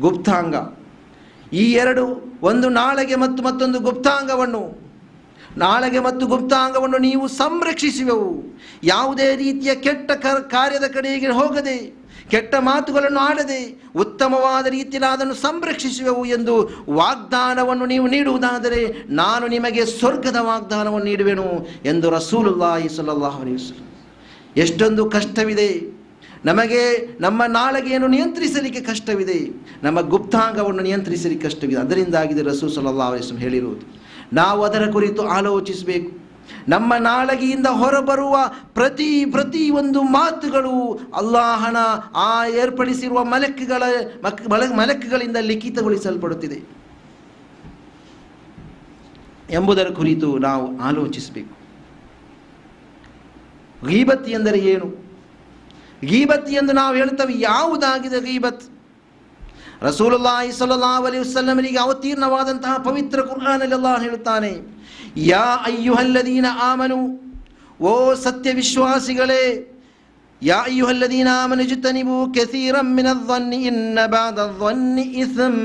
[0.00, 0.54] ಗುಪ್ತಾಂಗ.
[1.52, 2.04] ಈ ಎರಡು
[2.42, 4.62] ಒಂದು ನಾಳೆಗೆ ಮತ್ತು ಮತ್ತೊಂದು ಗುಪ್ತಾಂಗವನ್ನು.
[5.58, 8.30] ನಾಳೆಗೆ ಮತ್ತು ಗುಪ್ತಾಂಗವನ್ನು ನೀವು ಸಂರಕ್ಷಿಸುವೆವು.
[8.84, 10.10] ಯಾವುದೇ ರೀತಿಯ ಕೆಟ್ಟ
[10.54, 11.76] ಕಾರ್ಯದ ಕಡೆಗೆ ಹೋಗದೆ,
[12.30, 13.60] ಕೆಟ್ಟ ಮಾತುಗಳನ್ನು ಆಡದೆ,
[13.96, 16.54] ಉತ್ತಮವಾದ ರೀತಿಯಲ್ಲಿ ಅದನ್ನು ಸಂರಕ್ಷಿಸುವೆವು ಎಂದು
[17.00, 18.82] ವಾಗ್ದಾನವನ್ನು ನೀವು ನೀಡುವುದಾದರೆ
[19.22, 21.48] ನಾನು ನಿಮಗೆ ಸ್ವರ್ಗದ ವಾಗ್ದಾನವನ್ನು ನೀಡುವೆನು
[21.84, 23.89] ಎಂದು ರಸೂಲುಲ್ಲಾಹಿ ಅಲೈಹಿ ವಸಲ್ಲಂ
[24.56, 26.00] ಎಷ್ಟೊಂದು ಕಷ್ಟವಿದೆ.
[26.44, 29.50] ನಮಗೆ ನಮ್ಮ ನಾಳೆಗೆಯನ್ನು ನಿಯಂತ್ರಿಸಲಿಕ್ಕೆ ಕಷ್ಟವಿದೆ.
[29.82, 31.80] ನಮ್ಮ ಗುಪ್ತಾಂಗವನ್ನು ನಿಯಂತ್ರಿಸಲಿಕ್ಕೆ ಕಷ್ಟವಿದೆ.
[31.80, 34.00] ಅದರಿಂದಾಗಿದೆ ರಸೂ ಸಲಹಾ ಹೇಳಿರುವುದು.
[34.32, 36.20] ನಾವು ಅದರ ಕುರಿತು ಆಲೋಚಿಸಬೇಕು.
[36.68, 38.36] ನಮ್ಮ ನಾಳಗಿಯಿಂದ ಹೊರಬರುವ
[38.74, 41.76] ಪ್ರತಿ ಪ್ರತಿ ಒಂದು ಮಾತುಗಳು ಅಲ್ಲಾಹನ
[42.14, 43.82] ಆ ಏರ್ಪಡಿಸಿರುವ ಮಲಕ್ಗಳ
[44.24, 46.62] ಮಕ್ ಮಲ, ಮಲಕ್ಗಳಿಂದ ಲಿಖಿತಗೊಳಿಸಲ್ಪಡುತ್ತಿದೆ.
[49.50, 51.59] ಎಂಬುದರ ಕುರಿತು ನಾವು ಆಲೋಚಿಸಬೇಕು.
[53.88, 55.10] ಗೀಬತ್ ಎಂದರೆ ಏನು?
[56.04, 58.62] ಗೀಬತ್ ಎಂದು ನಾವು ಹೇಳ್ತೇವೆ ಯಾವುದಾಗಿದೆ ಗೀಬತ್?
[59.82, 64.60] ರಸೂಲುಲ್ಲಾಹಿ ಸಲ್ಲಲ್ಲಾಹು ಅಲೈಹಿ ವಸಲ್ಲಮರಿಗೆ ಅವತೀರ್ಣವಾದಂತಹ ಪವಿತ್ರ ಕುರ್ಆನಲ್ಲಿ ಹೇಳುತ್ತಾನೆ,
[65.16, 67.30] ಯಾ ಅಯ್ಯುಹಲ್ಲದೀನ ಆಮನು,
[67.80, 69.66] ಓ ಸತ್ಯ ವಿಶ್ವಾಸಿಗಳೇ
[70.42, 75.56] ಯಾ ಅಯ್ಯುಹಲ್ಲದೀನ ಆಮನು ಜುತನಿಬು ಕೆಸೀರಮ್ಮಿನ ಮಿನದ್ವನ್ನಿ ಇನ್ನ ಬಾದದ್ವನ್ನಿ ಇಸಂ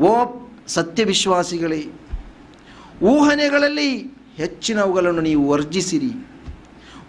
[0.00, 0.24] ಓ
[0.66, 1.88] ಸತ್ಯ ವಿಶ್ವಾಸಿಗಳೇ
[3.02, 6.37] ಊಹನೆಗಳಲ್ಲಿ ಹೆಚ್ಚಿನವುಗಳನ್ನು ನೀವು ವರ್ಜಿಸಿರಿ.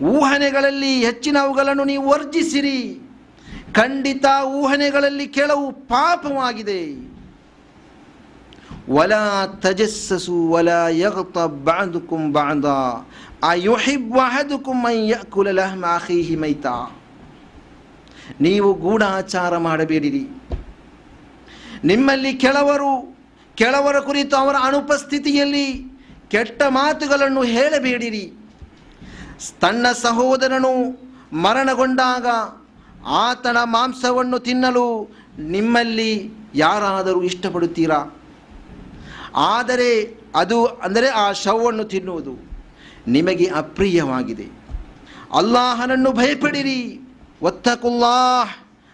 [0.04, 3.02] ಊಹನೆಗಳಲ್ಲಿ ಹೆಚ್ಚಿನವುಗಳನ್ನು ನೀವು ವರ್ಜಿಸಿರಿ.
[3.74, 7.10] ಖಂಡಿತ ಊಹನೆಗಳಲ್ಲಿ ಕೆಲವು ಪಾಪವಾಗಿದೆ.
[8.90, 9.14] ವಲ
[9.60, 12.66] ತಜಸ್ಸಸು ವಲ ಯಗತ ಬಾದುಕುಂ ಬಾದ.
[13.44, 17.02] ಅಯುಹಿಬ್ ಅಹದುಕುಂ ಅನ್ ಯಅಕುಲ ಲಹ್ಮ ಅಖೀಹಿ ಮೈತಾ.
[18.42, 20.28] ನೀವು ಗೂಢಾಚಾರ ಮಾಡಬೇಡಿರಿ.
[21.84, 23.18] ನಿಮ್ಮಲ್ಲಿ ಕೆಲವರು,
[23.56, 25.98] ಕೆಲವರ ಕುರಿತು ಅವರ ಅನುಪಸ್ಥಿತಿಯಲ್ಲಿ
[26.32, 28.39] ಕೆಟ್ಟ ಮಾತುಗಳನ್ನು ಹೇಳಬೇಡಿರಿ.
[29.62, 30.74] ತನ್ನ ಸಹೋದರನು
[31.34, 32.26] ಮರಣಗೊಂಡಾಗ
[33.08, 38.18] ಆತನ ಮಾಂಸವನ್ನು ತಿನ್ನಲು ನಿಮ್ಮಲ್ಲಿ ಯಾರಾದರೂ ಇಷ್ಟಪಡುತ್ತೀರಾ?
[39.36, 42.34] ಆದರೆ ಅದು ಅಂದರೆ ಆ ಶವವನ್ನು ತಿನ್ನುವುದು
[43.08, 44.48] ನಿಮಗೆ ಅಪ್ರಿಯವಾಗಿದೆ.
[45.34, 47.00] ಅಲ್ಲಾಹನನ್ನು ಭಯಪಡಿರಿ.
[47.42, 48.50] ಒತ್ತಕುಲ್ಲಾಹ್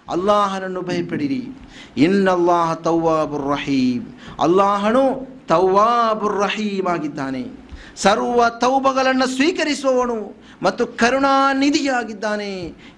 [0.09, 1.49] ಅಲ್ಲಾಹನನ್ನು ಭಯಪಡಿರಿ.
[1.97, 4.05] ಇನ್ನಲ್ಲಾಹ ತವ್ವಾಬುರ್ ರಹೀಮ್.
[4.39, 7.64] ಅಲ್ಲಾಹನು ತವ್ವಾಬುರ್ ರಹೀಮ್ ಆಗಿದ್ದಾನೆ.
[8.03, 10.17] ಸರ್ವ ತೌಬಗಳನ್ನು ಸ್ವೀಕರಿಸುವವನು
[10.61, 12.51] ಮತ್ತು ಕರುಣಾನಿಧಿಯಾಗಿದ್ದಾನೆ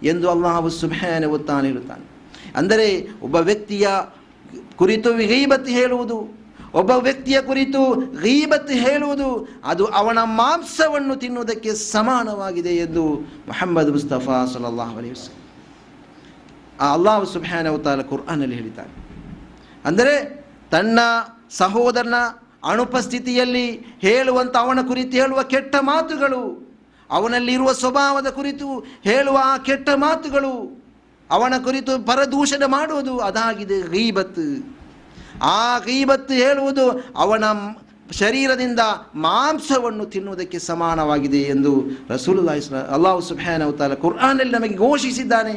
[0.04, 2.06] ಎಂದು ಅಲ್ಲಾಹು ಸುಭಾನೆ ಒತ್ತಾನೆ ಹೇಳುತ್ತಾನೆ.
[2.56, 2.88] ಅಂದರೆ
[3.22, 3.88] ಒಬ್ಬ ವ್ಯಕ್ತಿಯ
[4.76, 6.18] ಕುರಿತು ಗೀಬತ್ ಹೇಳುವುದು,
[6.74, 7.82] ಒಬ್ಬ ವ್ಯಕ್ತಿಯ ಕುರಿತು
[8.24, 9.30] ಗೀಬತ್ ಹೇಳುವುದು,
[9.64, 13.04] ಅದು ಅವನ ಮಾಂಸವನ್ನು ತಿನ್ನುವುದಕ್ಕೆ ಸಮಾನವಾಗಿದೆ ಎಂದು
[13.48, 15.44] ಮೊಹಮ್ಮದ್ ಮುಸ್ತಫಾ ಸಲಲ್ಲಾಹು ಅಲೈಹಿ ವಸಲ್ಲಂ.
[16.82, 18.94] ಆ ಅಲ್ಲಾಹು ಸುಬ್ಹಾನ ಅವತಾರ ಕುರ್ಆನಲ್ಲಿ ಹೇಳಿದ್ದಾನೆ.
[19.86, 20.14] ಅಂದರೆ
[20.72, 21.00] ತನ್ನ
[21.50, 22.18] ಸಹೋದರನ
[22.64, 23.68] ಅನುಪಸ್ಥಿತಿಯಲ್ಲಿ
[24.02, 26.68] ಹೇಳುವಂತ ಅವನ ಕುರಿತು ಹೇಳುವ ಕೆಟ್ಟ ಮಾತುಗಳು,
[27.12, 30.82] ಅವನಲ್ಲಿರುವ ಸ್ವಭಾವದ ಕುರಿತು ಹೇಳುವ ಆ ಕೆಟ್ಟ ಮಾತುಗಳು,
[31.32, 34.66] ಅವನ ಕುರಿತು ಪರದೂಷಣ ಮಾಡುವುದು ಅದಾಗಿದೆ ಗೀಬತ್.
[35.42, 37.44] ಆ ಗೀಬತ್ತು ಹೇಳುವುದು ಅವನ
[38.12, 38.80] ಶರೀರದಿಂದ
[39.16, 45.56] ಮಾಂಸವನ್ನು ತಿನ್ನುವುದಕ್ಕೆ ಸಮಾನವಾಗಿದೆ ಎಂದು ರಸೂಲ್ ಅಲ್ಲಾಹು ಸುಬ್ಯಾನ್ ಅವತಾಲ ಕುರ್ಆನಲ್ಲಿ ನಮಗೆ ಘೋಷಿಸಿದ್ದಾನೆ.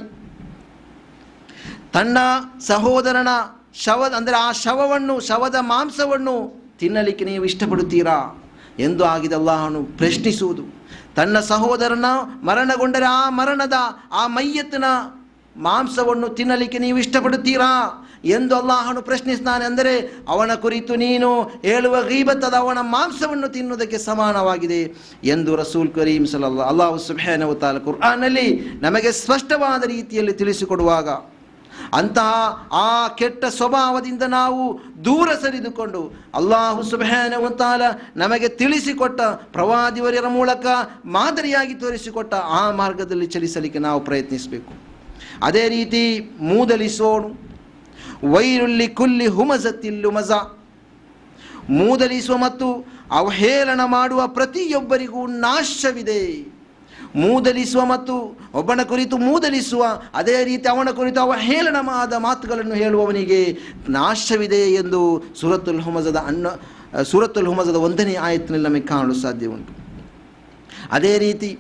[1.93, 2.19] ತನ್ನ
[2.61, 3.29] ಸಹೋದರನ
[3.75, 8.19] ಶವ, ಅಂದರೆ ಆ ಶವವನ್ನು, ಶವದ ಮಾಂಸವನ್ನು ತಿನ್ನಲಿಕ್ಕೆ ನೀವು ಇಷ್ಟಪಡುತ್ತೀರಾ?
[8.79, 10.63] ಎಂದು ಆಗಿದೆ ಅಲ್ಲಾಹನು ಪ್ರಶ್ನಿಸುವುದು.
[11.17, 12.09] ತನ್ನ ಸಹೋದರನ
[12.49, 13.77] ಮರಣಗೊಂಡರೆ ಆ ಮರಣದ,
[14.13, 14.87] ಆ ಮೈಯತ್ತಿನ
[15.57, 17.73] ಮಾಂಸವನ್ನು ತಿನ್ನಲಿಕ್ಕೆ ನೀವು ಇಷ್ಟಪಡುತ್ತೀರಾ?
[18.37, 19.93] ಎಂದು ಅಲ್ಲಾಹನು ಪ್ರಶ್ನಿಸ್ತಾನೆ ಅಂದರೆ,
[20.29, 24.81] ಅವನ ಕುರಿತು ನೀನು ಹೇಳುವ ಗೀಬತ್ತದ ಅವನ ಮಾಂಸವನ್ನು ತಿನ್ನುವುದಕ್ಕೆ ಸಮಾನವಾಗಿದೆ
[25.25, 28.47] ಎಂದು ರಸೂಲ್ ಕರೀಂ ಸಲಲ್ಲ ಅಲ್ಲಾಹು ಸುಬ್ಹಾನಹು ತಾಲ ಕುರ್ಆನಲ್ಲಿ
[28.83, 31.09] ನಮಗೆ ಸ್ಪಷ್ಟವಾದ ರೀತಿಯಲ್ಲಿ ತಿಳಿಸಿಕೊಡುವಾಗ
[31.93, 37.83] ಅಂತಹ ಆ ಕೆಟ್ಟ ಸ್ವಭಾವದಿಂದ ನಾವು ದೂರ ಸರಿದುಕೊಂಡು ಅಲ್ಲಾಹು ಸುಬ್ಹಾನಹು ತಾಲ
[38.17, 39.21] ನಮಗೆ ತಿಳಿಸಿಕೊಟ್ಟ
[39.53, 40.67] ಪ್ರವಾದಿವರ್ಯರ ಮೂಲಕ
[41.05, 44.73] ಮಾದರಿಯಾಗಿ ತೋರಿಸಿಕೊಟ್ಟ ಆ ಮಾರ್ಗದಲ್ಲಿ ಚಲಿಸಲಿಕ್ಕೆ ನಾವು ಪ್ರಯತ್ನಿಸಬೇಕು.
[45.43, 47.51] ಅದೇ ರೀತಿ ಮೂದಲಿಸೋಣು
[48.31, 50.31] ವೈರುಳ್ಳಿ ಕುಲ್ಲಿ ಹುಮಜತ್ತಿಲ್ಲು ಮಜ
[51.71, 56.60] ಮೂದಲಿಸುವ ಮತ್ತು ಅವಹೇಳನ ಮಾಡುವ ಪ್ರತಿಯೊಬ್ಬರಿಗೂ ನಾಶವಿದೆ.
[57.17, 58.15] ಮೂದಲಿಸುವ ಮತ್ತು
[58.55, 59.85] ಒಬ್ಬನ ಕುರಿತು ಮೂದಲಿಸುವ,
[60.15, 63.59] ಅದೇ ರೀತಿ ಅವನ ಕುರಿತು ಅವ ಹೇಳನಮಾದ ಮಾತುಗಳನ್ನು ಹೇಳುವವನಿಗೆ
[63.89, 66.47] ನಾಶವಿದೆ ಎಂದು ಸೂರತ್ತುಲ್ ಹುಮಜದ ಅಣ್ಣ
[67.03, 69.73] ಸೂರತ್ತುಲ್ ಹುಮಜದ ಒಂದನೇ ಆಯತ್ತಿನಲ್ಲಿ ನಮಗೆ ಕಾಣಲು ಸಾಧ್ಯ ಉಂಟು
[70.93, 71.59] ಅದೇ ರೀತಿ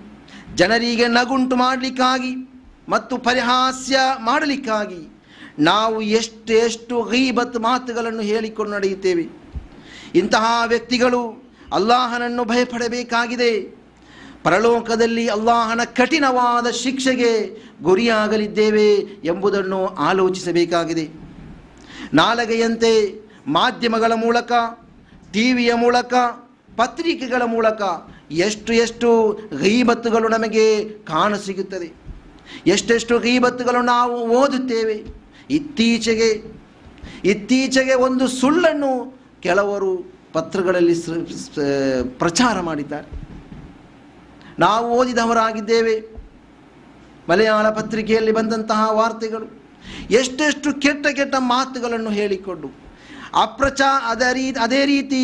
[0.55, 2.33] ಜನರಿಗೆ ನಗುಂಟು ಮಾಡಲಿಕ್ಕಾಗಿ
[2.89, 5.03] ಮತ್ತು ಪರಿಹಾಸ್ಯ ಮಾಡಲಿಕ್ಕಾಗಿ
[5.59, 9.29] ನಾವು ಎಷ್ಟು ಎಷ್ಟು ಗೀಬತ್ ಮಾತುಗಳನ್ನು ಹೇಳಿಕೊಂಡು ನಡೆಯುತ್ತೇವೆ.
[10.15, 11.43] ಇಂತಹ ವ್ಯಕ್ತಿಗಳು
[11.73, 13.80] ಅಲ್ಲಾಹನನ್ನು ಭಯಪಡಬೇಕಾಗಿದೆ.
[14.45, 17.33] ಪರಲೋಕದಲ್ಲಿ ಅಲ್ಲಾಹನ ಕಠಿಣವಾದ ಶಿಕ್ಷೆಗೆ
[17.83, 18.89] ಗುರಿಯಾಗಲಿದ್ದೇವೆ
[19.25, 21.05] ಎಂಬುದನ್ನು ಆಲೋಚಿಸಬೇಕಾಗಿದೆ.
[22.15, 22.93] ನಾಲಗೆಯಂತೆ
[23.47, 24.53] ಮಾಧ್ಯಮಗಳ ಮೂಲಕ
[25.33, 26.15] ಟಿ ವಿಯ ಮೂಲಕ,
[26.77, 27.83] ಪತ್ರಿಕೆಗಳ ಮೂಲಕ
[28.47, 29.09] ಎಷ್ಟು ಎಷ್ಟು
[29.61, 31.89] ಗೈಬತ್ತುಗಳು ನಮಗೆ ಕಾಣಸಿಗುತ್ತದೆ
[32.67, 34.97] ಎಷ್ಟೆಷ್ಟು ಗೈಬತ್ತುಗಳು ನಾವು ಓದುತ್ತೇವೆ.
[35.57, 36.31] ಇತ್ತೀಚೆಗೆ
[37.25, 38.93] ಇತ್ತೀಚೆಗೆ ಒಂದು ಸುಳ್ಳನ್ನು
[39.43, 39.93] ಕೆಲವರು
[40.33, 40.95] ಪತ್ರಗಳಲ್ಲಿ
[42.19, 43.09] ಪ್ರಚಾರ ಮಾಡಿದ್ದಾರೆ.
[44.61, 45.97] ನಾವು ಓದಿದವರಾಗಿದ್ದೇವೆ.
[47.29, 49.47] ಮಲಯಾಳ ಪತ್ರಿಕೆಯಲ್ಲಿ ಬಂದಂತಹ ವಾರ್ತೆಗಳು
[50.11, 52.69] ಎಷ್ಟೆಷ್ಟು ಕೆಟ್ಟ ಕೆಟ್ಟ ಮಾತುಗಳನ್ನು ಹೇಳಿಕೊಂಡು
[53.43, 55.21] ಅಪ್ರಚಾ ಅದೇ ರೀ, ಅದೇ ರೀತಿ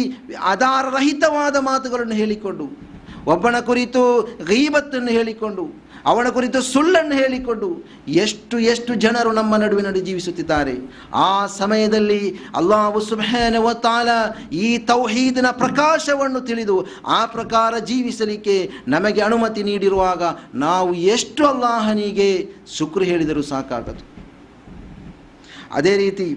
[0.52, 2.66] ಆಧಾರರಹಿತವಾದ ಮಾತುಗಳನ್ನು ಹೇಳಿಕೊಂಡು
[3.32, 4.02] ಒಬ್ಬನ ಕುರಿತು
[4.48, 5.64] ಗೈಬತ್ತನ್ನು ಹೇಳಿಕೊಂಡು
[6.10, 7.68] ಅವನ ಕುರಿತು ಸುಳ್ಳನ್ನು ಹೇಳಿಕೊಂಡು
[8.08, 10.74] ಎಷ್ಟು ಎಷ್ಟು ಜನರು ನಮ್ಮ ನಡುವಿನಲ್ಲಿ ಜೀವಿಸುತ್ತಿದ್ದಾರೆ.
[11.14, 12.20] ಆ ಸಮಯದಲ್ಲಿ
[12.54, 14.08] ಅಲ್ಲಾಹು ಸುಬ್ಹಾನಹು ತಾಲ
[14.52, 16.76] ಈ ತೌಹೀದಿನ ಪ್ರಕಾಶವನ್ನು ತಿಳಿದು
[17.06, 18.56] ಆ ಪ್ರಕಾರ ಜೀವಿಸಲಿಕ್ಕೆ
[18.88, 20.22] ನಮಗೆ ಅನುಮತಿ ನೀಡಿರುವಾಗ
[20.54, 22.28] ನಾವು ಎಷ್ಟು ಅಲ್ಲಾಹನಿಗೆ
[22.78, 24.04] ಶುಕ್ರು ಹೇಳಿದರೂ ಸಾಕಾಗದು.
[25.74, 26.28] ಅದೇ ರೀತಿ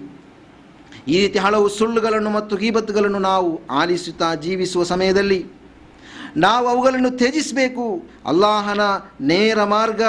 [1.08, 5.59] ಈ ರೀತಿ ಹಲವು ಸುಳ್ಳುಗಳನ್ನು ಮತ್ತು ಗೀಬತ್ತುಗಳನ್ನು ನಾವು ಆಲಿಸುತ್ತಾ ಜೀವಿಸುವ ಸಮಯದಲ್ಲಿ
[6.36, 8.02] ನಾವು ಅವುಗಳನ್ನು ತ್ಯಜಿಸಬೇಕು.
[8.26, 8.80] ಅಲ್ಲಾಹನ
[9.20, 10.02] ನೇರ ಮಾರ್ಗ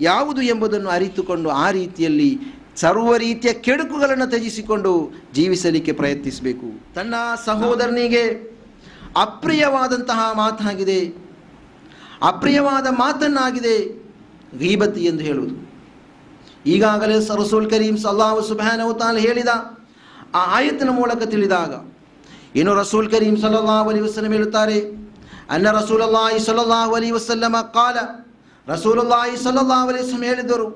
[0.00, 2.38] ಯಾವುದು ಎಂಬುದನ್ನು ಅರಿತುಕೊಂಡು ಆ ರೀತಿಯಲ್ಲಿ
[2.76, 6.94] ಸರ್ವ ರೀತಿಯ ಕೆಡುಕುಗಳನ್ನು ತ್ಯಜಿಸಿಕೊಂಡು ಜೀವಿಸಲಿಕ್ಕೆ ಪ್ರಯತ್ನಿಸಬೇಕು.
[6.94, 8.54] ತನ್ನ ಸಹೋದರನಿಗೆ
[9.16, 11.14] ಅಪ್ರಿಯವಾದಂತಹ ಮಾತಾಗಿದೆ.
[12.22, 14.04] ಅಪ್ರಿಯವಾದ ಮಾತನ್ನಾಗಿದೆ.
[14.58, 15.74] ಗೀಬತಿ ಎಂದು ಹೇಳುವುದು.
[16.66, 19.48] ಈಗಾಗಲೇ ರಸೂಲ್ ಕರೀಂ ಸಲ್ಲಾಹು ಸುಬಾನ್ ತಾಲ ಹೇಳಿದ
[20.34, 21.94] ಆ ಆಯತ್ತಿನ ಮೂಲಕ ತಿಳಿದಾಗ
[22.56, 25.03] ಏನು ರಸೂಲ್ ಕರೀಂ ಸಲ್ಲಲ್ಲಾಹು ಅಲಿ ವಸ್ಲಂ ಹೇಳುತ್ತಾರೆ
[25.50, 27.96] ಅನ್ನ ರಸೂಲಲ್ಲಾಹಿ ಸಲ್ಲಲ್ಲಾಹು ಅಲೈಹಿ ವಸಲ್ಲಮ ಕಾಲ.
[28.66, 30.66] ರಸೂಲಲ್ಲಾಹಿ ಸಲ್ಲಲ್ಲಾಹು ಅಲೈಹಿ ವಸಲ್ಲಂ ಹೇಳಿದರು,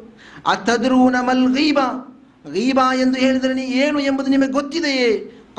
[0.53, 1.89] ಅತದ್ರೂನ ಮಲ್ ಗೀಬಾ?
[2.55, 5.11] ಗೀಬಾ ಎಂದು ಹೇಳಿದರೆ ನೀ ಏನು ಎಂಬುದು ನಿಮಗೆ ಗೊತ್ತಿದೆಯೇ?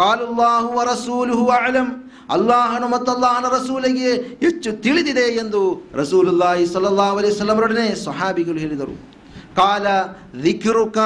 [0.02, 1.88] ಕಾಲುಲ್ಲಾಹು ರಸೂಲುಹು ಅಲಂ
[2.36, 4.10] ಅಲ್ಲಾಹನು ಮತ್ತು ಅಲ್ಲಾಹನ ರಸೂಲಿಗೆ
[4.44, 5.62] ಹೆಚ್ಚು ತಿಳಿದಿದೆ ಎಂದು
[6.00, 8.96] ರಸೂಲುಲ್ಲಾಹಿ ಸಲ್ಲಲ್ಲಾಹು ಅಲೈಹಿ ವಸಲ್ಲಮರೊಡನೆ ಸಹಾಬಿಗಳು ಹೇಳಿದರು.
[9.56, 9.86] ಕಾಲ
[10.44, 10.98] ದಿಕ್ರುಕ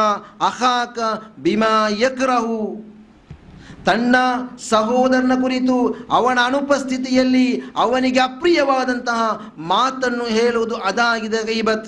[0.49, 0.99] ಅಹಾಕ
[1.39, 1.73] ಬಿಮಾ
[2.05, 2.59] ಯಕ್ರಹು.
[3.85, 4.15] ತನ್ನ
[4.69, 5.75] ಸಹೋದರನ ಕುರಿತು
[6.11, 9.21] ಅವನ ಅನುಪಸ್ಥಿತಿಯಲ್ಲಿ ಅವನಿಗೆ ಅಪ್ರಿಯವಾದಂತಹ
[9.57, 11.87] ಮಾತನ್ನು ಹೇಳುವುದು ಅದಾಗಿದೆ ಗೈಬತ್.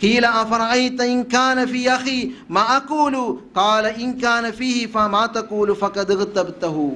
[0.00, 2.18] ಕೀಲ ಅಫರಾಯಿತ ಇಂಕಾನ ಫಿ ಅಹಿ
[2.50, 6.88] ಮಾ ಅಕೂಲು, ಕಾಲ ಇಂಕಾನ ಫಿಹಿ ಫ ಮಾತಕೂಲು ತಕೂಲು ಫಕದ್ ತಬ್ತಹು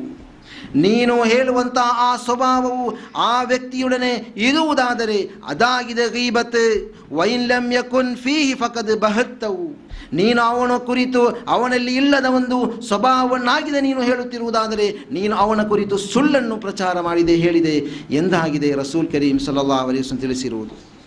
[0.75, 6.93] ನೀನು ಹೇಳುವಂತಹ ಆ ಸ್ವಭಾವವು ಆ ವ್ಯಕ್ತಿಯೊಡನೆ ಇರುವುದಾದರೆ ಅದಾಗಿದೆ ಗೀಬತ್.
[7.13, 9.89] ವೈಲಮ್ಯ ಕುನ್ ಫೀಹಿ ಫಕದ್ ಬಹತ್ತವು.
[10.13, 17.35] ನೀನು ಅವನ ಕುರಿತು ಅವನಲ್ಲಿ ಇಲ್ಲದ ಒಂದು ಸ್ವಭಾವವನ್ನಾಗಿದೆ ನೀನು ಹೇಳುತ್ತಿರುವುದಾದರೆ ನೀನು ಅವನ ಕುರಿತು ಸುಳ್ಳನ್ನು ಪ್ರಚಾರ ಮಾಡಿದೆ,
[17.35, 17.77] ಹೇಳಿದೆ
[18.11, 20.99] ಎಂದಾಗಿದೆ ರಸೂಲ್ ಕರೀಂ ಸಲ್ಲಾ ಅಲೈಸ್ ತಿಳಿಸಿರುವುದು.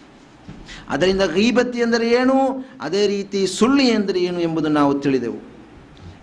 [0.90, 2.66] ಅದರಿಂದ ಗೀಬತ್ತಿ ಎಂದರೆ ಏನು?
[2.82, 5.51] ಅದೇ ರೀತಿ ಸುಳ್ಳು ಎಂದರೆ ಏನು ಎಂಬುದನ್ನು ನಾವು ತಿಳಿದೆವು.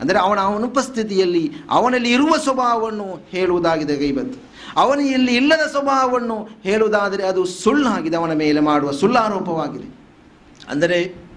[0.01, 4.37] ಅಂದರೆ ಅವನ ಅನುಪಸ್ಥಿತಿಯಲ್ಲಿ ಅವನಲ್ಲಿ ಇರುವ ಸ್ವಭಾವವನ್ನು ಹೇಳುವುದಾಗಿದೆ ಗೈಬತ್.
[4.77, 9.89] ಅವನಲ್ಲಿ ಇಲ್ಲದ ಸ್ವಭಾವವನ್ನು ಹೇಳುವುದಾದರೆ ಅದು ಸುಳ್ಳಾಗಿದೆ ಅವನ ಮೇಲೆ ಮಾಡುವ ಸುಳ್ಳಾರೋಪವಾಗಿದೆ.
[10.69, 11.29] ಅಂದರೆ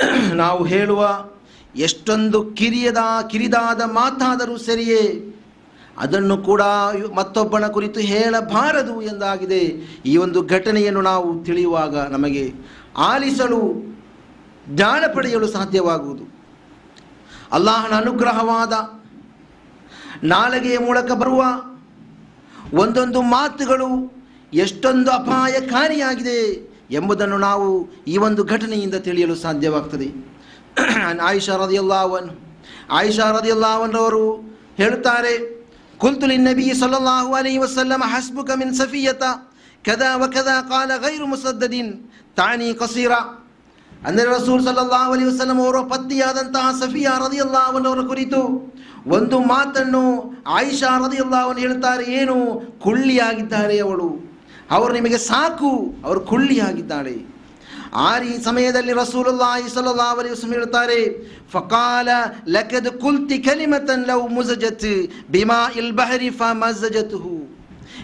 [0.34, 1.30] ನಾವು ಹೇಳುವ
[1.76, 2.98] ಎಷ್ಟೊಂದು ಕಿರಿಯದ,
[3.30, 5.32] ಕಿರಿದಾದ ಮಾತಾದರೂ ಸರಿಯೇ,
[5.98, 6.62] ಅದನ್ನು ಕೂಡ
[7.14, 9.62] ಮತ್ತೊಬ್ಬನ ಕುರಿತು ಹೇಳಬಾರದು ಎಂದಾಗಿದೆ.
[10.06, 12.52] ಈ ಒಂದು ಘಟನೆಯನ್ನು ನಾವು ತಿಳಿಯುವಾಗ ನಮಗೆ
[12.96, 13.60] ಆಲಿಸಲು,
[14.68, 16.33] ಜ್ಞಾನ ಪಡೆಯಲು ಸಾಧ್ಯವಾಗುವುದು.
[17.54, 18.74] ಅಲ್ಲಾಹನ ಅನುಗ್ರಹವಾದ
[20.24, 21.42] ನಾಲಗೆಯ ಮೂಲಕ ಬರುವ
[22.82, 23.88] ಒಂದೊಂದು ಮಾತುಗಳು
[24.52, 26.40] ಎಷ್ಟೊಂದು ಅಪಾಯಕಾರಿಯಾಗಿದೆ
[26.90, 27.66] ಎಂಬುದನ್ನು ನಾವು
[28.06, 30.08] ಈ ಒಂದು ಘಟನೆಯಿಂದ ತಿಳಿಯಲು ಸಾಧ್ಯವಾಗ್ತದೆ.
[31.28, 32.30] ಆಯಿಷಾ ರದಿಯಲ್ಲಾವನ್
[32.90, 34.24] ಆಯಿಷಾ ರದಿಯಲ್ಲಾವನ್ರವರು
[34.76, 35.34] ಹೇಳುತ್ತಾರೆ
[35.98, 39.22] ಕುಲ್ತುಲಿ ನಬಿ ಸಲ್ಲಲ್ಲಾಹು ಅಲೈಹಿ ವಸಲ್ಲಮ ಹಸ್ಬುಕ ಮಿನ್ ಸಫಿಯತ,
[39.84, 41.92] ಕದಾ ವಕದಾ ಕಾಲ ಗೈರು ಮುಸದ್ದದಿನ್,
[42.36, 43.12] ತಾನಿ ಕಸೀರ.
[44.08, 47.12] ಅಂದರೆ ರಸೂಲ್ ಸಲ್ಲಲ್ಲಾಹು ಅಲಿ ವಸಲ್ಲಂ ಅವರ ಪತ್ನಿಯಾದಂತಹ ಸಫಿಯಾ
[47.68, 48.40] ಅವನವರ ಕುರಿತು
[49.16, 50.02] ಒಂದು ಮಾತನ್ನು
[50.58, 52.36] ಆಯಿಷಾ ರದಿಯಲ್ಲಾಹನ್ ಹೇಳ್ತಾರೆ, ಏನು?
[52.84, 54.08] ಕುಳ್ಳಿಯಾಗಿದ್ದಾರೆ ಅವಳು.
[54.76, 55.72] ಅವರು ನಿಮಗೆ ಸಾಕು,
[56.06, 57.16] ಅವರು ಕುಳ್ಳಿಯಾಗಿದ್ದಾಳೆ.
[58.06, 61.00] ಆ ರೀ ಸಮಯದಲ್ಲಿ ರಸೂಲುಲ್ಲಾಹಿ ಸಲ್ಲಲ್ಲಾಹು ಅಲಿ ವಸಲ್ಲಂ ಹೇಳ್ತಾರೆ,
[61.54, 62.08] ಫಕಾಲ
[62.56, 64.88] ಲಕದ್ ಕುಲ್ತಿ ಕಲಿಮತನ್ ಲವ್ ಮುಜಜತ್
[65.34, 67.36] ಬಿಮಾ ಇಲ್ ಬಹರಿ ಫಮಜಜತುಹು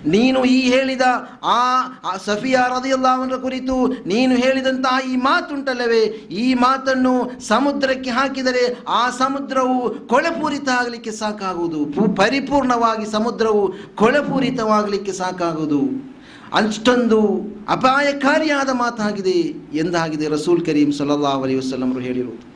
[0.07, 1.01] ನೀನು ಈ ಹೇಳಿದ
[1.45, 6.05] ಆ ಸಫಿಯಾ ರದಿಯಲ್ಲಾಹನ ಕುರಿತು ನೀನು ಹೇಳಿದಂತಹ ಈ ಮಾತುಂಟಲ್ಲವೇ?
[6.31, 16.11] ಈ ಮಾತನ್ನು ಸಮುದ್ರಕ್ಕೆ ಹಾಕಿದರೆ ಆ ಸಮುದ್ರವು ಕೊಳೆಪೂರಿತ ಆಗಲಿಕ್ಕೆ ಸಾಕಾಗುವುದು ಪರಿಪೂರ್ಣವಾಗಿ ಸಮುದ್ರವು ಕೊಳೆಪೂರಿತವಾಗಲಿಕ್ಕೆ ಸಾಕಾಗುವುದು.
[16.53, 17.21] ಅಷ್ಟೊಂದು
[17.69, 19.39] ಅಪಾಯಕಾರಿಯಾದ ಮಾತಾಗಿದೆ
[19.79, 22.47] ಎಂದಾಗಿದೆ ರಸೂಲ್ ಕರೀಂ ಸಲ್ಲಲ್ಲಾಹು ಅಲೈಹಿ ವಸಲ್ಲಮರು ಹೇಳಿರುವುದು.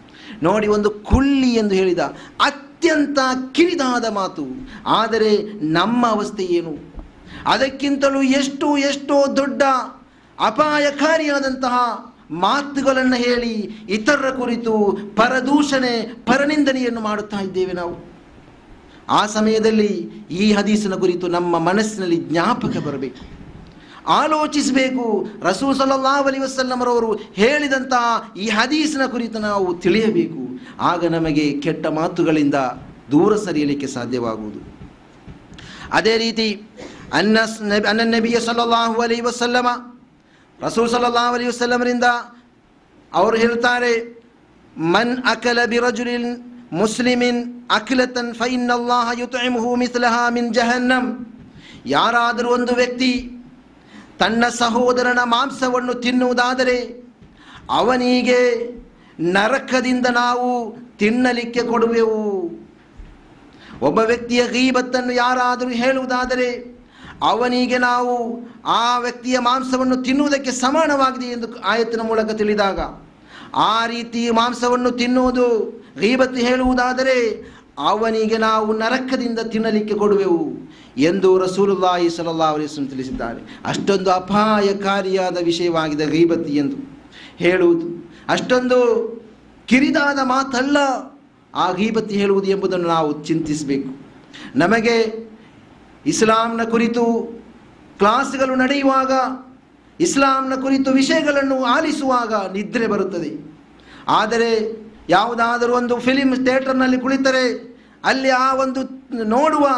[0.42, 1.98] ನೋಡಿ, ಒಂದು ಕುಳ್ಳಿ ಎಂದು ಹೇಳಿದ
[2.44, 3.18] ಅತ್ಯಂತ
[3.52, 4.46] ಕಿರಿದಾದ ಮಾತು.
[4.86, 6.93] ಆದರೆ ನಮ್ಮ ಅವಸ್ಥೆ ಏನು?
[7.46, 9.62] ಅದಕ್ಕಿಂತಲೂ ಎಷ್ಟು ಎಷ್ಟೋ ದೊಡ್ಡ
[10.40, 11.74] ಅಪಾಯಕಾರಿಯಾದಂತಹ
[12.30, 13.52] ಮಾತುಗಳನ್ನು ಹೇಳಿ
[13.88, 18.14] ಇತರರ ಕುರಿತು ಪರದೂಷಣೆ, ಪರನಿಂದನೆಯನ್ನು ಮಾಡುತ್ತಾ ಇದ್ದೇವೆ ನಾವು.
[19.08, 19.86] ಆ ಸಮಯದಲ್ಲಿ
[20.30, 23.34] ಈ ಹದೀಸಿನ ಕುರಿತು ನಮ್ಮ ಮನಸ್ಸಿನಲ್ಲಿ ಜ್ಞಾಪಕ ಬರಬೇಕು.
[24.08, 25.26] ಆಲೋಚಿಸಬೇಕು.
[25.42, 30.60] ರಸೂ ಸಲ್ಲಲ್ಲಾಹು ಅಲಿ ವಸಲ್ಲಮರವರು ಹೇಳಿದಂತಹ ಈ ಹದೀಸಿನ ಕುರಿತು ನಾವು ತಿಳಿಯಬೇಕು.
[30.80, 32.54] ಆಗ ನಮಗೆ ಕೆಟ್ಟ ಮಾತುಗಳಿಂದ
[33.10, 34.74] ದೂರ ಸರಿಯಲಿಕ್ಕೆ ಸಾಧ್ಯವಾಗುವುದು.
[35.92, 36.62] ಅದೇ ರೀತಿ
[37.12, 37.38] ಅನ್ನ
[37.88, 39.68] ಅನ್ನ ನಬಿಯ ಸಲ್ಲಲ್ಲಾಹು ಅಲೈ ವಸಲ್ಲಮ
[40.62, 42.04] ರಸೂಲ್ ಸಲ್ಲಲ್ಲಾಹು ಅಲೈ ವಸಲ್ಲಮರಿಂದ
[43.12, 44.22] ಅವರು ಹೇಳ್ತಾರೆ,
[44.76, 46.30] ಮನ್ ಅಕಲ ಬಿರಜುಲಿನ್
[46.72, 47.40] ಮುಸ್ಲಿಮಿನ್
[47.70, 51.04] ಅಖಿಲತನ್ ಫೈನ್ನಲ್ಲಾಹ ಯುತೈಮುಹು ಮಿಸ್ಲಹಾ ಮಿನ್ ಜಹನ್ನಂ.
[51.86, 53.30] ಯಾರಾದರೂ ಒಂದು ವ್ಯಕ್ತಿ
[54.18, 56.76] ತನ್ನ ಸಹೋದರನ ಮಾಂಸವನ್ನು ತಿನ್ನುವುದಾದರೆ,
[57.70, 58.40] ಅವನಿಗೆ
[59.20, 60.48] ನರಕದಿಂದ ನಾವು
[60.98, 62.22] ತಿನ್ನಲಿಕ್ಕೆ ಕೊಡುವೆವು.
[63.82, 66.73] ಒಬ್ಬ ವ್ಯಕ್ತಿಯ ಗೀಬತ್ತನ್ನು ಯಾರಾದರೂ ಹೇಳುವುದಾದರೆ
[67.22, 72.80] ಅವನಿಗೆ ನಾವು ಆ ವ್ಯಕ್ತಿಯ ಮಾಂಸವನ್ನು ತಿನ್ನುವುದಕ್ಕೆ ಸಮಾನವಾಗಿದೆ ಎಂದು ಆಯತ್ತಿನ ಮೂಲಕ ತಿಳಿದಾಗ,
[73.54, 77.48] ಆ ರೀತಿ ಮಾಂಸವನ್ನು ತಿನ್ನುವುದು ಗೀಬತ್ತು ಹೇಳುವುದಾದರೆ
[77.78, 83.60] ಅವನಿಗೆ ನಾವು ನರಕದಿಂದ ತಿನ್ನಲಿಕ್ಕೆ ಕೊಡುವೆವು ಎಂದು ರಸೂಲುಲ್ಲಾಹಿ ಸಲಹಾ ಅಲೈಹಿ ವಸಲ್ಲಂ ತಿಳಿಸಿದ್ದಾರೆ.
[83.64, 86.76] ಅಷ್ಟೊಂದು ಅಪಾಯಕಾರಿಯಾದ ವಿಷಯವಾಗಿದೆ ಗೀಬತ್ತಿ ಎಂದು
[87.36, 88.12] ಹೇಳುವುದು.
[88.28, 88.78] ಅಷ್ಟೊಂದು
[89.66, 90.76] ಕಿರಿದಾದ ಮಾತಲ್ಲ
[91.54, 94.04] ಆ ಗೀಬತ್ತಿ ಹೇಳುವುದು ಎಂಬುದನ್ನು ನಾವು ಚಿಂತಿಸಬೇಕು.
[94.56, 95.24] ನಮಗೆ
[96.06, 97.04] ಇಸ್ಲಾಂನ ಕುರಿತು
[97.98, 99.12] ಕ್ಲಾಸ್ಗಳು ನಡೆಯುವಾಗ,
[100.00, 103.60] ಇಸ್ಲಾಂನ ಕುರಿತು ವಿಷಯಗಳನ್ನು ಆಲಿಸುವಾಗ ನಿದ್ರೆ ಬರುತ್ತದೆ.
[104.08, 104.50] ಆದರೆ
[105.08, 107.74] ಯಾವುದಾದರೂ ಒಂದು ಫಿಲಿಮ್ ಥಿಯೇಟರ್ನಲ್ಲಿ ಕುಳಿತರೆ,
[108.04, 108.80] ಅಲ್ಲಿ ಆ ಒಂದು
[109.24, 109.68] ನೋಡುವ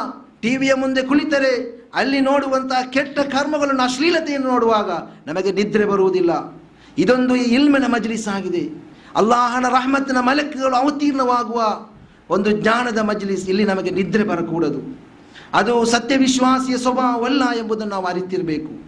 [0.41, 4.91] ಟಿ ವಿಯ ಮುಂದೆ ಕುಳಿತರೆ, ಅಲ್ಲಿ ನೋಡುವಂತಹ ಕೆಟ್ಟ ಕರ್ಮಗಳನ್ನು, ಅಶ್ಲೀಲತೆಯನ್ನು ನೋಡುವಾಗ
[5.27, 6.61] ನಮಗೆ ನಿದ್ರೆ ಬರುವುದಿಲ್ಲ.
[6.99, 8.87] ಇದೊಂದು ಇಲ್ಮಿನ ಮಜ್ಲಿಸ್ ಆಗಿದೆ.
[9.17, 11.87] ಅಲ್ಲಾಹನ ರಹಮತ್ತಿನ ಮಲಕ್ಗಳು ಅವತೀರ್ಣವಾಗುವ
[12.31, 15.06] ಒಂದು ಜ್ಞಾನದ ಮಜ್ಲಿಸ್ ಇಲ್ಲಿ ನಮಗೆ ನಿದ್ರೆ ಬರಕೂಡದು.
[15.55, 18.87] ಅದು ಸತ್ಯವಿಶ್ವಾಸಿಯ ಸ್ವಭಾವವಲ್ಲ ಎಂಬುದನ್ನು ನಾವು ಅರಿತಿರಬೇಕು.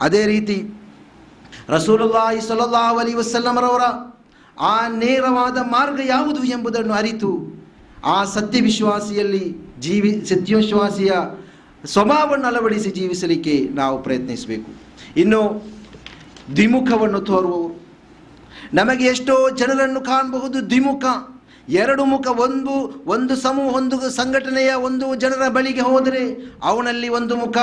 [0.00, 0.74] ಅದೇ ರೀತಿ
[1.68, 2.38] ರಸೂಲುಲ್ಲಾಹಿ
[2.98, 3.80] ಅಲೈಹಿ ವಸಲ್ಲಮರವರ
[4.60, 7.62] ಆ ನೇರವಾದ ಮಾರ್ಗ ಯಾವುದು ಎಂಬುದನ್ನು ಅರಿತು
[8.04, 11.10] ಆ ಸತ್ಯವಿಶ್ವಾಸಿಯಲ್ಲಿ ಜೀವಿ ಸತ್ಯವಿಶ್ವಾಸಿಯ
[11.86, 14.70] ಸ್ವಭಾವವನ್ನು ಅಳವಡಿಸಿ ಜೀವಿಸಲಿಕ್ಕೆ ನಾವು ಪ್ರಯತ್ನಿಸಬೇಕು.
[15.16, 15.72] ಇನ್ನು
[16.56, 17.86] ದ್ವಿಮುಖವನ್ನು ತೋರುವವರು.
[18.74, 21.04] ನಮಗೆ ಎಷ್ಟೋ ಜನರನ್ನು ಕಾಣಬಹುದು ದ್ವಿಮುಖ.
[21.68, 26.22] ಎರಡು ಮುಖ ಒಂದು ಒಂದು ಸಮೂಹ, ಒಂದು ಸಂಘಟನೆಯ ಒಂದು ಜನರ ಬಳಿಗೆ ಹೋದರೆ
[26.64, 27.56] ಅವನಲ್ಲಿ ಒಂದು ಮುಖ.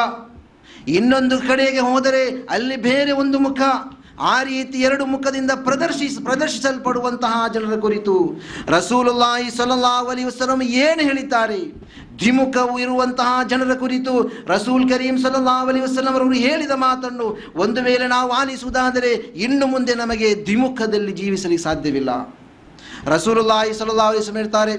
[0.87, 3.61] ಇನ್ನೊಂದು ಕಡೆಗೆ ಹೋದರೆ ಅಲ್ಲಿ ಬೇರೆ ಒಂದು ಮುಖ.
[4.21, 11.59] ಆ ರೀತಿ ಎರಡು ಮುಖದಿಂದ ಪ್ರದರ್ಶಿಸ, ಪ್ರದರ್ಶಿಸಲ್ಪಡುವಂತಹ ಜನರ ಕುರಿತು ರಸೂಲುಲ್ಲಾಹಿ ಸಲ್ಲಲ್ಲಾಹು ಅಲಿ ವಸಲ್ಲಂ ಏನು ಹೇಳಿದ್ದಾರೆ?
[12.19, 18.31] ದ್ವಿಮುಖವು ಇರುವಂತಹ ಜನರ ಕುರಿತು ರಸೂಲ್ ಕರೀಂ ಸಲ್ಲಲ್ಲಾಹು ಅಲಿ ವಸಲ್ಲಂ ಅವರು ಹೇಳಿದ ಮಾತನ್ನು ಒಂದು ವೇಳೆ ನಾವು
[18.31, 22.38] ಆಲಿಸುವುದಾದರೆ ಇನ್ನು ಮುಂದೆ ನಮಗೆ ದ್ವಿಮುಖದಲ್ಲಿ ಜೀವಿಸಲಿಕ್ಕೆ ಸಾಧ್ಯವಿಲ್ಲ.
[23.11, 24.73] ರಸೂಲುಲ್ಲಾಹಿ ಸಲ್ಲಲ್ಲಾಹು ಅಲೈಹಿ ವಸಲ್ಲಂ ಹೇಳ್ತಾರೆ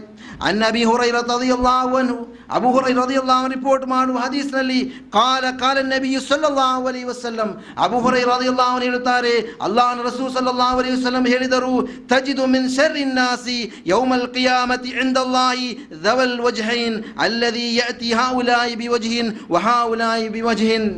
[0.48, 2.16] ಅನ್ನ ಅಬಿ ಹುರೈರ ರದಿಯಲ್ಲಾಹು ಅನ್ಹು
[2.56, 4.78] ಅಬು ಹುರೈರ ರದಿಯಲ್ಲಾಹು ಅನ್ಹು ರಿಪೋರ್ಟ್ ಮಾಡುವ ಹದೀಸ್ನಲ್ಲಿ
[5.14, 7.50] ಕಾಲ ಕಾಲ ನಬಿ ಸಲ್ಲಲ್ಲಾಹು ಅಲೈಹಿ ವಸಲ್ಲಂ
[7.84, 9.34] ಅಬು ಹುರೈರ ರದಿಯಲ್ಲಾಹು ಅನ್ಹು ಹೇಳುತ್ತಾರೆ
[9.66, 11.72] ಅಲ್ಲಾಹನ ರಸೂಲ್ ಸಲ್ಲಲ್ಲಾಹು ಅಲೈಹಿ ವಸಲ್ಲಂ ಹೇಳಿದರು
[12.12, 13.58] ತಜಿದು ಮಿನ್ ಶರ್ರಿ ನಾಸಿ
[13.92, 15.70] ಯೌಮಲ್ ಕಿಯಾಮತಿ ಇಂದಲ್ಲಾಹಿ
[16.04, 20.90] ದವಲ್ ವಜ್ಹೈನ್ ಅಲ್ಲದಿ ಯಅತಿ ಹಾಉಲಾಯಿ ಬಿವಜ್ಹಿನ್ ವಹಾಉಲಾಯಿ ಬಿವಜ್ಹಿನ್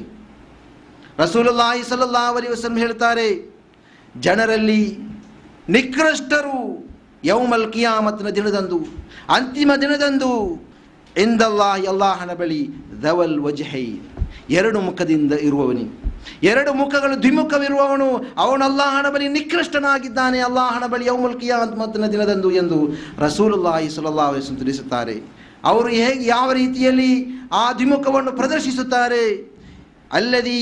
[1.18, 3.28] ರಸೂಲುಲ್ಲಾಹಿ ಸಲ್ಲಲ್ಲಾಹು ಅಲೈಹಿ ವಸಲ್ಲಂ ಹೇಳ್ತಾರೆ
[4.18, 4.82] ಜನರಲ್ಲಿ
[5.68, 6.58] ನಿಕೃಷ್ಟರು
[7.24, 8.78] ಯೌಮಲ್ ಕಿಯಾಮತ್ನ ದಿನದಂದು,
[9.36, 10.30] ಅಂತಿಮ ದಿನದಂದು
[11.16, 12.60] ಇಂದಲ್ಲಾಹಿ ಎಲ್ಲಾಹನ ಬಳಿ
[13.02, 13.86] ಧವಲ್ ವಜ್ಹೈ,
[14.50, 15.86] ಎರಡು ಮುಖದಿಂದ ಇರುವವನಿ.
[16.42, 18.08] ಎರಡು ಮುಖಗಳು ದ್ವಿಮುಖವಿರುವವನು,
[18.38, 22.78] ಅವನು ಅಲ್ಲಾಹನ ಬಳಿ ನಿಕೃಷ್ಟನಾಗಿದ್ದಾನೆ, ಅಲ್ಲಾಹನ ಬಳಿ ಯೌಮಲ್ ಕಿಯಾಮತ್ನ ದಿನದಂದು ಎಂದು
[23.18, 25.16] ರಸೂಲುಲ್ಲಾಹಿ ವಸಲ್ಲಂ ತಿಳಿಸುತ್ತಾರೆ.
[25.64, 27.12] ಅವರು ಹೇಗೆ ಯಾವ ರೀತಿಯಲ್ಲಿ
[27.52, 29.24] ಆ ದ್ವಿಮುಖವನ್ನು ಪ್ರದರ್ಶಿಸುತ್ತಾರೆ?
[30.12, 30.56] ಅಲ್ಲದಿ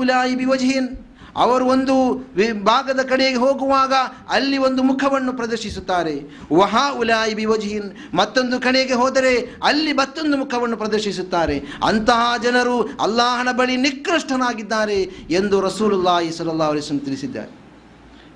[0.00, 0.88] ಉಲಾಯಿ ಬಿ ಬಿವಜ್ಹಿನ್
[1.36, 3.92] ಅವರು ಒಂದು ವಿ- ಭಾಗದ ಕಡೆಗೆ ಹೋಗುವಾಗ
[4.28, 6.22] ಅಲ್ಲಿ ಒಂದು ಮುಖವನ್ನು ಪ್ರದರ್ಶಿಸುತ್ತಾರೆ.
[6.52, 11.62] ವಹಾ ಉಲಾಯಿ ಬಿವಜಿಹಿನ್, ಮತ್ತೊಂದು ಕಡೆಗೆ ಹೋದರೆ ಅಲ್ಲಿ ಮತ್ತೊಂದು ಮುಖವನ್ನು ಪ್ರದರ್ಶಿಸುತ್ತಾರೆ.
[11.84, 17.66] ಅಂತಹ ಜನರು ಅಲ್ಲಾಹನ ಬಳಿ ನಿಕೃಷ್ಟನಾಗಿದ್ದಾರೆ ಎಂದು ರಸೂಲುಲ್ಲಾಹಿ ಸಲ್ಲಲ್ಲಾಹು ಅಲೈಹಿ ವಸಲ್ಲಂ ತಿಳಿಸಿದ್ದಾರೆ.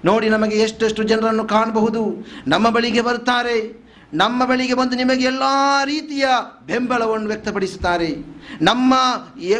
[0.04, 2.26] ನೋಡಿ ನಮಗೆ ಎಷ್ಟೆಷ್ಟು ಜನರನ್ನು ಕಾಣಬಹುದು.
[2.46, 3.79] ನಮ್ಮ ಬಳಿಗೆ ಬರ್ತಾರೆ.
[4.14, 5.42] ನಮ್ಮ ಬಳಿಗೆ ಬಂದು ನಿಮಗೆ ಎಲ್ಲ
[5.84, 6.26] ರೀತಿಯ
[6.66, 8.16] ಬೆಂಬಲವನ್ನು ವ್ಯಕ್ತಪಡಿಸುತ್ತಾರೆ.
[8.62, 8.94] ನಮ್ಮ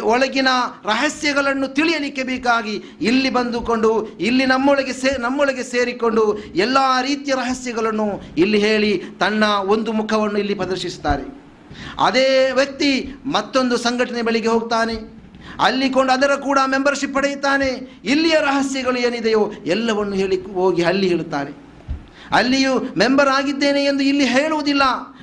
[0.03, 0.47] ಒಳಗಿನ
[0.85, 9.03] ರಹಸ್ಯಗಳನ್ನು ತಿಳಿಯಲಿಕ್ಕೆ ಬೇಕಾಗಿ ಇಲ್ಲಿ ಬಂದುಕೊಂಡು, ಇಲ್ಲಿ ನಮ್ಮೊಳಗೆ ಸೇ, ನಮ್ಮೊಳಗೆ ಸೇರಿಕೊಂಡು ಎಲ್ಲ ರೀತಿಯ ರಹಸ್ಯಗಳನ್ನು ಇಲ್ಲಿ ಹೇಳಿ
[9.19, 11.23] ತನ್ನ ಒಂದು ಮುಖವನ್ನು ಇಲ್ಲಿ ಪ್ರದರ್ಶಿಸುತ್ತಾರೆ.
[11.99, 14.93] ಅದೇ ವ್ಯಕ್ತಿ ಮತ್ತೊಂದು ಸಂಘಟನೆ ಬಳಿಗೆ ಹೋಗ್ತಾನೆ.
[15.59, 17.99] ಅಲ್ಲಿ ಕೊಂಡು ಅದರ ಕೂಡ ಮೆಂಬರ್ಶಿಪ್ ಪಡೆಯುತ್ತಾನೆ.
[18.05, 21.70] ಇಲ್ಲಿಯ ರಹಸ್ಯಗಳು ಏನಿದೆಯೋ ಎಲ್ಲವನ್ನು ಹೇಳಿ, ಹೋಗಿ ಅಲ್ಲಿ ಹೇಳುತ್ತಾರೆ.
[22.33, 24.81] ಅಲ್ಲಿಯೂ ಮೆಂಬರ್ ಆಗಿದ್ದೇನೆ ಎಂದು ಇಲ್ಲಿ ಹೇಳುವುದಿಲ್ಲ.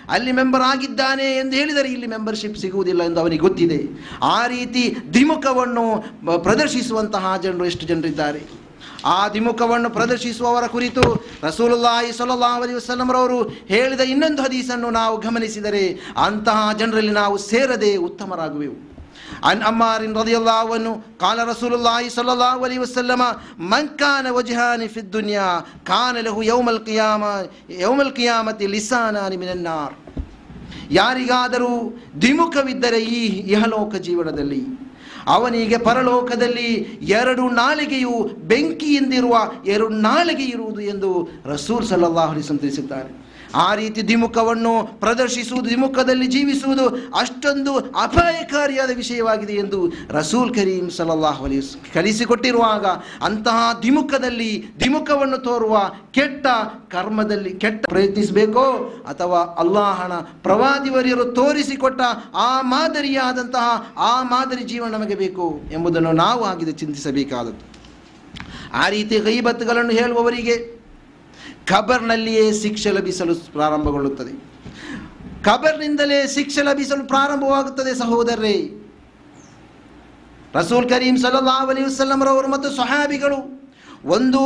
[0.08, 3.84] ಅಲ್ಲಿ ಮೆಂಬರ್ ಆಗಿದ್ದಾನೆ ಎಂದು ಹೇಳಿದರೆ ಇಲ್ಲಿ ಮೆಂಬರ್ಶಿಪ್ ಸಿಗುವುದಿಲ್ಲ ಎಂದು ಅವನಿಗೆ ಗೊತ್ತಿದೆ.
[4.22, 6.04] ಆ ರೀತಿ ದ್ವಿಮುಖವನ್ನು
[6.42, 8.58] ಪ್ರದರ್ಶಿಸುವಂತಹ ಜನರು ಎಷ್ಟು ಜನರಿದ್ದಾರೆ?
[9.04, 17.12] ಆ ದ್ವಿಮುಖವನ್ನು ಪ್ರದರ್ಶಿಸುವವರ ಕುರಿತು ರಸೂಲುಲ್ಲಾಹಿ ಸಲಹಾ ಅಲಿ ವಸಲ್ಲಂರವರು ಹೇಳಿದ ಇನ್ನೊಂದು ಹದೀಸನ್ನು ನಾವು ಗಮನಿಸಿದರೆ ಅಂತಹ ಜನರಲ್ಲಿ
[17.12, 18.97] ನಾವು ಸೇರದೆ ಉತ್ತಮರಾಗುವೆವು.
[19.43, 23.21] عن عمار رضي الله عنه قال رسول الله صلى الله عليه وسلم
[23.65, 25.49] من كان وجهان في الدنيا
[25.85, 27.31] كان له يوم القيامة
[27.85, 29.91] يوم القيامة لسانان من النار
[30.91, 31.73] ಯಾರಿಗಾದರೂ
[32.21, 33.21] ದ್ವಿಮುಖವಿದ್ದರೆ ಈ
[33.53, 34.61] ಇಹಲೋಕ ಜೀವನದಲ್ಲಿ
[35.27, 36.69] ಅವನಿಗೆ ಪರಲೋಕದಲ್ಲಿ
[37.19, 38.15] ಎರಡು ನಾಲಿಗೆಯು
[38.51, 39.35] ಬೆಂಕಿಯಿಂದಿರುವ
[39.65, 41.09] ಎರಡು ನಾಲಿಗೆ ಇರುವುದು ಎಂದು
[41.53, 43.11] ರಸೂಲ್ ಸಲ್ಲಲ್ಲಾಹು ಅಲೈಹಿ ವಸಲ್ಲಂ ತಿಳಿಸಿದ್ದಾರೆ
[43.54, 46.88] ಆ ರೀತಿ ದ್ವಿಮುಖವನ್ನು ಪ್ರದರ್ಶಿಸುವುದು, ದ್ವಿಮುಖದಲ್ಲಿ ಜೀವಿಸುವುದು
[47.18, 52.86] ಅಷ್ಟೊಂದು ಅಪಾಯಕಾರಿಯಾದ ವಿಷಯವಾಗಿದೆ ಎಂದು ರಸೂಲ್ ಕರೀಂ ಸಲಲ್ಲಾಹು ವಸಲ್ಲಂ ಕಲಿಸಿಕೊಟ್ಟಿರುವಾಗ
[53.22, 56.46] ಅಂತಹ ದ್ವಿಮುಖದಲ್ಲಿ ದ್ವಿಮುಖವನ್ನು ತೋರುವ ಕೆಟ್ಟ
[56.90, 62.00] ಕರ್ಮದಲ್ಲಿ ಕೆಟ್ಟ ಪ್ರಯತ್ನಿಸಬೇಕೋ ಅಥವಾ ಅಲ್ಲಾಹನ ಪ್ರವಾದಿವರಿಯರು ತೋರಿಸಿಕೊಟ್ಟ
[62.34, 67.78] ಆ ಮಾದರಿಯಾದಂತಹ ಆ ಮಾದರಿ ಜೀವನ ನಮಗೆ ಬೇಕು ಎಂಬುದನ್ನು ನಾವು ಆಗಿದೆ ಚಿಂತಿಸಬೇಕಾದದ್ದು.
[68.74, 70.77] ಆ ರೀತಿ ಕೈಬತ್ತುಗಳನ್ನು ಹೇಳುವವರಿಗೆ
[71.70, 74.32] ಖಬರ್ನಲ್ಲಿಯೇ ಶಿಕ್ಷೆ ಲಭಿಸಲು ಪ್ರಾರಂಭಗೊಳ್ಳುತ್ತದೆ.
[75.44, 78.56] ಖಬರ್ನಿಂದಲೇ ಶಿಕ್ಷೆ ಲಭಿಸಲು ಪ್ರಾರಂಭವಾಗುತ್ತದೆ ಸಹೋದರರೇ.
[80.54, 83.38] ರಸೂಲ್ ಕರೀಂ ಸಲ್ಲಲ್ಲಾಹು ಅಲೈಹಿ ವಸಲ್ಲಂರವರು ಮತ್ತು ಸಹಾಬಿಗಳು
[84.04, 84.40] ಒಂದು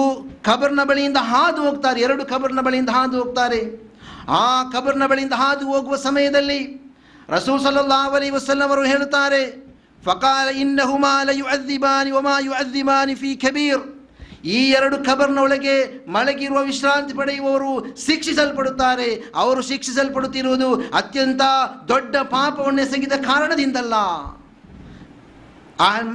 [0.45, 3.61] ಖಬರ್ನ ಬಳಿಯಿಂದ ಹಾದು ಹೋಗ್ತಾರೆ, ಎರಡು ಖಬರ್ನ ಬಳಿಯಿಂದ ಹಾದು ಹೋಗ್ತಾರೆ.
[4.29, 6.61] ಆ ಖಬರ್ನ ಬಳಿಯಿಂದ ಹಾದು ಹೋಗುವ ಸಮಯದಲ್ಲಿ
[7.29, 8.31] ರಸೂಲ್ ಸಲ್ಲಲ್ಲಾಹು ಅಲಿ
[8.63, 9.43] ಅವರು ಹೇಳುತ್ತಾರೆ,
[10.05, 14.02] ಫಕಾಲ ಇನ್ನಹುಮಾ ಲಯುಅದ್ದಿಬಾನಿ ವಮಾ ಯುಅದ್ದಿಬಾನಿ ಫಿ ಕಬೀರ್.
[14.45, 19.33] ಈ ಎರಡು ಖಬರ್ನ ಒಳಗೆ ಮಲಗಿರುವ ವಿಶ್ರಾಂತಿ ಪಡೆಯುವವರು ಶಿಕ್ಷಿಸಲ್ಪಡುತ್ತಾರೆ.
[19.35, 21.41] ಅವರು ಶಿಕ್ಷಿಸಲ್ಪಡುತ್ತಿರುವುದು ಅತ್ಯಂತ
[21.89, 23.95] ದೊಡ್ಡ ಪಾಪವನ್ನು ಎಸಗಿದ ಕಾರಣದಿಂದಲ್ಲ.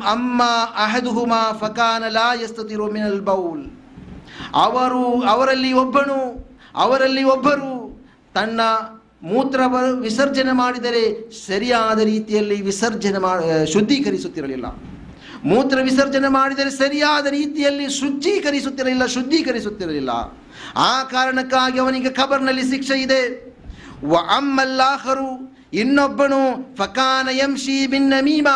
[0.05, 0.43] ಅಮ್ಮ
[0.83, 3.65] ಅಹದುಹುಮಾ ಫಕಾನ ಲಾ ಯಸ್ತತಿರು ಮಿನಲ್ ಬೌಲ್.
[4.53, 7.71] ಅವರು ಅವರಲ್ಲಿ ಒಬ್ಬನು, ಅವರಲ್ಲಿ ಒಬ್ಬರು
[8.35, 8.61] ತನ್ನ
[9.23, 9.61] ಮೂತ್ರ
[9.99, 13.33] ವಿಸರ್ಜನೆ ಮಾಡಿದರೆ ಸರಿಯಾದ ರೀತಿಯಲ್ಲಿ ವಿಸರ್ಜನೆ ಮಾ,
[13.73, 14.65] ಶುದ್ಧೀಕರಿಸುತ್ತಿರಲಿಲ್ಲ.
[15.43, 20.09] ಮೂತ್ರ ವಿಸರ್ಜನೆ ಮಾಡಿದರೆ ಸರಿಯಾದ ರೀತಿಯಲ್ಲಿ ಶುಚೀಕರಿಸುತ್ತಿರಲಿಲ್ಲ ಶುದ್ಧೀಕರಿಸುತ್ತಿರಲಿಲ್ಲ.
[20.75, 23.47] ಆ ಕಾರಣಕ್ಕಾಗಿ ಅವನಿಗೆ ಖಬರ್ನಲ್ಲಿ ಶಿಕ್ಷೆ ಇದೆ.
[24.03, 28.47] ವ ಅಮ್ಮಲ್ಲಾಹರು ಇನ್ನೊಬ್ಬನು ಫಕಾನ ಯಂಶಿ ಭಿನ್ನ ನಮೀಮ.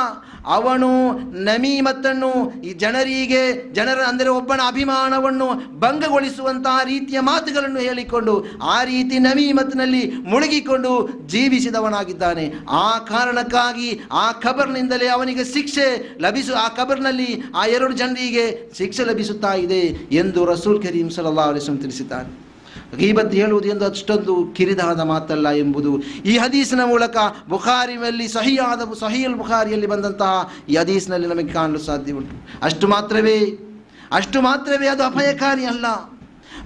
[0.45, 0.89] ಅವನು
[1.33, 5.47] ನಮೀಮತ್ತನ್ನು ಈ ಜನರಿಗೆ, ಜನರ ಅಂದರೆ ಒಬ್ಬನ ಅಭಿಮಾನವನ್ನು
[5.79, 10.91] ಭಂಗಗೊಳಿಸುವಂತಹ ರೀತಿಯ ಮಾತುಗಳನ್ನು ಹೇಳಿಕೊಂಡು, ಆ ರೀತಿ ನಮೀಮತ್ನಲ್ಲಿ ಮುಳುಗಿಕೊಂಡು
[11.25, 12.53] ಜೀವಿಸಿದವನಾಗಿದ್ದಾನೆ.
[12.69, 19.81] ಆ ಕಾರಣಕ್ಕಾಗಿ ಆ ಖಬರ್ನಿಂದಲೇ ಅವನಿಗೆ ಶಿಕ್ಷೆ ಲಭಿಸು, ಆ ಖಬರ್ನಲ್ಲಿ ಆ ಎರಡು ಜನರಿಗೆ ಶಿಕ್ಷೆ ಲಭಿಸುತ್ತಾ ಇದೆ
[20.11, 22.50] ಎಂದು ರಸೂಲ್ ಕರೀಂ ಸಲ್ಲಲ್ಲಾಹು ಅಲೈಹಿ ವಸಲ್ಲಂ ತಿಳಿಸಿದ್ದಾರೆ
[22.97, 26.01] ಗೀಬತ್ ಹೇಳುವುದು ಎಂದು ಅಷ್ಟೊಂದು ಕಿರಿದಾದ ಮಾತಲ್ಲ ಎಂಬುದು.
[26.25, 27.17] ಈ ಹದೀಸಿನ ಮೂಲಕ
[27.49, 32.47] ಬುಖಾರಿಯಲ್ಲಿ ಸಹಿಯಾದ ಸಹಿಯಲ್ ಬುಖಾರಿಯಲ್ಲಿ ಬಂದಂತಹ ಈ ಹದೀಸಿನಲ್ಲಿ ನಮಗೆ ಕಾಣಲು ಸಾಧ್ಯ ಉಂಟು.
[32.61, 33.67] ಅಷ್ಟು ಮಾತ್ರವೇ
[34.11, 35.85] ಅಷ್ಟು ಮಾತ್ರವೇ ಅದು ಅಪಾಯಕಾರಿ ಅಲ್ಲ.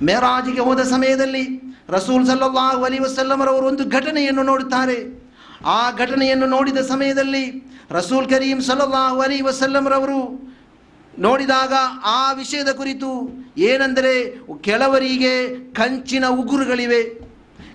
[0.02, 5.26] ಮೆರಾಜಿಗೆ ಹೋದ ಸಮಯದಲ್ಲಿ ರಸೂಲ್ ಸಲ್ಲಾಹು ಅಲಿ ವಸಲ್ಲಮರವರು ಒಂದು ಘಟನೆಯನ್ನು ನೋಡುತ್ತಾರೆ.
[5.66, 10.46] ಆ ಘಟನೆಯನ್ನು ನೋಡಿದ ಸಮಯದಲ್ಲಿ ರಸೂಲ್ ಕರೀಂ ಸಲ್ಲಾಹು ಅಲಿ ವಸಲ್ಲಮರವರು
[11.20, 11.74] ನೋಡಿದಾಗ
[12.06, 13.10] ಆ ವಿಷಯದ ಕುರಿತು
[13.58, 14.14] ಏನೆಂದರೆ
[14.62, 17.04] ಕೆಲವರಿಗೆ ಕಂಚಿನ ಉಗುರುಗಳಿವೆ.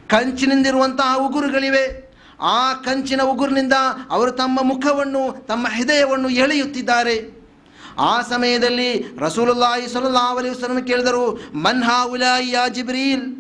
[0.09, 2.11] ಕಂಚಿನಿಂದಿರುವಂತಹ ಉಗುರುಗಳಿವೆ.
[2.43, 3.73] ಆ ಕಂಚಿನ ಉಗುರಿನಿಂದ
[4.11, 7.41] ಅವರು ತಮ್ಮ ಮುಖವನ್ನು, ತಮ್ಮ ಹೃದಯವನ್ನು ಎಳೆಯುತ್ತಿದ್ದಾರೆ.
[7.99, 13.37] ಆ ಸಮಯದಲ್ಲಿ ರಸೂಲುಲ್ಲಾಹಿ ಸ್ವಲ್ಲಲ್ಲಾಹು ಅಲೈಹಿ ವಸಲ್ಲಂ ಕೇಳಿದರು ಮನ್ಹಾ ಉಲಾಯಿ ಯಾ ಜಿಬ್ರೀಲ್?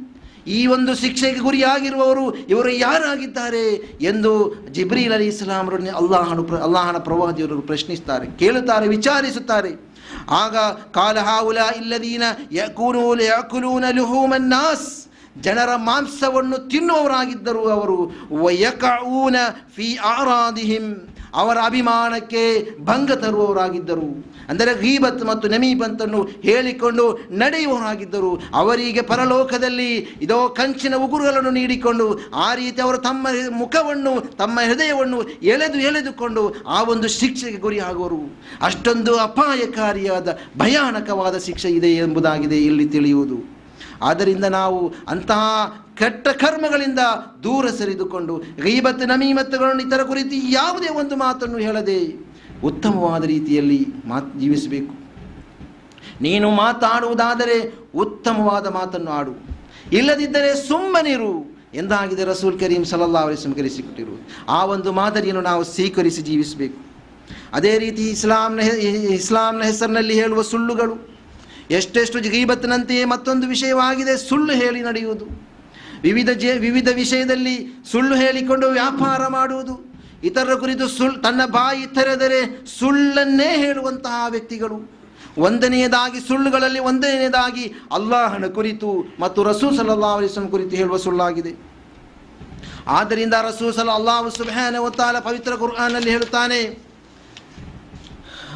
[0.47, 8.89] ಈ ಒಂದು ಶಿಕ್ಷೆಗೆ ಗುರಿಯಾಗಿರುವವರು ಇವರು ಯಾರಾಗಿದ್ದಾರೆ ಎಂದು ಜಿಬ್ರೀಲ್ ಅಲಿ ಇಸ್ಲಾಮರನ್ನು ಅಲ್ಲಾಹನು, ಅಲ್ಲಾಹನ ಪ್ರವಾದಿಯವರು ಪ್ರಶ್ನಿಸ್ತಾರೆ, ಕೇಳುತ್ತಾರೆ,
[8.89, 9.90] ವಿಚಾರಿಸುತ್ತಾರೆ.
[10.31, 15.07] آغا قال هؤلاء الذين يأكلون يأكلون لحوم الناس
[15.41, 19.37] ಜನರ ಮಾಂಸವನ್ನು ತಿನ್ನುವವರಾಗಿದ್ದರು ಅವರು ವಯಕೌನ
[19.77, 24.25] ಫಿ ಆರಾದಿಹಿಂ ಅವರ ಅಭಿಮಾನಕ್ಕೆ ಭಂಗ ತರುವವರಾಗಿದ್ದರು.
[24.49, 28.43] ಅಂದರೆ ಗೀಬತ್ ಮತ್ತು ನಮೀಬಂತನ್ನು ಹೇಳಿಕೊಂಡು ನಡೆಯುವವರಾಗಿದ್ದರು.
[28.55, 36.55] ಅವರಿಗೆ ಪರಲೋಕದಲ್ಲಿ ಇದೋ ಕಂಚಿನ ಉಗುರುಗಳನ್ನು ನೀಡಿಕೊಂಡು, ಆ ರೀತಿ ಅವರು ತಮ್ಮ ಮುಖವನ್ನು, ತಮ್ಮ ಹೃದಯವನ್ನು ಎಳೆದು ಎಳೆದುಕೊಂಡು
[36.67, 38.39] ಆ ಒಂದು ಶಿಕ್ಷೆಗೆ ಗುರಿಯಾಗುವರು.
[38.63, 43.60] ಅಷ್ಟೊಂದು ಅಪಾಯಕಾರಿಯಾದ ಭಯಾನಕವಾದ ಶಿಕ್ಷೆ ಇದೆ ಎಂಬುದಾಗಿದೆ ಇಲ್ಲಿ ತಿಳಿಯುವುದು.
[44.03, 45.43] ಆದ್ದರಿಂದ ನಾವು ಅಂತಹ
[45.95, 46.99] ಕೆಟ್ಟ ಕರ್ಮಗಳಿಂದ
[47.43, 52.31] ದೂರ ಸರಿದುಕೊಂಡು ಗೈಬತ್ ನಮೀಮತ್ತುಗಳನ್ನು ಇತರ ಕುರಿತು ಯಾವುದೇ ಒಂದು ಮಾತನ್ನು ಹೇಳದೆ
[52.65, 55.01] ಉತ್ತಮವಾದ ರೀತಿಯಲ್ಲಿ ಮಾತು ಜೀವಿಸಬೇಕು.
[56.21, 59.51] ನೀನು ಮಾತಾಡುವುದಾದರೆ ಉತ್ತಮವಾದ ಮಾತನ್ನು ಆಡು.
[59.93, 66.91] ಇಲ್ಲದಿದ್ದರೆ ಸುಮ್ಮನಿರು ಎಂದಾಗಿದೆ ರಸೂಲ್ ಕರೀಂ ಸಲಲ್ಲಾ ಅಲಿಸ್ಲಂ ಸ್ವೀಕರಿಸಿಕೊಟ್ಟಿರು ಆ ಒಂದು ಮಾದರಿಯನ್ನು ನಾವು ಸ್ವೀಕರಿಸಿ ಜೀವಿಸಬೇಕು.
[67.53, 71.10] ಅದೇ ರೀತಿ ಇಸ್ಲಾಂನ ಇಸ್ಲಾಂನ ಹೆಸರಿನಲ್ಲಿ ಹೇಳುವ ಸುಳ್ಳುಗಳು
[71.71, 75.25] ಎಷ್ಟೆಷ್ಟು ಗೀಬತ್ತಿನಂತೆಯೇ ಮತ್ತೊಂದು ವಿಷಯವಾಗಿದೆ ಸುಳ್ಳು ಹೇಳಿ ನಡೆಯುವುದು.
[76.03, 79.91] ವಿವಿಧ ಜೇ, ವಿವಿಧ ವಿಷಯದಲ್ಲಿ ಸುಳ್ಳು ಹೇಳಿಕೊಂಡು ವ್ಯಾಪಾರ ಮಾಡುವುದು.
[80.25, 85.01] ಇತರರ ಕುರಿತು ಸುಳ್, ತನ್ನ ಬಾಯಿ ತೆರೆದರೆ ಸುಳ್ಳನ್ನೇ ಹೇಳುವಂತಹ ವ್ಯಕ್ತಿಗಳು.
[85.39, 91.71] ಒಂದನೆಯದಾಗಿ ಸುಳ್ಳುಗಳಲ್ಲಿ ಒಂದನೆಯದಾಗಿ ಅಲ್ಲಾಹನ ಕುರಿತು ಮತ್ತು ರಸೂ ಸಲ್ಲಾ ಅಲಿಸ್ಲಂ ಕುರಿತು ಹೇಳುವ ಸುಳ್ಳಾಗಿದೆ.
[92.87, 96.90] ಆದ್ದರಿಂದ ರಸೂ ಸಲ ಅಲ್ಲಾಹು ಸುಬ್ಹಾನ ಒತ್ತಾಲ ಪವಿತ್ರ ಕುರ್ಆನಲ್ಲಿ ಹೇಳುತ್ತಾನೆ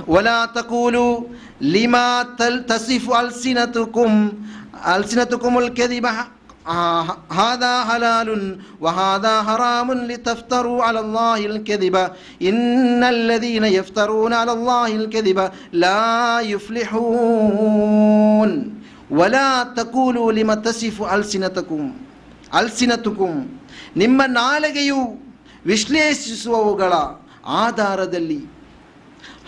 [0.08, 1.14] ولا تقولوا
[1.66, 2.08] لما
[2.40, 4.12] تل تصف ألسنتكم
[4.88, 6.28] ألسنتكم الكذب ه-
[6.68, 8.30] آه، هذا حلال
[8.82, 11.96] وهذا حرام لتفتروا على الله الكذب
[12.42, 15.40] إن الذين يفترون على الله الكذب
[15.76, 16.40] لا
[17.40, 18.50] يفلحون
[19.12, 21.84] ولا تقولوا لما تصف ألسنتكم
[22.54, 23.34] ألسنتكم
[23.98, 25.00] ನಿಮ್ಮ ನಾಲಿಗೆಯು
[25.66, 26.94] ವಿಶ್ಲೇಷಿಸುವವುಗಳ
[27.62, 28.40] ಆಧಾರದಲ್ಲಿ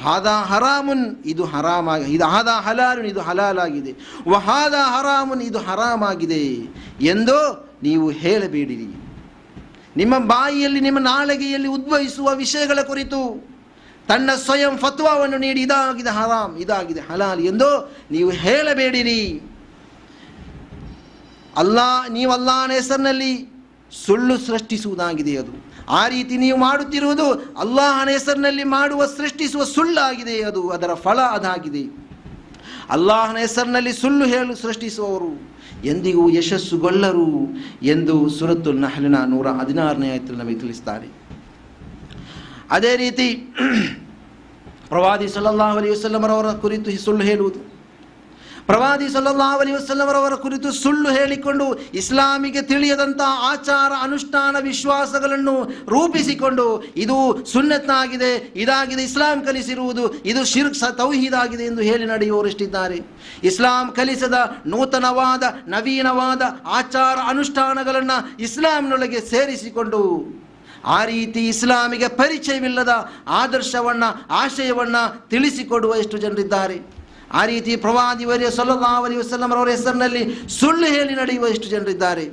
[0.03, 3.93] ಹಾದಾ ಹರಾಮುನ್, ಇದು ಹರಾಮಾಗಿ, ಇದು ಹಾದ ಹಲಾಲುನ್, ಇದು ಹಲಾಲಾಗಿದೆ.
[4.29, 6.45] ವಹಾದಾ ಹರಾಮುನ್, ಇದು ಹರಾಮಾಗಿದೆ.
[7.01, 9.03] ಎಂದು ನೀವು ಹೇಳಬೇಡಿರಿ.
[9.97, 13.49] ನಿಮ್ಮ ಬಾಯಿಯಲ್ಲಿ, ನಿಮ್ಮ ನಾಳೆಗೆಯಲ್ಲಿ ಉದ್ಭವಿಸುವ ವಿಷಯಗಳ ಕುರಿತು
[14.09, 19.43] ತನ್ನ ಸ್ವಯಂ ಫತ್ವಾವನ್ನು ನೀಡಿ, ಇದಾಗಿದೆ ಹರಾಮ್, ಇದಾಗಿದೆ ಹಲಾಲ್ ಎಂದು ನೀವು ಹೇಳಬೇಡಿರಿ.
[21.57, 23.53] ಅಲ್ಲಾ ನೀವು ಅಲ್ಲಾಹನ ಹೆಸರಿನಲ್ಲಿ
[24.07, 25.67] ಸುಳ್ಳು ಸೃಷ್ಟಿಸುವುದಾಗಿದೆ ಅದು.
[25.89, 32.07] ಆ ರೀತಿ ನೀವು ಮಾಡುತ್ತಿರುವುದು ಅಲ್ಲಾಹನ ಹೆಸರಿನಲ್ಲಿ ಮಾಡುವ, ಸೃಷ್ಟಿಸುವ ಸುಳ್ಳಾಗಿದೆ ಅದು, ಅದರ ಫಲ ಅದಾಗಿದೆ.
[32.91, 35.57] ಅಲ್ಲಾಹನ ಹೆಸರಿನಲ್ಲಿ ಸುಳ್ಳು ಹೇಳು, ಸೃಷ್ಟಿಸುವವರು.
[35.85, 41.09] ಎಂದಿಗೂ ಯಶಸ್ಸುಗೊಳ್ಳರು ಎಂದು ಸುರತ್ತು ನಹಲಿನ ನೂರ ಹದಿನಾರನೇ ಆಯ್ತು ನಮಗೆ ತಿಳಿಸ್ತಾರೆ.
[42.71, 43.55] ಅದೇ ರೀತಿ
[44.89, 47.76] ಪ್ರವಾದಿ ಸಲಹ್ ಅಲಿ ವಸಲ್ಲಮರವರ ಕುರಿತು ಸುಳ್ಳು ಹೇಳುವುದು.
[48.69, 51.67] ಪ್ರವಾದಿ ಸಲ್ಲಲ್ಲಾಹು ಅಲೈಹಿ ವಸಲ್ಲಮರವರ ಕುರಿತು ಸುಳ್ಳು ಹೇಳಿಕೊಂಡು
[52.01, 55.55] ಇಸ್ಲಾಮಿಗೆ ತಿಳಿಯದಂತಹ ಆಚಾರ ಅನುಷ್ಠಾನ ವಿಶ್ವಾಸಗಳನ್ನು
[55.95, 57.19] ರೂಪಿಸಿಕೊಂಡು ಇದು
[57.53, 58.31] ಸುನ್ನತ್ತಾಗಿದೆ
[58.63, 62.99] ಇದಾಗಿದೆ, ಇಸ್ಲಾಂ ಕಲಿಸಿರುವುದು, ಇದು ಶಿರ್ಕ್ ತೌಹೀದಾಗಿದೆ ಎಂದು ಹೇಳಿ ನಡೆಯುವವರಿಷ್ಟಿದ್ದಾರೆ
[63.43, 66.43] ಇಸ್ಲಾಂ ಕಲಿಸದ ನೂತನವಾದ, ನವೀನವಾದ
[66.81, 70.03] ಆಚಾರ ಅನುಷ್ಠಾನಗಳನ್ನು ಇಸ್ಲಾಂನೊಳಗೆ ಸೇರಿಸಿಕೊಂಡು
[70.85, 72.93] ಆ ರೀತಿ ಇಸ್ಲಾಮಿಗೆ ಪರಿಚಯವಿಲ್ಲದ
[73.29, 76.96] ಆದರ್ಶವನ್ನು, ಆಶಯವನ್ನು ತಿಳಿಸಿಕೊಡುವ ಎಷ್ಟು ಜನರಿದ್ದಾರೆ?
[77.33, 82.25] ಆ ರೀತಿ ಪ್ರವಾದಿವರಿಯ ಅಲೈಹಿ ವಸಲ್ಲಮರವರ ಹೆಸರಿನಲ್ಲಿ ಸುಳ್ಳು ಹೇಳಿ ನಡೆಯುವ ಎಷ್ಟು ಜನರಿದ್ದಾರೆ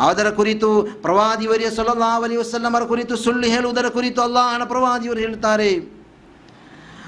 [0.00, 6.02] ಅದರ ಕುರಿತು ಪ್ರವಾದಿವರಿಯ ಅಲೈಹಿ ವಸಲ್ಲಮರ ಕುರಿತು ಸುಳ್ಳು ಹೇಳುವುದರ ಕುರಿತು ಅಲ್ಲಾಹನ ಪ್ರವಾದಿಯವರು ಹೇಳುತ್ತಾರೆ.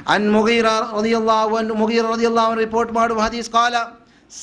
[0.09, 0.67] ಅನ್ ಮುಗೀರ
[0.99, 3.75] ರದಿಯಲ್ಲಾಹುವನ್ನು ಮುಗೀರ ರದಿಯಲ್ಲಾಹು ಅನ್ಹು ರಿಪೋರ್ಟ್ ಮಾಡುವ ಹದೀಸ್ ಕಾಲ,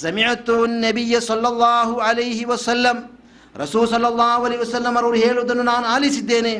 [0.01, 3.17] ಸಮಿಅತು ನಬಿಯ ಸಲ್ಲಲ್ಲಾಹು ಅಲೈಹಿ ವಸಲ್ಲಂ.
[3.55, 6.53] ರಸೂ ಸಲ್ಲಲ್ಲಾಹು ಅಲಿ ವಸಲ್ಲಂ ಅವರು ಹೇಳುವುದನ್ನು ನಾನು ಆಲಿಸಿದ್ದೇನೆ.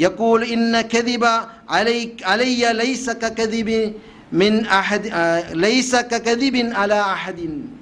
[0.00, 1.24] ಯಕೂಲ್ ಇನ್ನ ಕದಿಬ
[1.70, 4.02] ಅಲೈ, ಅಲೈಯ ಲೈಸಕ ಕದಿಬಿ
[4.34, 5.08] ಮಿನ್ ಅಹದ್
[5.54, 7.78] ಲೈಸ ಕದಿಬಿನ್ ಅಲ ಅಹದಿನ್.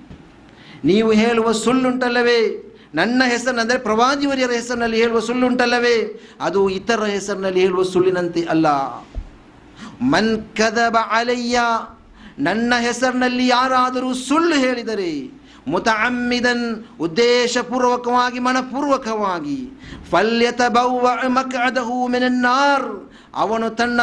[0.85, 2.71] ನೀವು ಹೇಳುವ ಸುಳ್ಳುಂಟಲ್ಲವೇ?
[2.95, 6.21] ನನ್ನ ಹೆಸರಿನಂದರೆ ಪ್ರವಾದಿವರ್ಯರ ಹೆಸರಿನಲ್ಲಿ ಹೇಳುವ ಸುಳ್ಳುಂಟಲ್ಲವೇ?
[6.41, 8.67] ಅದು ಇತರ ಹೆಸರಿನಲ್ಲಿ ಹೇಳುವ ಸುಳ್ಳಿನಂತೆ ಅಲ್ಲ.
[10.01, 11.61] ಮನ್ ಕದಬ ಅಲಯ್ಯ
[12.39, 19.71] ನನ್ನ ಹೆಸರಿನಲ್ಲಿ ಯಾರಾದರೂ ಸುಳ್ಳು ಹೇಳಿದರೆ, ಮುತಅಮ್ಮಿದನ್ ಉದ್ದೇಶಪೂರ್ವಕವಾಗಿ, ಮನಪೂರ್ವಕವಾಗಿ
[20.11, 23.14] ಫಲ್ಯತ ಬೌವ ಮಕದಹು ಮಿನನ್ನಾರ್.
[23.35, 24.01] ಅವನು ತನ್ನ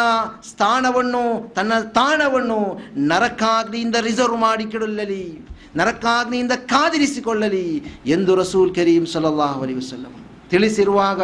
[0.49, 10.13] ಸ್ಥಾನವನ್ನು, ತನ್ನ ತಾಣವನ್ನು ನರಕಾಗ್ನಿಯಿಂದ ರಿಸರ್ವ್ ಮಾಡಿಕೊಳ್ಳಲಿ, ನರಕಾಗ್ನಿಯಿಂದ ಕಾದಿರಿಸಿಕೊಳ್ಳಲಿ ಎಂದು ರಸೂಲ್ ಕರೀಂ ಸಲ್ಲಲ್ಲಾಹು ಅಲಿ ವಸಲ್ಲಂ
[10.49, 11.23] ತಿಳಿಸಿರುವಾಗ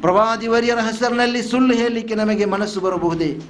[0.00, 3.40] ಪ್ರವಾದಿವರಿಯರ ಹೆಸರಿನಲ್ಲಿ ಸುಳ್ಳು ಹೇಳಲಿಕ್ಕೆ ನಮಗೆ ಮನಸ್ಸು ಬರಬಹುದೇ?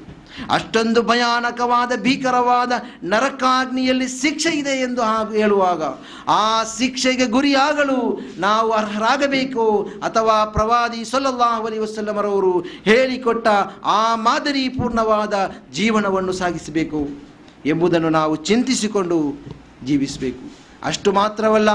[0.51, 2.73] ಅಷ್ಟೊಂದು ಭಯಾನಕವಾದ, ಭೀಕರವಾದ
[3.03, 5.03] ನರಕಾಗ್ನಿಯಲ್ಲಿ ಶಿಕ್ಷೆ ಇದೆ ಎಂದು
[5.33, 5.83] ಹೇಳುವಾಗ,
[6.29, 9.67] ಆ ಶಿಕ್ಷೆಗೆ ಗುರಿಯಾಗಲು ನಾವು ಅರ್ಹರಾಗಬೇಕು
[10.03, 13.49] ಅಥವಾ ಪ್ರವಾದಿ ಸಲ್ಲಲ್ಲಾಹು ಅಲಿ ವಸಲ್ಲಮರವರು ಹೇಳಿಕೊಟ್ಟ
[13.85, 15.35] ಆ ಮಾದರಿ ಪೂರ್ಣವಾದ
[15.73, 17.03] ಜೀವನವನ್ನು ಸಾಗಿಸಬೇಕು
[17.67, 19.19] ಎಂಬುದನ್ನು ನಾವು ಚಿಂತಿಸಿಕೊಂಡು
[19.85, 20.45] ಜೀವಿಸಬೇಕು.
[20.85, 21.71] ಅಷ್ಟು ಮಾತ್ರವಲ್ಲ,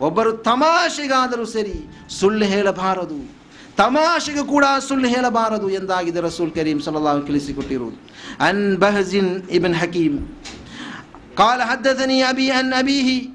[0.00, 1.76] ಒಬ್ಬರು ತಮಾಷೆಗಾದರೂ ಸರಿ
[2.20, 3.41] ಸುಳ್ಳು ಹೇಳಬಾರದು.
[3.76, 7.96] ತಮಾಷೆಗೂ ಕೂಡ ಸುಳ್ಳು ಹೇಳಬಾರದು ಎಂದಾಗಿದೆ ರಸೂಲ್ ಕರೀಂ ಸಲ್ಲಲ್ಲಾಹು ತಿಳಿಸಿಕೊಟ್ಟಿರುವುದು.
[8.40, 10.18] ಅನ್ ಬಹಜಿನ್ ಇಬನ್ ಹಕೀಮ್.
[11.36, 13.34] ಕಾಲ ಹದ್ದನಿ ಅಬಿ ಅನ್ ಅಬೀಹಿ.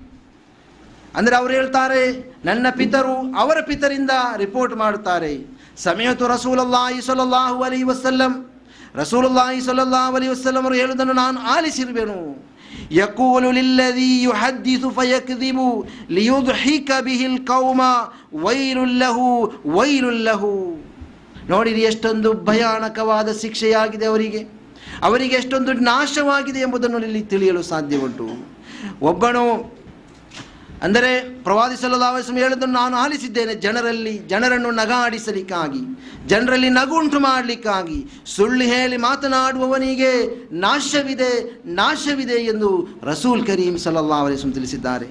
[1.16, 5.46] ಅಂದರೆ ಅವರು ಹೇಳ್ತಾರೆ, ನನ್ನ ಪಿತರು ಅವರ ಪಿತರಿಂದ ರಿಪೋರ್ಟ್ ಮಾಡುತ್ತಾರೆ.
[5.78, 8.62] ಸಮಯತು ರಸೂಲಲ್ಲಾಹಿ ಸಲ್ಲಲ್ಲಾಹು ಅಲಿ ವಸಲ್ಲಂ.
[8.96, 12.47] ರಸೂಲುಲ್ಲಾಹಿ ಸಲ್ಲಲ್ಲಾಹು ಅಲಿ ವಸಲ್ಲಂ ಅವರು ಹೇಳುವುದನ್ನು ನಾನು ಆಲಿಸಿರುವೆನು.
[12.93, 15.59] يقول للذي يحدث فيكذب
[16.11, 17.81] ليضحك به القوم
[18.45, 19.19] ويل له
[19.77, 20.43] ويل له
[21.49, 24.41] ನೋಡಿರಿ ಎಷ್ಟೊಂದು ಭಯಾನಕವಾದ ಶಿಕ್ಷೆಯಾಗಿದೆ ಅವರಿಗೆ
[25.03, 28.27] ಅವರಿಗೆ ಎಷ್ಟೊಂದು ನಾಶವಾಗಿದೆ ಎಂಬುದನ್ನು ಇಲ್ಲಿ ತಿಳಿಯಲು ಸಾಧ್ಯ ಉಂಟು
[29.01, 29.45] ಒಬ್ಬನು
[30.84, 40.12] ಅಂದರೆ ಪ್ರವಾದಿ ಸಲ್ಲಲ್ಲಾಹು ಹೇಳಿದ್ರು ನಾನು ಆಲಿಸಿದ್ದೇನೆ, ಜನರಲ್ಲಿ ಜನರನ್ನು ನಗಾಡಿಸಲಿಕ್ಕಾಗಿ, ಜನರಲ್ಲಿ ನಗುಂಟು ಮಾಡಲಿಕ್ಕಾಗಿ, ಸುಳ್ಳು ಹೇಳಿ ಮಾತನಾಡುವವನಿಗೆ
[40.52, 45.08] ನಾಶವಿದೆ ನಾಶವಿದೆ ಎಂದು ರಸೂಲ್ ಕರೀಂ ಸಲ್ಲಲ್ಲಾಹು ಅಲೈಹಿ ವಸಲ್ಲಂ ತಿಳಿಸಿದ್ದಾರೆ.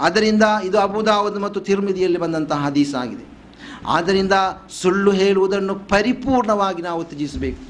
[0.00, 3.24] ಆದ್ದರಿಂದ ಇದು ಅಬುದಾವದ್ ಮತ್ತು ತಿರುಮಿದಿಯಲ್ಲಿ ಬಂದಂತಹ ಹದೀಸ್ ಆಗಿದೆ.
[3.86, 4.32] ಆದ್ದರಿಂದ
[4.82, 7.62] ಸುಳ್ಳು ಹೇಳುವುದನ್ನು ಪರಿಪೂರ್ಣವಾಗಿ ನಾವು ತ್ಯಜಿಸಬೇಕು.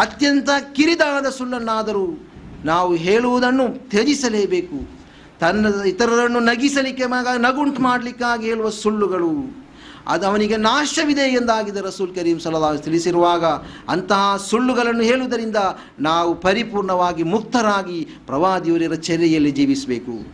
[0.00, 2.28] ಅತ್ಯಂತ ಕಿರಿದಾದ ಸುಳ್ಳನ್ನಾದರೂ
[2.64, 4.99] ನಾವು ಹೇಳುವುದನ್ನು ತ್ಯಜಿಸಲೇಬೇಕು.
[5.40, 9.60] ತನ್ನ ಇತರರನ್ನು ನಗಿಸಲಿಕ್ಕೆ ಮಗ ನಗುಂಟು ಮಾಡಲಿಕ್ಕಾಗಿ ಹೇಳುವ ಸುಳ್ಳುಗಳು.
[10.06, 13.44] ಅದು ಅವನಿಗೆ ನಾಶವಿದೆ ಎಂದಾಗಿದೆ ರಸೂಲ್ ಕರೀಂ ಸಲಹಾ ತಿಳಿಸಿರುವಾಗ
[13.88, 15.56] ಅಂತಹ ಸುಳ್ಳುಗಳನ್ನು ಹೇಳುವುದರಿಂದ
[16.00, 20.26] ನಾವು ಪರಿಪೂರ್ಣವಾಗಿ ಮುಕ್ತರಾಗಿ ಪ್ರವಾದಿಯವರ ಚರ್ಯೆಯಲ್ಲಿ ಜೀವಿಸಬೇಕು.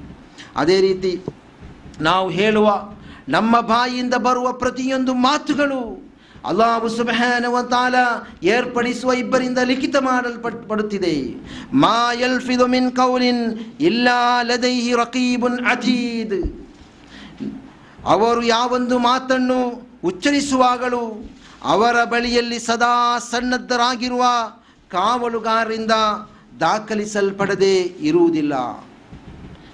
[0.57, 1.23] ಅದೇ ರೀತಿ
[2.01, 2.89] ನಾವು ಹೇಳುವ
[3.29, 6.06] ನಮ್ಮ ಬಾಯಿಯಿಂದ ಬರುವ ಪ್ರತಿಯೊಂದು ಮಾತುಗಳು
[6.47, 7.95] ಅಲ್ಲಾಹು ಸುಬ್ಹಾನಹು ತಾಲ
[8.43, 11.15] ಏರ್ಪಡಿಸುವ ಇಬ್ಬರಿಂದ ಲಿಖಿತ ಮಾಡಲ್ಪಡುತ್ತಿದೆ
[11.75, 13.45] ಮಾ ಯಲ್ಫಿದು ಮಿನ್ ಕೌಲಿನ್
[13.81, 16.39] ಇಲ್ಲಾ ಲದೈಹಿ ರಕೀಬುನ್ ಅತೀದ್
[18.05, 19.59] ಅವರು ಯಾವೊಂದು ಮಾತನ್ನು
[20.05, 21.05] ಉಚ್ಚರಿಸುವಾಗಲೂ
[21.65, 22.95] ಅವರ ಬಳಿಯಲ್ಲಿ ಸದಾ
[23.31, 24.25] ಸನ್ನದ್ಧರಾಗಿರುವ
[24.91, 25.95] ಕಾವಲುಗಾರರಿಂದ
[26.61, 28.55] ದಾಖಲಿಸಲ್ಪಡದೆ ಇರುವುದಿಲ್ಲ.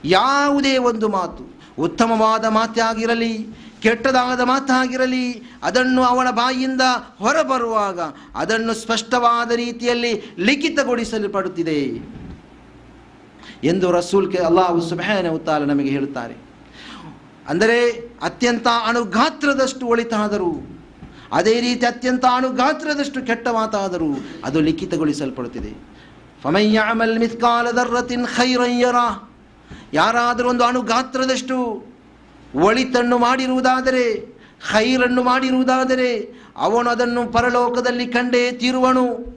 [0.04, 1.42] ಯಾವುದೇ ಒಂದು ಮಾತು
[1.78, 3.34] ಉತ್ತಮವಾದ ಮಾತಾಗಿರಲಿ
[3.82, 5.26] ಕೆಟ್ಟದಾದ ಮಾತಾಗಿರಲಿ
[5.62, 6.80] ಅದನ್ನು ಅವನ ಬಾಯಿಯಿಂದ
[7.18, 8.00] ಹೊರಬರುವಾಗ
[8.34, 11.80] ಅದನ್ನು ಸ್ಪಷ್ಟವಾದ ರೀತಿಯಲ್ಲಿ ಲಿಖಿತಗೊಳಿಸಲ್ಪಡುತ್ತಿದೆ
[13.64, 16.36] ಎಂದು ರಸೂಲ್ ಕೆ ಅಲ್ಲಾಹು ಸುಬಹಾನ ಉತ್ತಾಲ ನಮಗೆ ಹೇಳುತ್ತಾರೆ.
[17.48, 17.90] ಅಂದರೆ
[18.22, 20.52] ಅತ್ಯಂತ ಅಣುಗಾತ್ರದಷ್ಟು ಒಳಿತಾದರೂ,
[21.32, 24.10] ಅದೇ ರೀತಿ ಅತ್ಯಂತ ಅಣುಗಾತ್ರದಷ್ಟು ಕೆಟ್ಟ ಮಾತಾದರೂ
[24.44, 25.72] ಅದು ಲಿಖಿತಗೊಳಿಸಲ್ಪಡುತ್ತಿದೆ.
[26.42, 28.96] ಫಮಯ್ಯಾಮಲ್ ಮಿತ್ಕಾಲ ರತಿನ್ ಖೈರಯ್ಯರ
[29.92, 31.56] ಯಾರಾದರೂ ಒಂದು ಅಣುಗಾತ್ರದಷ್ಟು
[32.54, 34.36] ಒಳಿತನ್ನು ಮಾಡಿರುವುದಾದರೆ,
[34.72, 39.32] ಖೈರನ್ನು ಮಾಡಿರುವುದಾದರೆ, ಅವನು ಅದನ್ನು ಪರಲೋಕದಲ್ಲಿ ಕಂಡೇ ತೀರುವನು.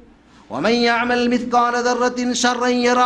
[0.52, 2.98] ಒಮಯ್ಯಾಮಲ್ ಮಿತ್ಕಾಲ ದರ್ರತಿನ್ ಶರ್ರಯ್ಯರ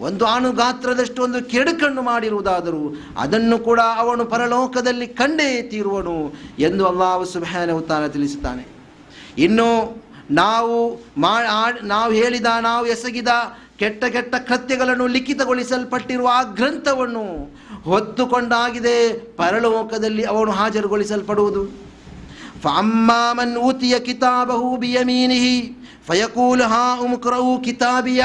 [0.00, 8.06] ಒಂದು ಅಣುಗಾತ್ರದಷ್ಟು ಒಂದು ಕೆಡುಕನ್ನು ಮಾಡಿರುವುದಾದರೂ, ಅದನ್ನು ಕೂಡ ಅವನು ಪರಲೋಕದಲ್ಲಿ ಕಂಡೇ ತೀರುವನು ಎಂದು ಅಲ್ಲಾಹು ಸುಬಹಾನ ಉತ್ತಾನ
[8.06, 8.66] ತಿಳಿಸುತ್ತಾನೆ.
[9.38, 11.40] ಇನ್ನು ನಾವು ಮಾ
[11.82, 13.28] ನಾವು ಹೇಳಿದ, ನಾವು ಎಸಗಿದ
[13.80, 17.24] ಕೆಟ್ಟ ಕೆಟ್ಟ ಕೃತ್ಯಗಳನ್ನು ಲಿಖಿತಗೊಳಿಸಲ್ಪಟ್ಟಿರುವ ಆ ಗ್ರಂಥವನ್ನು
[17.88, 18.96] ಹೊತ್ತುಕೊಂಡಾಗಿದೆ
[19.36, 21.62] ಪರಲೋಕದಲ್ಲಿ ಅವನು ಹಾಜರುಗೊಳಿಸಲ್ಪಡುವುದು.
[22.62, 25.58] ಫಮ್ಮಾಮನ್ ಊತಿಯ ಕಿತಾಬಹು ಬಿಯಮೀನಿಹಿ,
[26.06, 28.22] ಫಯಕೂಲ್ ಹಾ ಉಮುಕ್ರವು ಕಿತಾಬಿಯ.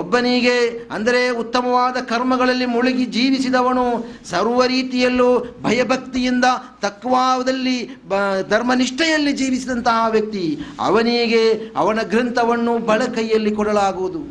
[0.00, 0.56] ಒಬ್ಬನಿಗೆ
[0.90, 3.84] ಅಂದರೆ ಉತ್ತಮವಾದ ಕರ್ಮಗಳಲ್ಲಿ ಮುಳುಗಿ ಜೀವಿಸಿದವನು
[4.30, 5.28] ಸರ್ವ ರೀತಿಯಲ್ಲೂ
[5.62, 6.46] ಭಯಭಕ್ತಿಯಿಂದ
[6.82, 7.76] ತಕ್ವಾದಲ್ಲಿ
[8.10, 8.14] ಬ
[8.52, 10.46] ಧರ್ಮನಿಷ್ಠೆಯಲ್ಲಿ ಜೀವಿಸಿದಂತಹ ವ್ಯಕ್ತಿ
[10.80, 11.42] ಅವನಿಗೆ
[11.76, 14.22] ಅವನ ಗ್ರಂಥವನ್ನು ಬಳಕೈಯಲ್ಲಿ ಕೊಡಲಾಗುವುದು.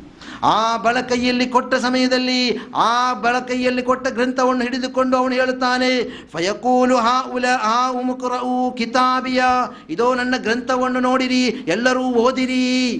[0.43, 5.91] ಆ ಬಳಕೈಯಲ್ಲಿ ಕೊಟ್ಟ ಸಮಯದಲ್ಲಿ ಆ ಬಳಕೈಯಲ್ಲಿ ಕೊಟ್ಟ ಗ್ರಂಥವನ್ನು ಹಿಡಿದುಕೊಂಡು ಅವನು ಹೇಳುತ್ತಾನೆ,
[6.31, 8.31] ಫಯಕೂಲು ಹಾ ಉಲ ಆ ಉಮುಕುರ
[8.77, 9.43] ಕಿತಾಬಿಯ.
[9.89, 12.93] ಇದೋ ನನ್ನ ಗ್ರಂಥವನ್ನು ನೋಡಿರಿ, ಎಲ್ಲರೂ ಓದಿರಿ.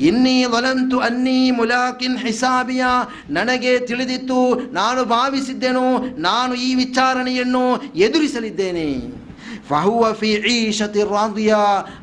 [0.00, 2.84] ಇನ್ನೀ ವಲಂತು ಅನ್ನಿ ಮುಲಾಕಿನ್ ಹಿಸಾಬಿಯ.
[3.30, 9.29] ನನಗೆ ತಿಳಿದಿತ್ತು, ನಾನು ಭಾವಿಸಿದ್ದೆನು, ನಾನು ಈ ವಿಚಾರಣೆಯನ್ನು ಎದುರಿಸಲಿದ್ದೇನೆ.
[9.70, 11.54] ಫಹುವ ಫಿ ಈಶತಿ ರಾದಿಯ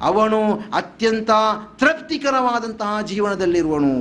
[0.02, 0.40] ಅವನು
[0.74, 1.32] ಅತ್ಯಂತ
[1.80, 3.96] ತೃಪ್ತಿಕರವಾದಂತಹ ಜೀವನದಲ್ಲಿರುವನು.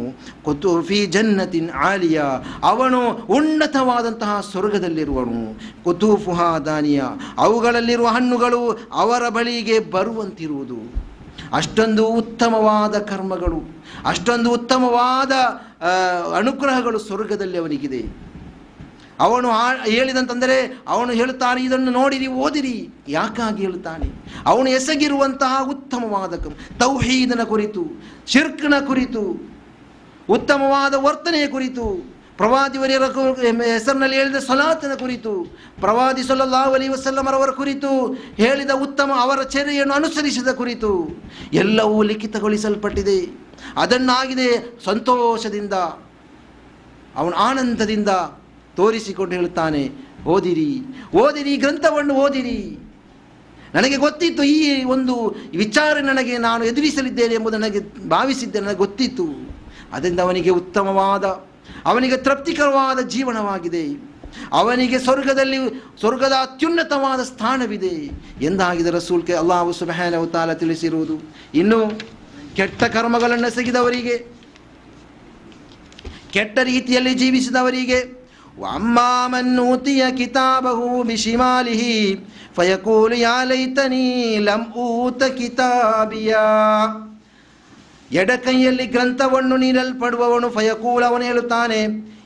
[0.44, 2.22] ಕುತು ಫಿ ಜನ್ನತಿನ್ ಆಲಿಯ.
[2.62, 5.60] ಅವನು ಉನ್ನತವಾದಂತಹ ಸ್ವರ್ಗದಲ್ಲಿರುವನು.
[5.84, 7.02] ಕುತೂಫುಹ ದಾನಿಯ.
[7.38, 11.06] ಅವುಗಳಲ್ಲಿರುವ ಹಣ್ಣುಗಳು ಅವರ ಬಳಿಗೆ ಬರುವಂತಿರುವುದು.
[11.52, 15.32] ಅಷ್ಟೊಂದು ಉತ್ತಮವಾದ ಕರ್ಮಗಳು, ಅಷ್ಟೊಂದು ಉತ್ತಮವಾದ
[16.36, 18.25] ಅನುಗ್ರಹಗಳು ಸ್ವರ್ಗದಲ್ಲಿ ಅವನಿಗಿದೆ.
[19.24, 19.48] ಅವನು
[19.96, 20.56] ಹೇಳಿದಂತಂದರೆ
[20.94, 22.76] ಅವನು ಹೇಳುತ್ತಾನೆ, ಇದನ್ನು ನೋಡಿರಿ ಓದಿರಿ.
[23.08, 24.08] ಯಾಕಾಗಿ ಹೇಳುತ್ತಾನೆ?
[24.50, 26.34] ಅವನು ಎಸಗಿರುವಂತಹ ಉತ್ತಮವಾದ
[26.82, 27.84] ತೌಹೀದನ ಕುರಿತು,
[28.32, 29.22] ಶಿರ್ಕ್ನ ಕುರಿತು,
[30.28, 31.86] ಉತ್ತಮವಾದ ವರ್ತನೆಯ ಕುರಿತು,
[32.40, 33.04] ಪ್ರವಾದಿವರ್ಯರ
[33.74, 35.32] ಹೆಸರಿನಲ್ಲಿ ಹೇಳಿದ ಸಲಾತನ ಕುರಿತು,
[35.84, 37.90] ಪ್ರವಾದಿ ಸಲ್ಲಲ್ಲಾಹು ಅಲಿ ವಸಲ್ಲಮರವರ ಕುರಿತು
[38.42, 40.90] ಹೇಳಿದ ಉತ್ತಮ ಅವರ ಚರ್ಯೆಯನ್ನು ಅನುಸರಿಸಿದ ಕುರಿತು
[41.62, 43.18] ಎಲ್ಲವೂ ಲಿಖಿತಗೊಳಿಸಲ್ಪಟ್ಟಿದೆ.
[43.82, 44.48] ಅದನ್ನಾಗಿದೆ
[44.84, 45.74] ಸಂತೋಷದಿಂದ,
[47.20, 48.10] ಅವನ ಆನಂದದಿಂದ
[48.76, 49.82] ತೋರಿಸಿಕೊಂಡು ಹೇಳುತ್ತಾನೆ,
[50.26, 50.70] ಓದಿರಿ
[51.14, 52.58] ಓದಿರಿ, ಗ್ರಂಥವನ್ನು ಓದಿರಿ.
[53.74, 55.14] ನನಗೆ ಗೊತ್ತಿತ್ತು ಈ ಒಂದು
[55.56, 59.26] ವಿಚಾರ ನನಗೆ ನಾನು ಎದುರಿಸಲಿದ್ದೇನೆ ಎಂಬುದು ನನಗೆ ಭಾವಿಸಿದ್ದೆ, ನನಗೆ ಗೊತ್ತಿತ್ತು.
[59.92, 61.24] ಅದರಿಂದ ಅವನಿಗೆ ಉತ್ತಮವಾದ,
[61.84, 63.84] ಅವನಿಗೆ ತೃಪ್ತಿಕರವಾದ ಜೀವನವಾಗಿದೆ.
[64.52, 65.56] ಅವನಿಗೆ ಸ್ವರ್ಗದಲ್ಲಿ,
[66.00, 67.94] ಸ್ವರ್ಗದ ಅತ್ಯುನ್ನತವಾದ ಸ್ಥಾನವಿದೆ
[68.42, 71.16] ಎಂದಾಗಿದೆ ರಸೂಲ್ಕೆ ಅಲ್ಲಾಹು ಸುಬಹಾನಹು ಅವತಾಲ ತಿಳಿಸಿರುವುದು.
[71.54, 71.80] ಇನ್ನು
[72.56, 74.16] ಕೆಟ್ಟ ಕರ್ಮಗಳನ್ನು ಸಗಿದವರಿಗೆ,
[76.30, 78.15] ಕೆಟ್ಟ ರೀತಿಯಲ್ಲಿ ಜೀವಿಸಿದವರಿಗೆ
[78.64, 82.14] ಅಮ್ಮಾಮನ್ನೂತಿಯ ಕಿತಾಬಹು ಬಿಶಿಮಾಲಿಹಿ
[82.56, 86.36] ಫಯಕೂಲು ಯಾಲೈತನಿ ಲಂ ಊತ ಕಿತಾಬಿಯ
[88.12, 91.80] ಎಡಕೈಯಲ್ಲಿ ಗ್ರಂಥವನ್ನು ನೀಡಲ್ಪಡುವವನು ಫಯಕೂಲ್ ಅವನು ಹೇಳುತ್ತಾನೆ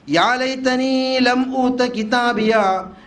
[0.08, 2.54] ಯಾಲೈತನಿ ಲಂ ಊತ ಕಿತಾಬಿಯ.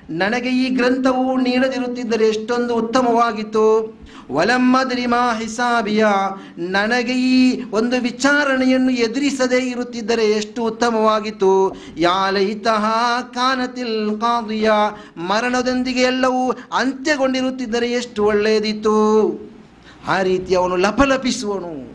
[0.09, 3.97] ನನಗೆ ಈ ಗ್ರಂಥವು ನೀಡದಿರುತ್ತಿದ್ದರೆ ಎಷ್ಟೊಂದು ಉತ್ತಮವಾಗಿತ್ತು.
[4.31, 6.05] ವಲಮ್ಮದ್ರಿ ಮಾ ಹಿಸಾಬಿಯ.
[6.57, 11.75] ನನಗೆ ಈ ಒಂದು ವಿಚಾರಣೆಯನ್ನು ಎದುರಿಸದೇ ಇರುತ್ತಿದ್ದರೆ ಎಷ್ಟು ಉತ್ತಮವಾಗಿತ್ತು.
[11.97, 12.85] ಯಾಲೈತಃ
[13.33, 14.71] ಕಾನತಿಲ್ ಕಾದಿಯ.
[15.17, 18.93] ಮರಣದೊಂದಿಗೆ ಎಲ್ಲವೂ ಅಂತ್ಯಗೊಂಡಿರುತ್ತಿದ್ದರೆ ಎಷ್ಟು ಒಳ್ಳೆಯದಿತ್ತು.
[20.07, 21.93] ಆ ರೀತಿ ಅವನು ಲಪಲಪಿಸುವನು.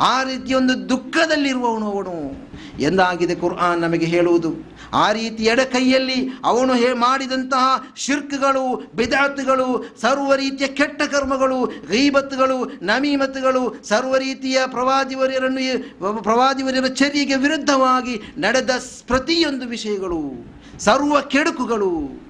[0.00, 2.45] ಆ ರೀತಿ ಒಂದು ದುಃಖದಲ್ಲಿರುವವನು ಅವನು.
[2.78, 4.76] ಎಂದಾಗಿದೆ ಕುರ್ಆನ್ ನಮಗೆ ಹೇಳುವುದು.
[4.92, 14.16] ಆ ರೀತಿ ಎಡಕೈಯಲ್ಲಿ ಅವನು ಹೇ ಮಾಡಿದಂತಹ ಶಿರ್ಕ್ಗಳು, ಬಿದಾತ್ಗಳು, ಸರ್ವ ರೀತಿಯ ಕೆಟ್ಟ ಕರ್ಮಗಳು, ಗೈಬತ್ಗಳು ನಮೀಮತ್ತುಗಳು ಸರ್ವ
[14.16, 18.70] ರೀತಿಯ ಪ್ರವಾದಿವರ್ಯರನ್ನು ಪ್ರವಾದಿವರ್ಯರ ಚರ್ಯೆಗೆ ವಿರುದ್ಧವಾಗಿ ನಡೆದ
[19.06, 20.46] ಪ್ರತಿಯೊಂದು ವಿಷಯಗಳು,
[20.78, 22.25] ಸರ್ವ ಕೆಡುಕುಗಳು.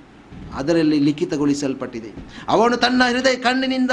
[0.55, 2.11] ಅದರಲ್ಲಿ ಲಿಖಿತಗೊಳಿಸಲ್ಪಟ್ಟಿದೆ.
[2.49, 3.91] ಅವನು ತನ್ನ ಹೃದಯ ಕಣ್ಣಿನಿಂದ,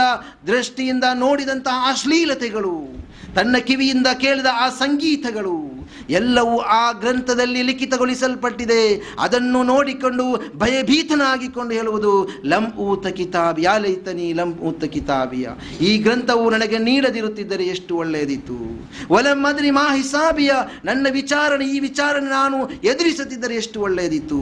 [0.47, 3.03] ದೃಷ್ಟಿಯಿಂದ ನೋಡಿದಂತಹ ಅಶ್ಲೀಲತೆಗಳು
[3.35, 5.73] ತನ್ನ ಕಿವಿಯಿಂದ ಕೇಳಿದ ಆ ಸಂಗೀತಗಳು,
[6.09, 9.13] ಎಲ್ಲವೂ ಆ ಗ್ರಂಥದಲ್ಲಿ ಲಿಖಿತಗೊಳಿಸಲ್ಪಟ್ಟಿದೆ.
[9.19, 15.49] ಅದನ್ನು ನೋಡಿಕೊಂಡು ಭಯಭೀತನಾಗಿಕೊಂಡು ಹೇಳುವುದು, ಲಂ ಊತ ಕಿತಾಬಿಯ ಲೈತನಿ ಲಂ ಊತ ಕಿತಾಬಿಯ.
[15.81, 18.89] ಈ ಗ್ರಂಥವು ನನಗೆ ನೀಡದಿರುತ್ತಿದ್ದರೆ ಎಷ್ಟು ಒಳ್ಳೆಯದಿತ್ತು.
[19.09, 20.51] ಒಲಂ ಮದ್ರಿ ಮಾ ಹಿಸಾಬಿಯ.
[20.85, 24.41] ನನ್ನ ವಿಚಾರಣೆ, ಈ ವಿಚಾರಣೆ ನಾನು ಎದುರಿಸುತ್ತಿದ್ದರೆ ಎಷ್ಟು ಒಳ್ಳೆಯದಿತ್ತು.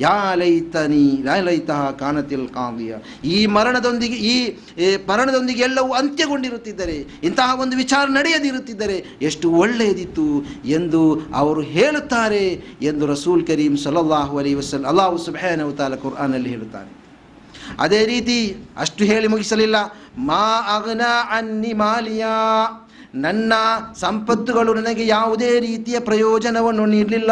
[0.00, 2.94] ಯಾಲೈತನಿ ಯಾಲೈತಃ ಕಾನತಿಲ್ ಕಾವ್ಯ.
[3.24, 4.56] ಈ ಮರಣದೊಂದಿಗೆ ಈ
[5.08, 10.26] ಮರಣದೊಂದಿಗೆ ಎಲ್ಲವೂ ಅಂತ್ಯಗೊಂಡಿರುತ್ತಿದ್ದರೆ, ಇಂತಹ ಒಂದು ವಿಚಾರ ನಡೆಯದಿರುತ್ತಿದ್ದರೆ ಎಷ್ಟು ಒಳ್ಳೆಯದಿತ್ತು
[10.64, 12.44] ಎಂದು ಅವರು ಹೇಳುತ್ತಾರೆ
[12.82, 16.90] ಎಂದು ರಸೂಲ್ ಕರೀಂ ಸಲಲ್ಲಾಹು ಅಲಿ ವಸಲ್, ಅಲ್ಲಾಹು ಸುಬ್ಹಾನಹು ತಾಲ ಕುರ್ಆನಲ್ಲಿ ಹೇಳುತ್ತಾರೆ.
[17.80, 19.76] ಅದೇ ರೀತಿ ಅಷ್ಟು ಹೇಳಿ ಮುಗಿಸಲಿಲ್ಲ.
[20.18, 20.44] ಮಾ
[20.76, 22.36] ಅಗ್ನ ಅನ್ನಿ ಮಾಲಿಯಾ.
[23.14, 23.52] ನನ್ನ
[23.96, 27.30] ಸಂಪತ್ತುಗಳು ನನಗೆ ಯಾವುದೇ ರೀತಿಯ ಪ್ರಯೋಜನವನ್ನು ನೀಡಲಿಲ್ಲ.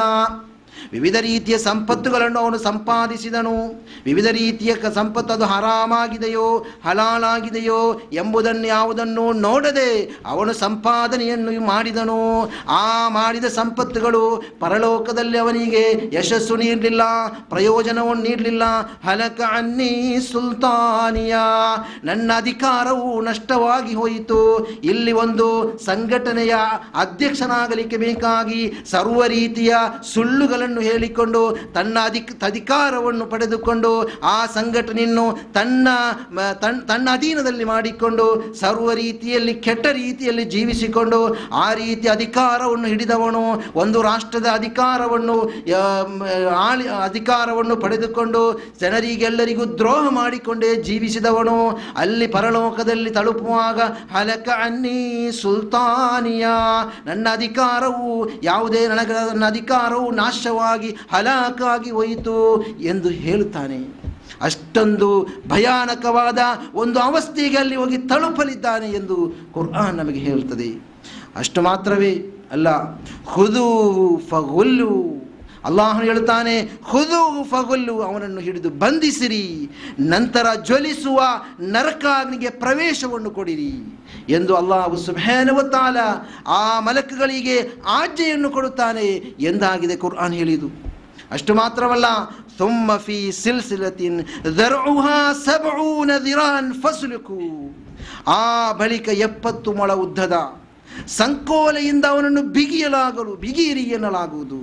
[0.93, 3.85] ವಿವಿಧ ರೀತಿಯ ಸಂಪತ್ತುಗಳನ್ನು ಅವನು ಸಂಪಾದಿಸಿದನು.
[4.05, 12.53] ವಿವಿಧ ರೀತಿಯ ಸಂಪತ್ತು ಅದು ಹರಾಮಾಗಿದೆಯೋ, ಹಲಾಲಾಗಿದೆಯೋ ಎಂಬುದನ್ನು ಯಾವುದನ್ನು ನೋಡದೆ ಅವನು ಸಂಪಾದನೆಯನ್ನು ಮಾಡಿದನು.
[12.69, 17.03] ಆ ಮಾಡಿದ ಸಂಪತ್ತುಗಳು ಪರಲೋಕದಲ್ಲಿ ಅವನಿಗೆ ಯಶಸ್ಸು ನೀಡಲಿಲ್ಲ
[17.49, 18.63] ಪ್ರಯೋಜನವನ್ನು ನೀಡಲಿಲ್ಲ.
[19.09, 21.37] ಹಲಕ ಅನ್ನಿ ಸುಲ್ತಾನಿಯ
[22.05, 24.41] ನನ್ನ ಅಧಿಕಾರವು ನಷ್ಟವಾಗಿ ಹೋಯಿತು.
[24.85, 26.55] ಇಲ್ಲಿ ಒಂದು ಸಂಘಟನೆಯ
[26.95, 29.75] ಅಧ್ಯಕ್ಷನಾಗಲಿಕ್ಕೆ ಬೇಕಾಗಿ ಸರ್ವ ರೀತಿಯ
[30.15, 31.43] ಸುಳ್ಳುಗಳನ್ನು ಹೇಳಿಕೊಂಡು
[31.75, 33.91] ತನ್ನ ಅಧಿಕ ಅಧಿಕಾರವನ್ನು ಪಡೆದುಕೊಂಡು
[34.23, 35.89] ಆ ಸಂಘಟನೆಯನ್ನು ತನ್ನ
[36.89, 38.27] ತನ್ನ ಅಧೀನದಲ್ಲಿ ಮಾಡಿಕೊಂಡು
[38.61, 41.21] ಸರ್ವ ರೀತಿಯಲ್ಲಿ, ಕೆಟ್ಟ ರೀತಿಯಲ್ಲಿ ಜೀವಿಸಿಕೊಂಡು
[41.65, 43.43] ಆ ರೀತಿ ಅಧಿಕಾರವನ್ನು ಹಿಡಿದವನು,
[43.75, 45.37] ಒಂದು ರಾಷ್ಟ್ರದ ಅಧಿಕಾರವನ್ನು
[46.67, 48.43] ಆಳಿ, ಅಧಿಕಾರವನ್ನು ಪಡೆದುಕೊಂಡು
[48.81, 51.57] ಜನರಿಗೆಲ್ಲರಿಗೂ ದ್ರೋಹ ಮಾಡಿಕೊಂಡೇ ಜೀವಿಸಿದವನು,
[51.97, 53.81] ಅಲ್ಲಿ ಪರಲೋಕದಲ್ಲಿ ತಲುಪುವಾಗ,
[54.15, 55.01] ಹಲಕ ಅನ್ನಿ
[55.43, 56.47] ಸುಲ್ತಾನಿಯ,
[57.07, 58.11] ನನ್ನ ಅಧಿಕಾರವು
[58.43, 60.11] ಯಾವುದೇ ನನಗೆ, ನನ್ನ ಅಧಿಕಾರವು
[61.13, 63.79] ಹಲಾಕಾಗಿ ಹೋಯಿತು ಎಂದು ಹೇಳುತ್ತಾನೆ.
[64.41, 66.39] ಅಷ್ಟೊಂದು ಭಯಾನಕವಾದ
[66.75, 69.17] ಒಂದು ಅವಸ್ಥೆಗೆ ಅಲ್ಲಿ ಹೋಗಿ ತಲುಪಲಿದ್ದಾನೆ ಎಂದು
[69.53, 70.69] ಕುರ್ಆನ್ ನಮಗೆ ಹೇಳುತ್ತದೆ.
[71.37, 72.13] ಅಷ್ಟು ಮಾತ್ರವೇ
[72.51, 72.69] ಅಲ್ಲ,
[73.25, 73.67] ಹುದು
[74.29, 75.26] ಫಗುಲ್ಲು
[75.67, 76.55] ಅಲ್ಲಾಹನು ಹೇಳ್ತಾನೆ
[76.91, 79.45] ಹುದು ಫಗುಲ್ಲು, ಅವನನ್ನು ಹಿಡಿದು ಬಂಧಿಸಿರಿ.
[80.13, 81.21] ನಂತರ ಜ್ವಲಿಸುವ
[81.75, 83.73] ನರಕಾಗ್ನಿಗೆ ಪ್ರವೇಶವನ್ನು ಕೊಡಿರಿ.
[84.29, 85.97] ಎಂದು ಅಲ್ಲಾಹು ಸುಭೇನವತ್ತಾಲ
[86.61, 87.57] ಆ ಮಲಕಗಳಿಗೆ
[88.01, 89.07] ಆಜ್ಞೆಯನ್ನು ಕೊಡುತ್ತಾನೆ
[89.51, 90.69] ಎಂದಾಗಿದೆ ಕುರ್ಆನ್ ಹೇಳಿದು
[91.31, 92.09] ಅಷ್ಟು ಮಾತ್ರವಲ್ಲ,
[92.59, 94.21] ಸುಮ್ಮ ಫಿ ಸಿಲ್ಸಿಲತಿನ್
[96.27, 97.39] ದಿರಾನ್ ಫಸುಲುಕು.
[98.27, 100.37] ಆ ಬಳಿಕ ಎಪ್ಪತ್ತು ಮೊಳ ಉದ್ದದ
[101.07, 104.61] ಸಂಕೋಲೆಯಿಂದ ಅವನನ್ನು ಬಿಗಿಯಲಾಗಲು, ಬಿಗಿಯಿರಿ ಎನ್ನಲಾಗುವುದು.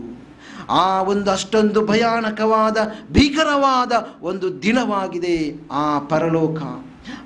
[0.70, 2.78] ಆ ಒಂದು ಅಷ್ಟೊಂದು ಭಯಾನಕವಾದ,
[3.12, 3.92] ಭೀಕರವಾದ
[4.22, 6.62] ಒಂದು ದಿನವಾಗಿದೆ ಆ ಪರಲೋಕ.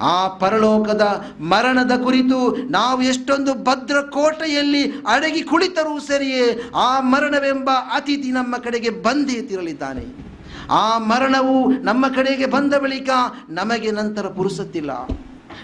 [0.02, 8.58] ಆ ಪರಲೋಕದ ಮರಣದ ಕುರಿತು ನಾವು ಎಷ್ಟೊಂದು ಭದ್ರ ಕೋಟೆಯಲ್ಲಿ ಅಡಗಿ ಕುಳಿತರೂ ಸರಿಯೇ, ಆ ಮರಣವೆಂಬ ಅತಿಥಿ ನಮ್ಮ
[8.58, 10.28] ಕಡೆಗೆ ಬಂದೇ ತಿರಲಿದ್ದಾನೆ.
[10.72, 13.10] ಆ ಮರಣವು ನಮ್ಮ ಕಡೆಗೆ ಬಂದ ಬಳಿಕ
[13.50, 14.92] ನಮಗೆ ನಂತರ ಪುರುಸತ್ತಿಲ್ಲ.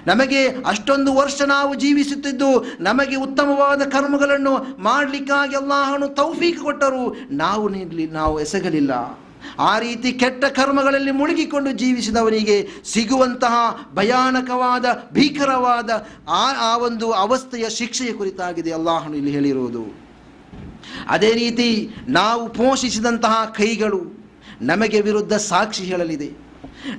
[0.07, 7.15] ನಮಗೆ ಅಷ್ಟೊಂದು ವರ್ಷ ನಾವು ಜೀವಿಸುತ್ತಿದ್ದು ನಮಗೆ ಉತ್ತಮವಾದ ಕರ್ಮಗಳನ್ನು ಮಾಡಲಿಕ್ಕಾಗಿ ಅಲ್ಲಾಹನು ತೌಫೀಕ್ ಕೊಟ್ಟರು.
[7.31, 9.19] ನಾವು ನೀಡಲಿ ನಾವು ಎಸಗಲಿಲ್ಲ.
[9.59, 13.55] ಆ ರೀತಿ ಕೆಟ್ಟ ಕರ್ಮಗಳಲ್ಲಿ ಮುಳುಗಿಕೊಂಡು ಜೀವಿಸಿದವನಿಗೆ ಸಿಗುವಂತಹ
[13.93, 20.03] ಭಯಾನಕವಾದ, ಭೀಕರವಾದ ಆ ಆ ಒಂದು ಅವಸ್ಥೆಯ ಶಿಕ್ಷೆಯ ಕುರಿತಾಗಿದೆ ಅಲ್ಲಾಹನು ಇಲ್ಲಿ ಹೇಳಿರುವುದು.
[21.09, 24.23] ಅದೇ ರೀತಿ ನಾವು ಪೋಷಿಸಿದಂತಹ ಕೈಗಳು
[24.61, 26.43] ನಮಗೆ ವಿರುದ್ಧ ಸಾಕ್ಷಿ ಹೇಳಲಿದೆ.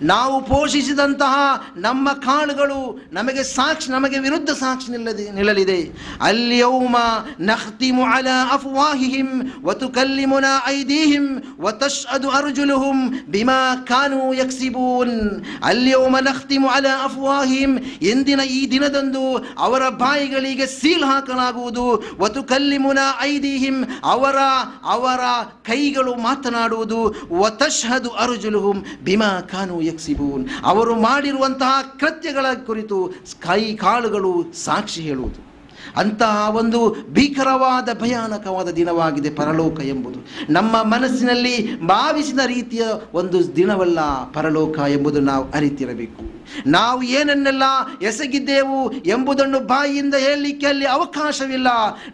[0.03, 1.35] ನಾವು ಪೋಷಿಸಿದಂತಹ
[1.77, 2.81] ನಮ್ಮ ಕಾಳುಗಳು
[3.13, 5.81] ನಮಗೆ ಸಾಕ್ಷಿ, ನಮಗೆ ವಿರುದ್ಧ ಸಾಕ್ಷಿ ನಿಲ್ಲದೆ, ನಿಲ್ಲಲಿದೆ.
[6.21, 6.97] ಅಲ್ಯೌಮ
[7.41, 9.29] ನಖ್ತಿಮು ಅಲ ಅಫ್ವಾಹಿಹಿಂ
[9.65, 11.27] ವತುಕಲ್ಲಿಮುನಾ ಐದೀಹಿಂ
[11.61, 15.45] ವತಶ್ಹದು ಅರ್ಜುಲುಹುಂ ಬಿಮಾ ಕಾನು ಯಕ್ಸಿಬೂನ್.
[15.65, 17.73] ಅಲ್ಯೌಮ ನಖ್ತಿಮು ಅಲ ಅಫ್ವಾಹಿಂ
[18.03, 19.25] ಎಂದಿನ ಈ ದಿನದಂದು
[19.59, 21.87] ಅವರ ಬಾಯಿಗಳಿಗೆ ಸೀಲ್ ಹಾಕಲಾಗುವುದು.
[22.19, 24.39] ವತು ಕಲ್ಲಿಮುನ ಐದೀಹಿಂ ಅವರ
[24.85, 25.21] ಅವರ
[25.67, 27.01] ಕೈಗಳು ಮಾತನಾಡುವುದು.
[27.33, 35.55] ವತಶ್ಹದು ಅರ್ಜುಲುಹುಂ ಬಿಮಾ ಕಾನು ಯಕ್ಸಿಬೂನ್ ಅವರು ಮಾಡಿರುವಂತಹ ಕೃತ್ಯಗಳ ಕುರಿತು ಕೈ ಕಾಳುಗಳು ಸಾಕ್ಷಿ ಹೇಳುವುದು.
[35.97, 40.53] ಅಂತಹ ಒಂದು ಭೀಕರವಾದ, ಭಯಾನಕವಾದ ದಿನವಾಗಿದೆ ಪರಲೋಕ ಎಂಬುದು.
[40.53, 42.83] ನಮ್ಮ ಮನಸ್ಸಿನಲ್ಲಿ ಭಾವಿಸಿದ ರೀತಿಯ
[43.15, 44.01] ಒಂದು ದಿನವಲ್ಲ
[44.33, 46.44] ಪರಲೋಕ ಎಂಬುದು ನಾವು ಅರಿತಿರಬೇಕು.
[46.67, 47.63] ನಾವು ಏನನ್ನೆಲ್ಲ
[48.03, 51.67] ಎಸಗಿದ್ದೆವು ಎಂಬುದನ್ನು ಬಾಯಿಯಿಂದ ಹೇಳಲಿಕ್ಕೆ ಅಲ್ಲಿ ಅವಕಾಶವಿಲ್ಲ.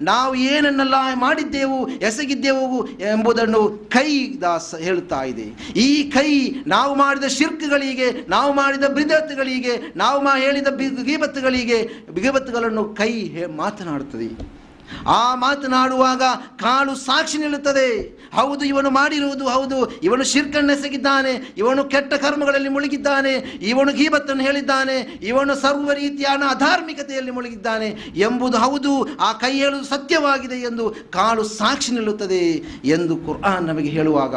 [0.02, 5.72] ನಾವು ಏನನ್ನೆಲ್ಲ ಮಾಡಿದ್ದೆವು, ಎಸಗಿದ್ದೆವು ಎಂಬುದನ್ನು ಕೈ ದಾಸ ಹೇಳುತ್ತಾ ಇದೆ.
[5.76, 13.30] ಈ ಕೈ ನಾವು ಮಾಡಿದ ಶಿರ್ಕ್ಗಳಿಗೆ, ನಾವು ಮಾಡಿದ ಬಿದತ್ಗಳಿಗೆ ನಾವು ಮಾ ಹೇಳಿದ ಬಿ- ಗೀಬತ್ತುಗಳಿಗೆ ಬಿಗಬತ್ತುಗಳನ್ನು ಕೈ
[13.56, 14.59] ಮಾತನಾಡುತ್ತದೆ.
[15.06, 16.22] ಆ ಮಾತನಾಡುವಾಗ
[16.56, 18.20] ಕಾಲು ಸಾಕ್ಷಿ ನಿಲ್ಲುತ್ತದೆ.
[18.34, 20.00] ಹೌದು, ಇವನು ಮಾಡಿರುವುದು ಹೌದು.
[20.00, 21.54] ಇವನು ಶಿರ್ಕಣ್ಣೆಸಗಿದ್ದಾನೆ.
[21.56, 23.32] ಇವನು ಕೆಟ್ಟ ಕರ್ಮಗಳಲ್ಲಿ ಮುಳುಗಿದ್ದಾನೆ.
[23.62, 25.18] ಇವನು ಗೀಬತ್ತನ್ನು ಹೇಳಿದ್ದಾನೆ.
[25.22, 29.18] ಇವನು ಸರ್ವ ರೀತಿಯ ಅಧಾರ್ಮಿಕತೆಯಲ್ಲಿ ಮುಳುಗಿದ್ದಾನೆ ಎಂಬುದು ಹೌದು.
[29.20, 34.34] ಆ ಕೈ ಹೇಳುವುದು ಸತ್ಯವಾಗಿದೆ ಎಂದು ಕಾಲು ಸಾಕ್ಷಿ ನಿಲ್ಲುತ್ತದೆ ಎಂದು ಕುರ್ಆನ್ ನಮಗೆ ಹೇಳುವಾಗ,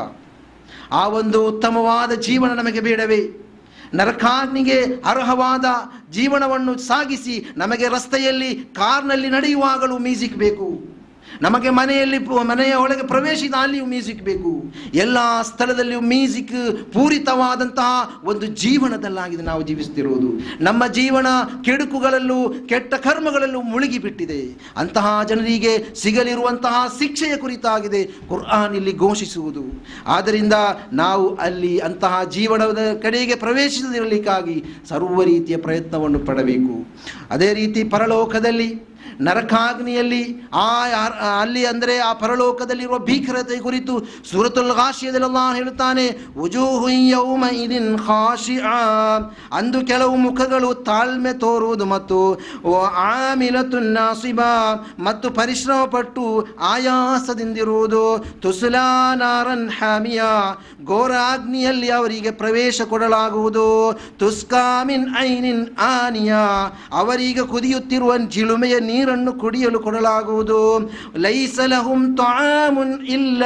[0.91, 3.19] ಆ ಒಂದು ಉತ್ತಮವಾದ ಜೀವನ ನಮಗೆ ಬೇಡವೇ?
[3.95, 5.65] ನರಕಾಗ್ನಿಗೆ ಅರ್ಹವಾದ
[6.09, 10.67] ಜೀವನವನ್ನು ಸಾಗಿಸಿ ನಮಗೆ ರಸ್ತೆಯಲ್ಲಿ ಕಾರ್ನಲ್ಲಿ ನಡೆಯುವಾಗಲೂ ಮ್ಯೂಸಿಕ್ ಬೇಕು.
[11.41, 14.73] ನಮಗೆ ಮನೆಯಲ್ಲಿ ಮನೆಯ ಒಳಗೆ ಪ್ರವೇಶಿದ ಅಲ್ಲಿಯೂ ಮ್ಯೂಸಿಕ್ ಬೇಕು.
[14.93, 20.29] ಎಲ್ಲ ಸ್ಥಳದಲ್ಲಿಯೂ ಮ್ಯೂಸಿಕ್ ಪೂರಿತವಾದಂತಹ ಒಂದು ಜೀವನದಲ್ಲಾಗಿದೆ ನಾವು ಜೀವಿಸ್ತಿರುವುದು
[20.63, 21.27] ನಮ್ಮ ಜೀವನ
[21.65, 24.41] ಕೆಡುಕುಗಳಲ್ಲೂ, ಕೆಟ್ಟ ಕರ್ಮಗಳಲ್ಲೂ ಮುಳುಗಿಬಿಟ್ಟಿದೆ.
[24.77, 29.63] ಅಂತಹ ಜನರಿಗೆ ಸಿಗಲಿರುವಂತಹ ಶಿಕ್ಷೆಯ ಕುರಿತಾಗಿದೆ ಕುರ್ಆನ್ ಇಲ್ಲಿ ಘೋಷಿಸುವುದು.
[30.07, 30.53] ಆದ್ದರಿಂದ
[30.93, 36.85] ನಾವು ಅಲ್ಲಿ ಅಂತಹ ಜೀವನದ ಕಡೆಗೆ ಪ್ರವೇಶಿಸದಿರಲಿಕ್ಕಾಗಿ ಸರ್ವ ರೀತಿಯ ಪ್ರಯತ್ನವನ್ನು ಪಡಬೇಕು.
[37.29, 40.67] ಅದೇ ರೀತಿ ಪರಲೋಕದಲ್ಲಿ ನರಕಾಗ್ನಿಯಲ್ಲಿ ಆ
[41.41, 43.93] ಅಲ್ಲಿ ಅಂದರೆ ಆ ಪರಲೋಕದಲ್ಲಿರುವ ಭೀಕರತೆ ಕುರಿತು
[44.31, 45.25] ಸುರತುಲ್ ಹಾಶಿಯದಲ್ಲ
[45.55, 46.05] ಹೇಳುತ್ತಾನೆ
[49.51, 52.41] ಅಂದು ಕೆಲವು ಮುಖಗಳು ತಾಳ್ಮೆ ತೋರುವುದು ಮತ್ತು
[52.95, 54.51] ಆಮಿಲತು ನಾಸಿಬಾ.
[54.99, 60.31] ಮತ್ತು ಪರಿಶ್ರಮ ಪಟ್ಟು ಆಯಾಸದಿಂದಿರುವುದು, ತುಸುಲಾ ನಾರನ್ ಹಾಮಿಯಾ.
[60.85, 66.43] ಘೋರ ಅಗ್ನಿಯಲ್ಲಿ ಅವರಿಗೆ ಪ್ರವೇಶ ಕೊಡಲಾಗುವುದು ತುಸ್ಕಾಮಿನ್ ಐನಿನ್ ಆನಿಯಾ.
[66.93, 70.61] ಅವರಿಗೆ ಕುದಿಯುತ್ತಿರುವ ಜಿಳುಮೆಯ ನೀರನ್ನು ಕುಡಿಯಲು ಕೊಡಲಾಗುವುದು.
[71.25, 73.43] ಲೈಸಲಹುಂ ತಾಮುನ್ ಇಲ್ಲ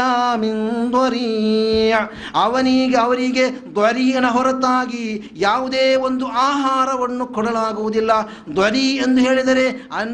[2.45, 3.45] ಅವನಿಗೆ ಅವರಿಗೆ
[3.75, 5.05] ದ್ವರಿಯನ ಹೊರತಾಗಿ
[5.37, 8.11] ಯಾವುದೇ ಒಂದು ಆಹಾರವನ್ನು ಕೊಡಲಾಗುವುದಿಲ್ಲ.
[8.55, 9.65] ದ್ವರಿ ಎಂದು ಹೇಳಿದರೆ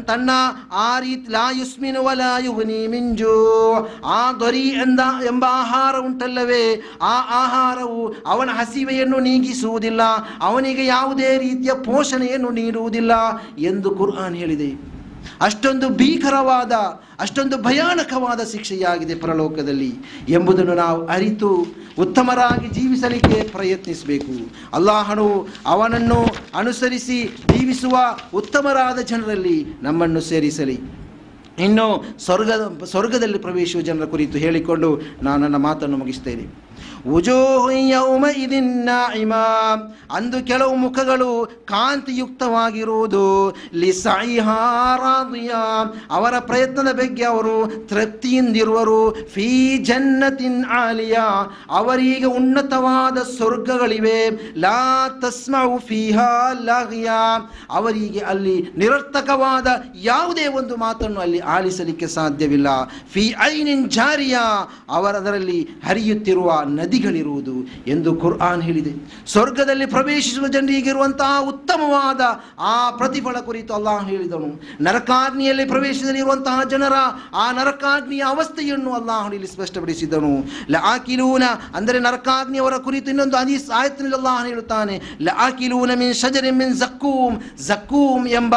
[0.06, 0.30] ತನ್ನ
[0.72, 3.34] ಆ ರೀತಿ ಲಾಯುಸ್ಮಿನ ವಲಾಯುಹುನಿ ವಲ ಮಿಂಜು.
[4.06, 6.64] ಆ ದ್ವರಿ ಎಂದ ಎಂಬ ಆಹಾರ ಉಂಟಲ್ಲವೇ,
[7.02, 10.02] ಆ ಆಹಾರವು ಅವನ ಹಸಿವೆಯನ್ನು ನೀಗಿಸುವುದಿಲ್ಲ.
[10.40, 13.12] ಅವನಿಗೆ ಯಾವುದೇ ರೀತಿಯ ಪೋಷಣೆಯನ್ನು ನೀಡುವುದಿಲ್ಲ
[13.70, 14.93] ಎಂದು ಕುರ್ಆನ್ ಹೇಳಿದೆ.
[15.40, 16.72] ಅಷ್ಟೊಂದು ಭೀಕರವಾದ,
[17.20, 19.92] ಅಷ್ಟೊಂದು ಭಯಾನಕವಾದ ಶಿಕ್ಷೆಯಾಗಿದೆ ಪರಲೋಕದಲ್ಲಿ
[20.28, 21.66] ಎಂಬುದನ್ನು ನಾವು ಅರಿತು
[21.98, 24.50] ಉತ್ತಮರಾಗಿ ಜೀವಿಸಲಿಕ್ಕೆ ಪ್ರಯತ್ನಿಸಬೇಕು.
[24.72, 27.98] ಅಲ್ಲಾಹನು ಅವನನ್ನು ಅನುಸರಿಸಿ ಜೀವಿಸುವ
[28.34, 30.80] ಉತ್ತಮರಾದ ಜನರಲ್ಲಿ ನಮ್ಮನ್ನು ಸೇರಿಸಲಿ.
[31.58, 36.64] ಇನ್ನು ಸ್ವರ್ಗದ, ಸ್ವರ್ಗದಲ್ಲಿ ಪ್ರವೇಶಿಸುವ ಜನರ ಕುರಿತು ಹೇಳಿಕೊಂಡು ನಾನು ನನ್ನ ಮಾತನ್ನು ಮುಗಿಸ್ತೇನೆ.
[37.08, 39.76] ಉಜೋಹು ಯೌಮಇದಿನ್ ನಾಯಿಮಾ.
[40.10, 43.56] ಅಂದು ಕೆಲವು ಮುಖಗಳು ಕಾಂತಿಯುಕ್ತವಾಗಿರುವುದು.
[43.74, 49.28] ಲಿಸೈಹಾ ರಾದಿಯಾ ಅವರ ಪ್ರಯತ್ನದ ಬಗ್ಗೆ ಅವರು ತೃಪ್ತಿಯಿಂದಿರುವರು.
[49.28, 51.56] ಫೀ ಜನ್ನತಿನ್ ಆಲಿಯಾ.
[51.70, 54.30] ಅವರಿಗೆ ಉನ್ನತವಾದ ಸ್ವರ್ಗಗಳಿವೆ.
[54.56, 56.52] ಲಾ ತಸ್ಮೌ ಫೀಹಾ
[57.70, 62.66] ಅವರಿಗೆ ಅಲ್ಲಿ ನಿರರ್ಥಕವಾದ ಯಾವುದೇ ಒಂದು ಮಾತನ್ನು ಅಲ್ಲಿ ಆಲಿಸಲಿಕ್ಕೆ ಸಾಧ್ಯವಿಲ್ಲ.
[63.12, 64.74] ಫಿ ಐನಿನ್ ಜಾರಿಯಾ.
[64.90, 66.62] ಅವರದರಲ್ಲಿ ಹರಿಯುತ್ತಿರುವ
[66.94, 67.54] ನದಿಗಳಿರುವುದು
[67.92, 68.92] ಎಂದು ಕುರ್ಆನ್ ಹೇಳಿದೆ.
[69.32, 72.20] ಸ್ವರ್ಗದಲ್ಲಿ ಪ್ರವೇಶಿಸುವ ಜನರಿಗಿರುವಂತಹ ಉತ್ತಮವಾದ
[72.72, 74.50] ಆ ಪ್ರತಿಫಲ ಕುರಿತು ಅಲ್ಲಾಹ್ ಹೇಳಿದನು.
[74.86, 76.96] ನರಕಾಗ್ನಿಯಲ್ಲಿ ಪ್ರವೇಶದಲ್ಲಿರುವಂತಹ ಜನರ
[77.44, 80.32] ಆ ನರಕಾಗ್ನಿಯ ಅವಸ್ಥೆಯನ್ನು ಅಲ್ಲಾಹ್ ಇಲ್ಲಿ ಸ್ಪಷ್ಟಪಡಿಸಿದನು.
[80.76, 81.44] ಲಾಕಿಲೂನ
[81.78, 84.96] ಅಂದರೆ ನರಕಾಗ್ನಿಯವರ ಕುರಿತು ಇನ್ನೊಂದು ಅನಿ ಆಯತ್ತಿನಲ್ಲಿ ಅಲ್ಲಾಹ್ ಹೇಳುತ್ತಾನೆ.
[85.28, 87.36] ಲಾಕಿಲೂನ ಮಿನ್ ಶಜರಿ ಮಿನ್ ಜಕ್ಕೂಮ್
[87.70, 88.54] ಜಕ್ಕೂಮ್ ಎಂಬ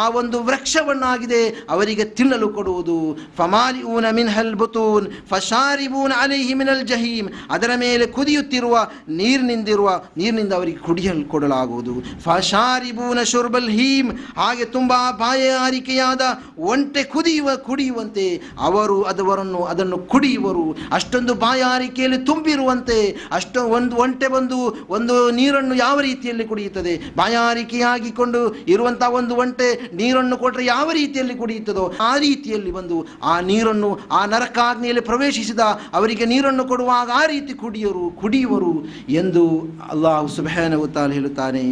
[0.00, 1.42] ಆ ಒಂದು ವೃಕ್ಷವನ್ನಾಗಿದೆ
[1.74, 2.98] ಅವರಿಗೆ ತಿನ್ನಲು ಕೊಡುವುದು.
[3.38, 8.76] ಫಮಾಲಿಊನ ಮಿನ್ ಹಲ್ ಬುತೂನ್, ಫಶಾರಿಬೂನ್ ಅಲೈಹಿ ಮಿನಲ್ ಜಹೀಮ್, ಅದರ ಮೇಲೆ ಕುದಿಯುತ್ತಿರುವ
[9.08, 11.94] ನೀರಿನಿಂದಿರುವ, ನೀರಿನಿಂದ ಅವರಿಗೆ ಕುಡಿಯಲು ಕೊಡಲಾಗುವುದು.
[12.24, 16.22] ಫಶಾರಿಬೂನ ಶುರ್ಬಲ್ ಹೀಮ್, ಹಾಗೆ ತುಂಬಾ ಬಾಯಾರಿಕೆಯಾದ
[16.70, 18.26] ಒಂಟೆ ಕುದಿಯುವ, ಕುಡಿಯುವಂತೆ
[18.60, 20.66] ಅವರು ಅದವರನ್ನು, ಅದನ್ನು ಕುಡಿಯುವರು.
[20.92, 22.98] ಅಷ್ಟೊಂದು ಬಾಯಾರಿಕೆಯಲ್ಲಿ ತುಂಬಿರುವಂತೆ,
[23.32, 24.58] ಅಷ್ಟು, ಒಂದು ಒಂಟೆ ಬಂದು,
[24.90, 26.94] ಒಂದು ನೀರನ್ನು ಯಾವ ರೀತಿಯಲ್ಲಿ ಕುಡಿಯುತ್ತದೆ?
[27.16, 34.20] ಬಾಯಾರಿಕೆಯಾಗಿಕೊಂಡು ಇರುವಂತಹ ಒಂದು ಒಂಟೆ ನೀರನ್ನು ಕೊಟ್ಟರೆ ಯಾವ ರೀತಿಯಲ್ಲಿ ಕುಡಿಯುತ್ತದೋ, ಆ ರೀತಿಯಲ್ಲಿ ಬಂದು ಆ ನೀರನ್ನು ಆ
[34.26, 38.72] ನರಕಾಗ್ನಿಯಲ್ಲಿ ಪ್ರವೇಶಿಸಿದ ಅವರಿಗೆ ನೀರನ್ನು ಕೊಡುವಾಗ ಆ ರೀತಿ ಕುಡಿಯರು ಕುಡಿಯುವರು
[39.08, 39.42] ಎಂದು
[39.90, 41.64] ಅಲ್ಲಾಹು ಸುಬ್ಹಾನಹು ತಾಲ ಹೇಳುತ್ತಾನೆ.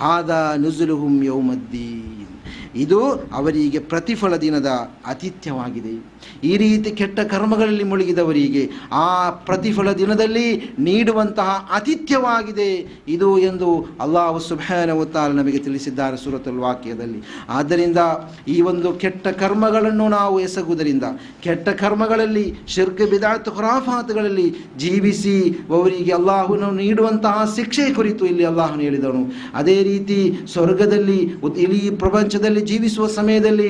[0.00, 2.27] ಹಾದ ನುಜುಲುಹುಂ ಯೌಮದ್ದೀನ್.
[2.76, 3.00] ಇದು
[3.32, 6.18] ಅವರಿಗೆ ಪ್ರತಿಫಲ ದಿನದ ಆತಿಥ್ಯವಾಗಿದೆ.
[6.44, 13.68] ಈ ರೀತಿ ಕೆಟ್ಟ ಕರ್ಮಗಳಲ್ಲಿ ಮುಳುಗಿದವರಿಗೆ ಆ ಪ್ರತಿಫಲ ದಿನದಲ್ಲಿ ನೀಡುವಂತಹ ಆತಿಥ್ಯವಾಗಿದೆ ಇದು ಎಂದು
[14.00, 17.22] ಅಲ್ಲಾಹು ಸುಬ್ಹಾನಹು ತಾಲ ನಮಗೆ ತಿಳಿಸಿದ್ದಾರೆ ಸುರತಲ್ ವಾಕ್ಯದಲ್ಲಿ.
[17.48, 17.98] ಆದ್ದರಿಂದ
[18.48, 21.04] ಈ ಒಂದು ಕೆಟ್ಟ ಕರ್ಮಗಳನ್ನು ನಾವು ಎಸಗುವುದರಿಂದ,
[21.40, 29.32] ಕೆಟ್ಟ ಕರ್ಮಗಳಲ್ಲಿ, ಶಿರ್ಕ, ಬಿದಾತ್, ಖುರಾಫಾತ್ಗಳಲ್ಲಿ ಜೀವಿಸಿ ಅವರಿಗೆ ಅಲ್ಲಾಹುನ ನೀಡುವಂತಹ ಶಿಕ್ಷೆ ಕುರಿತು ಇಲ್ಲಿ ಅಲ್ಲಾಹನು ಹೇಳಿದನು.
[29.54, 31.18] ಅದೇ ರೀತಿ ಸ್ವರ್ಗದಲ್ಲಿ,
[31.56, 33.68] ಇಡೀ ಪ್ರಪಂಚದಲ್ಲಿ ದುನಿಯಾದಲ್ಲಿ ಜೀವಿಸುವ ಸಮಯದಲ್ಲಿ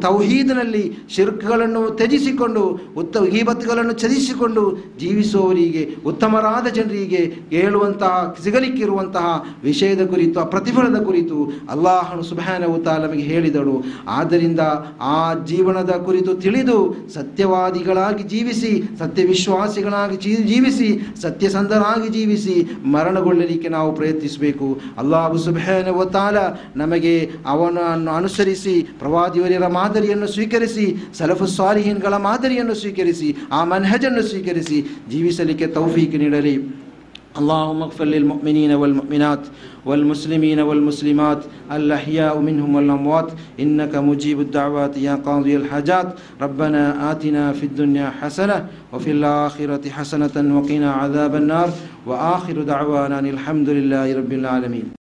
[0.00, 2.62] ತೌಹೀದ್ನಲ್ಲಿ ಶಿರ್ಕ್ಗಳನ್ನು ತ್ಯಜಿಸಿಕೊಂಡು,
[2.96, 4.62] ಉತ್ತ ಗೀಬತ್ಗಳನ್ನು ತ್ಯಜಿಸಿಕೊಂಡು
[4.98, 9.26] ಜೀವಿಸುವವರಿಗೆ, ಉತ್ತಮರಾದ ಜನರಿಗೆ ಹೇಳುವಂತಹ ಸಿಗಲಿಕ್ಕಿರುವಂತಹ
[9.62, 13.84] ವಿಷಯದ ಕುರಿತು, ಆ ಪ್ರತಿಫಲದ ಕುರಿತು ಅಲ್ಲಾಹನು ಸುಬಹಾನವು ನಮಗೆ ಹೇಳಿದಳು.
[14.08, 14.60] ಆದ್ದರಿಂದ
[15.00, 20.90] ಆ ಜೀವನದ ಕುರಿತು ತಿಳಿದು ಸತ್ಯವಾದಿಗಳಾಗಿ ಜೀವಿಸಿ, ಸತ್ಯವಿಶ್ವಾಸಿಗಳಾಗಿ ಜೀವಿಸಿ,
[21.22, 24.80] ಸತ್ಯಸಂಧರಾಗಿ ಜೀವಿಸಿ ಮರಣಗೊಳ್ಳಲಿಕ್ಕೆ ನಾವು ಪ್ರಯತ್ನಿಸಬೇಕು.
[24.98, 26.38] ಅಲ್ಲಾಹು ಸುಬಹಾನವು ನಮಗೆ
[26.76, 27.30] ನಮಗೆ
[27.79, 30.87] ಅವನನ್ನು ಅನುಸರಿಸಿ ಪ್ರವಾದಿವರ್ಯರ ಮಾದರಿಯನ್ನು ಸ್ವೀಕರಿಸಿ
[31.19, 34.79] ಸಲಫು ಸಾಲಿಹೀನ್ಗಳ ಮಾದರಿಯನ್ನು ಸ್ವೀಕರಿಸಿ ಆ ಮನ್ಹಜನ್ನು ಸ್ವೀಕರಿಸಿ
[35.13, 36.55] ಜೀವಿಸಲಿಕ್ಕೆ ತೌಫೀಕ್ ನೀಡಲಿ
[37.37, 39.43] اللهم اغفر للمؤمنين والمؤمنات
[39.85, 41.41] والمسلمين والمسلمات
[41.71, 43.29] الأحياء منهم والأموات
[43.59, 46.07] إنك مجيب الدعوات يا قاضي الحاجات
[46.41, 48.57] ربنا آتنا في الدنيا حسنة
[48.93, 51.69] وفي الآخرة حسنة وقنا عذاب النار
[52.07, 54.98] وآخر دعوانا أن الحمد لله رب العالمين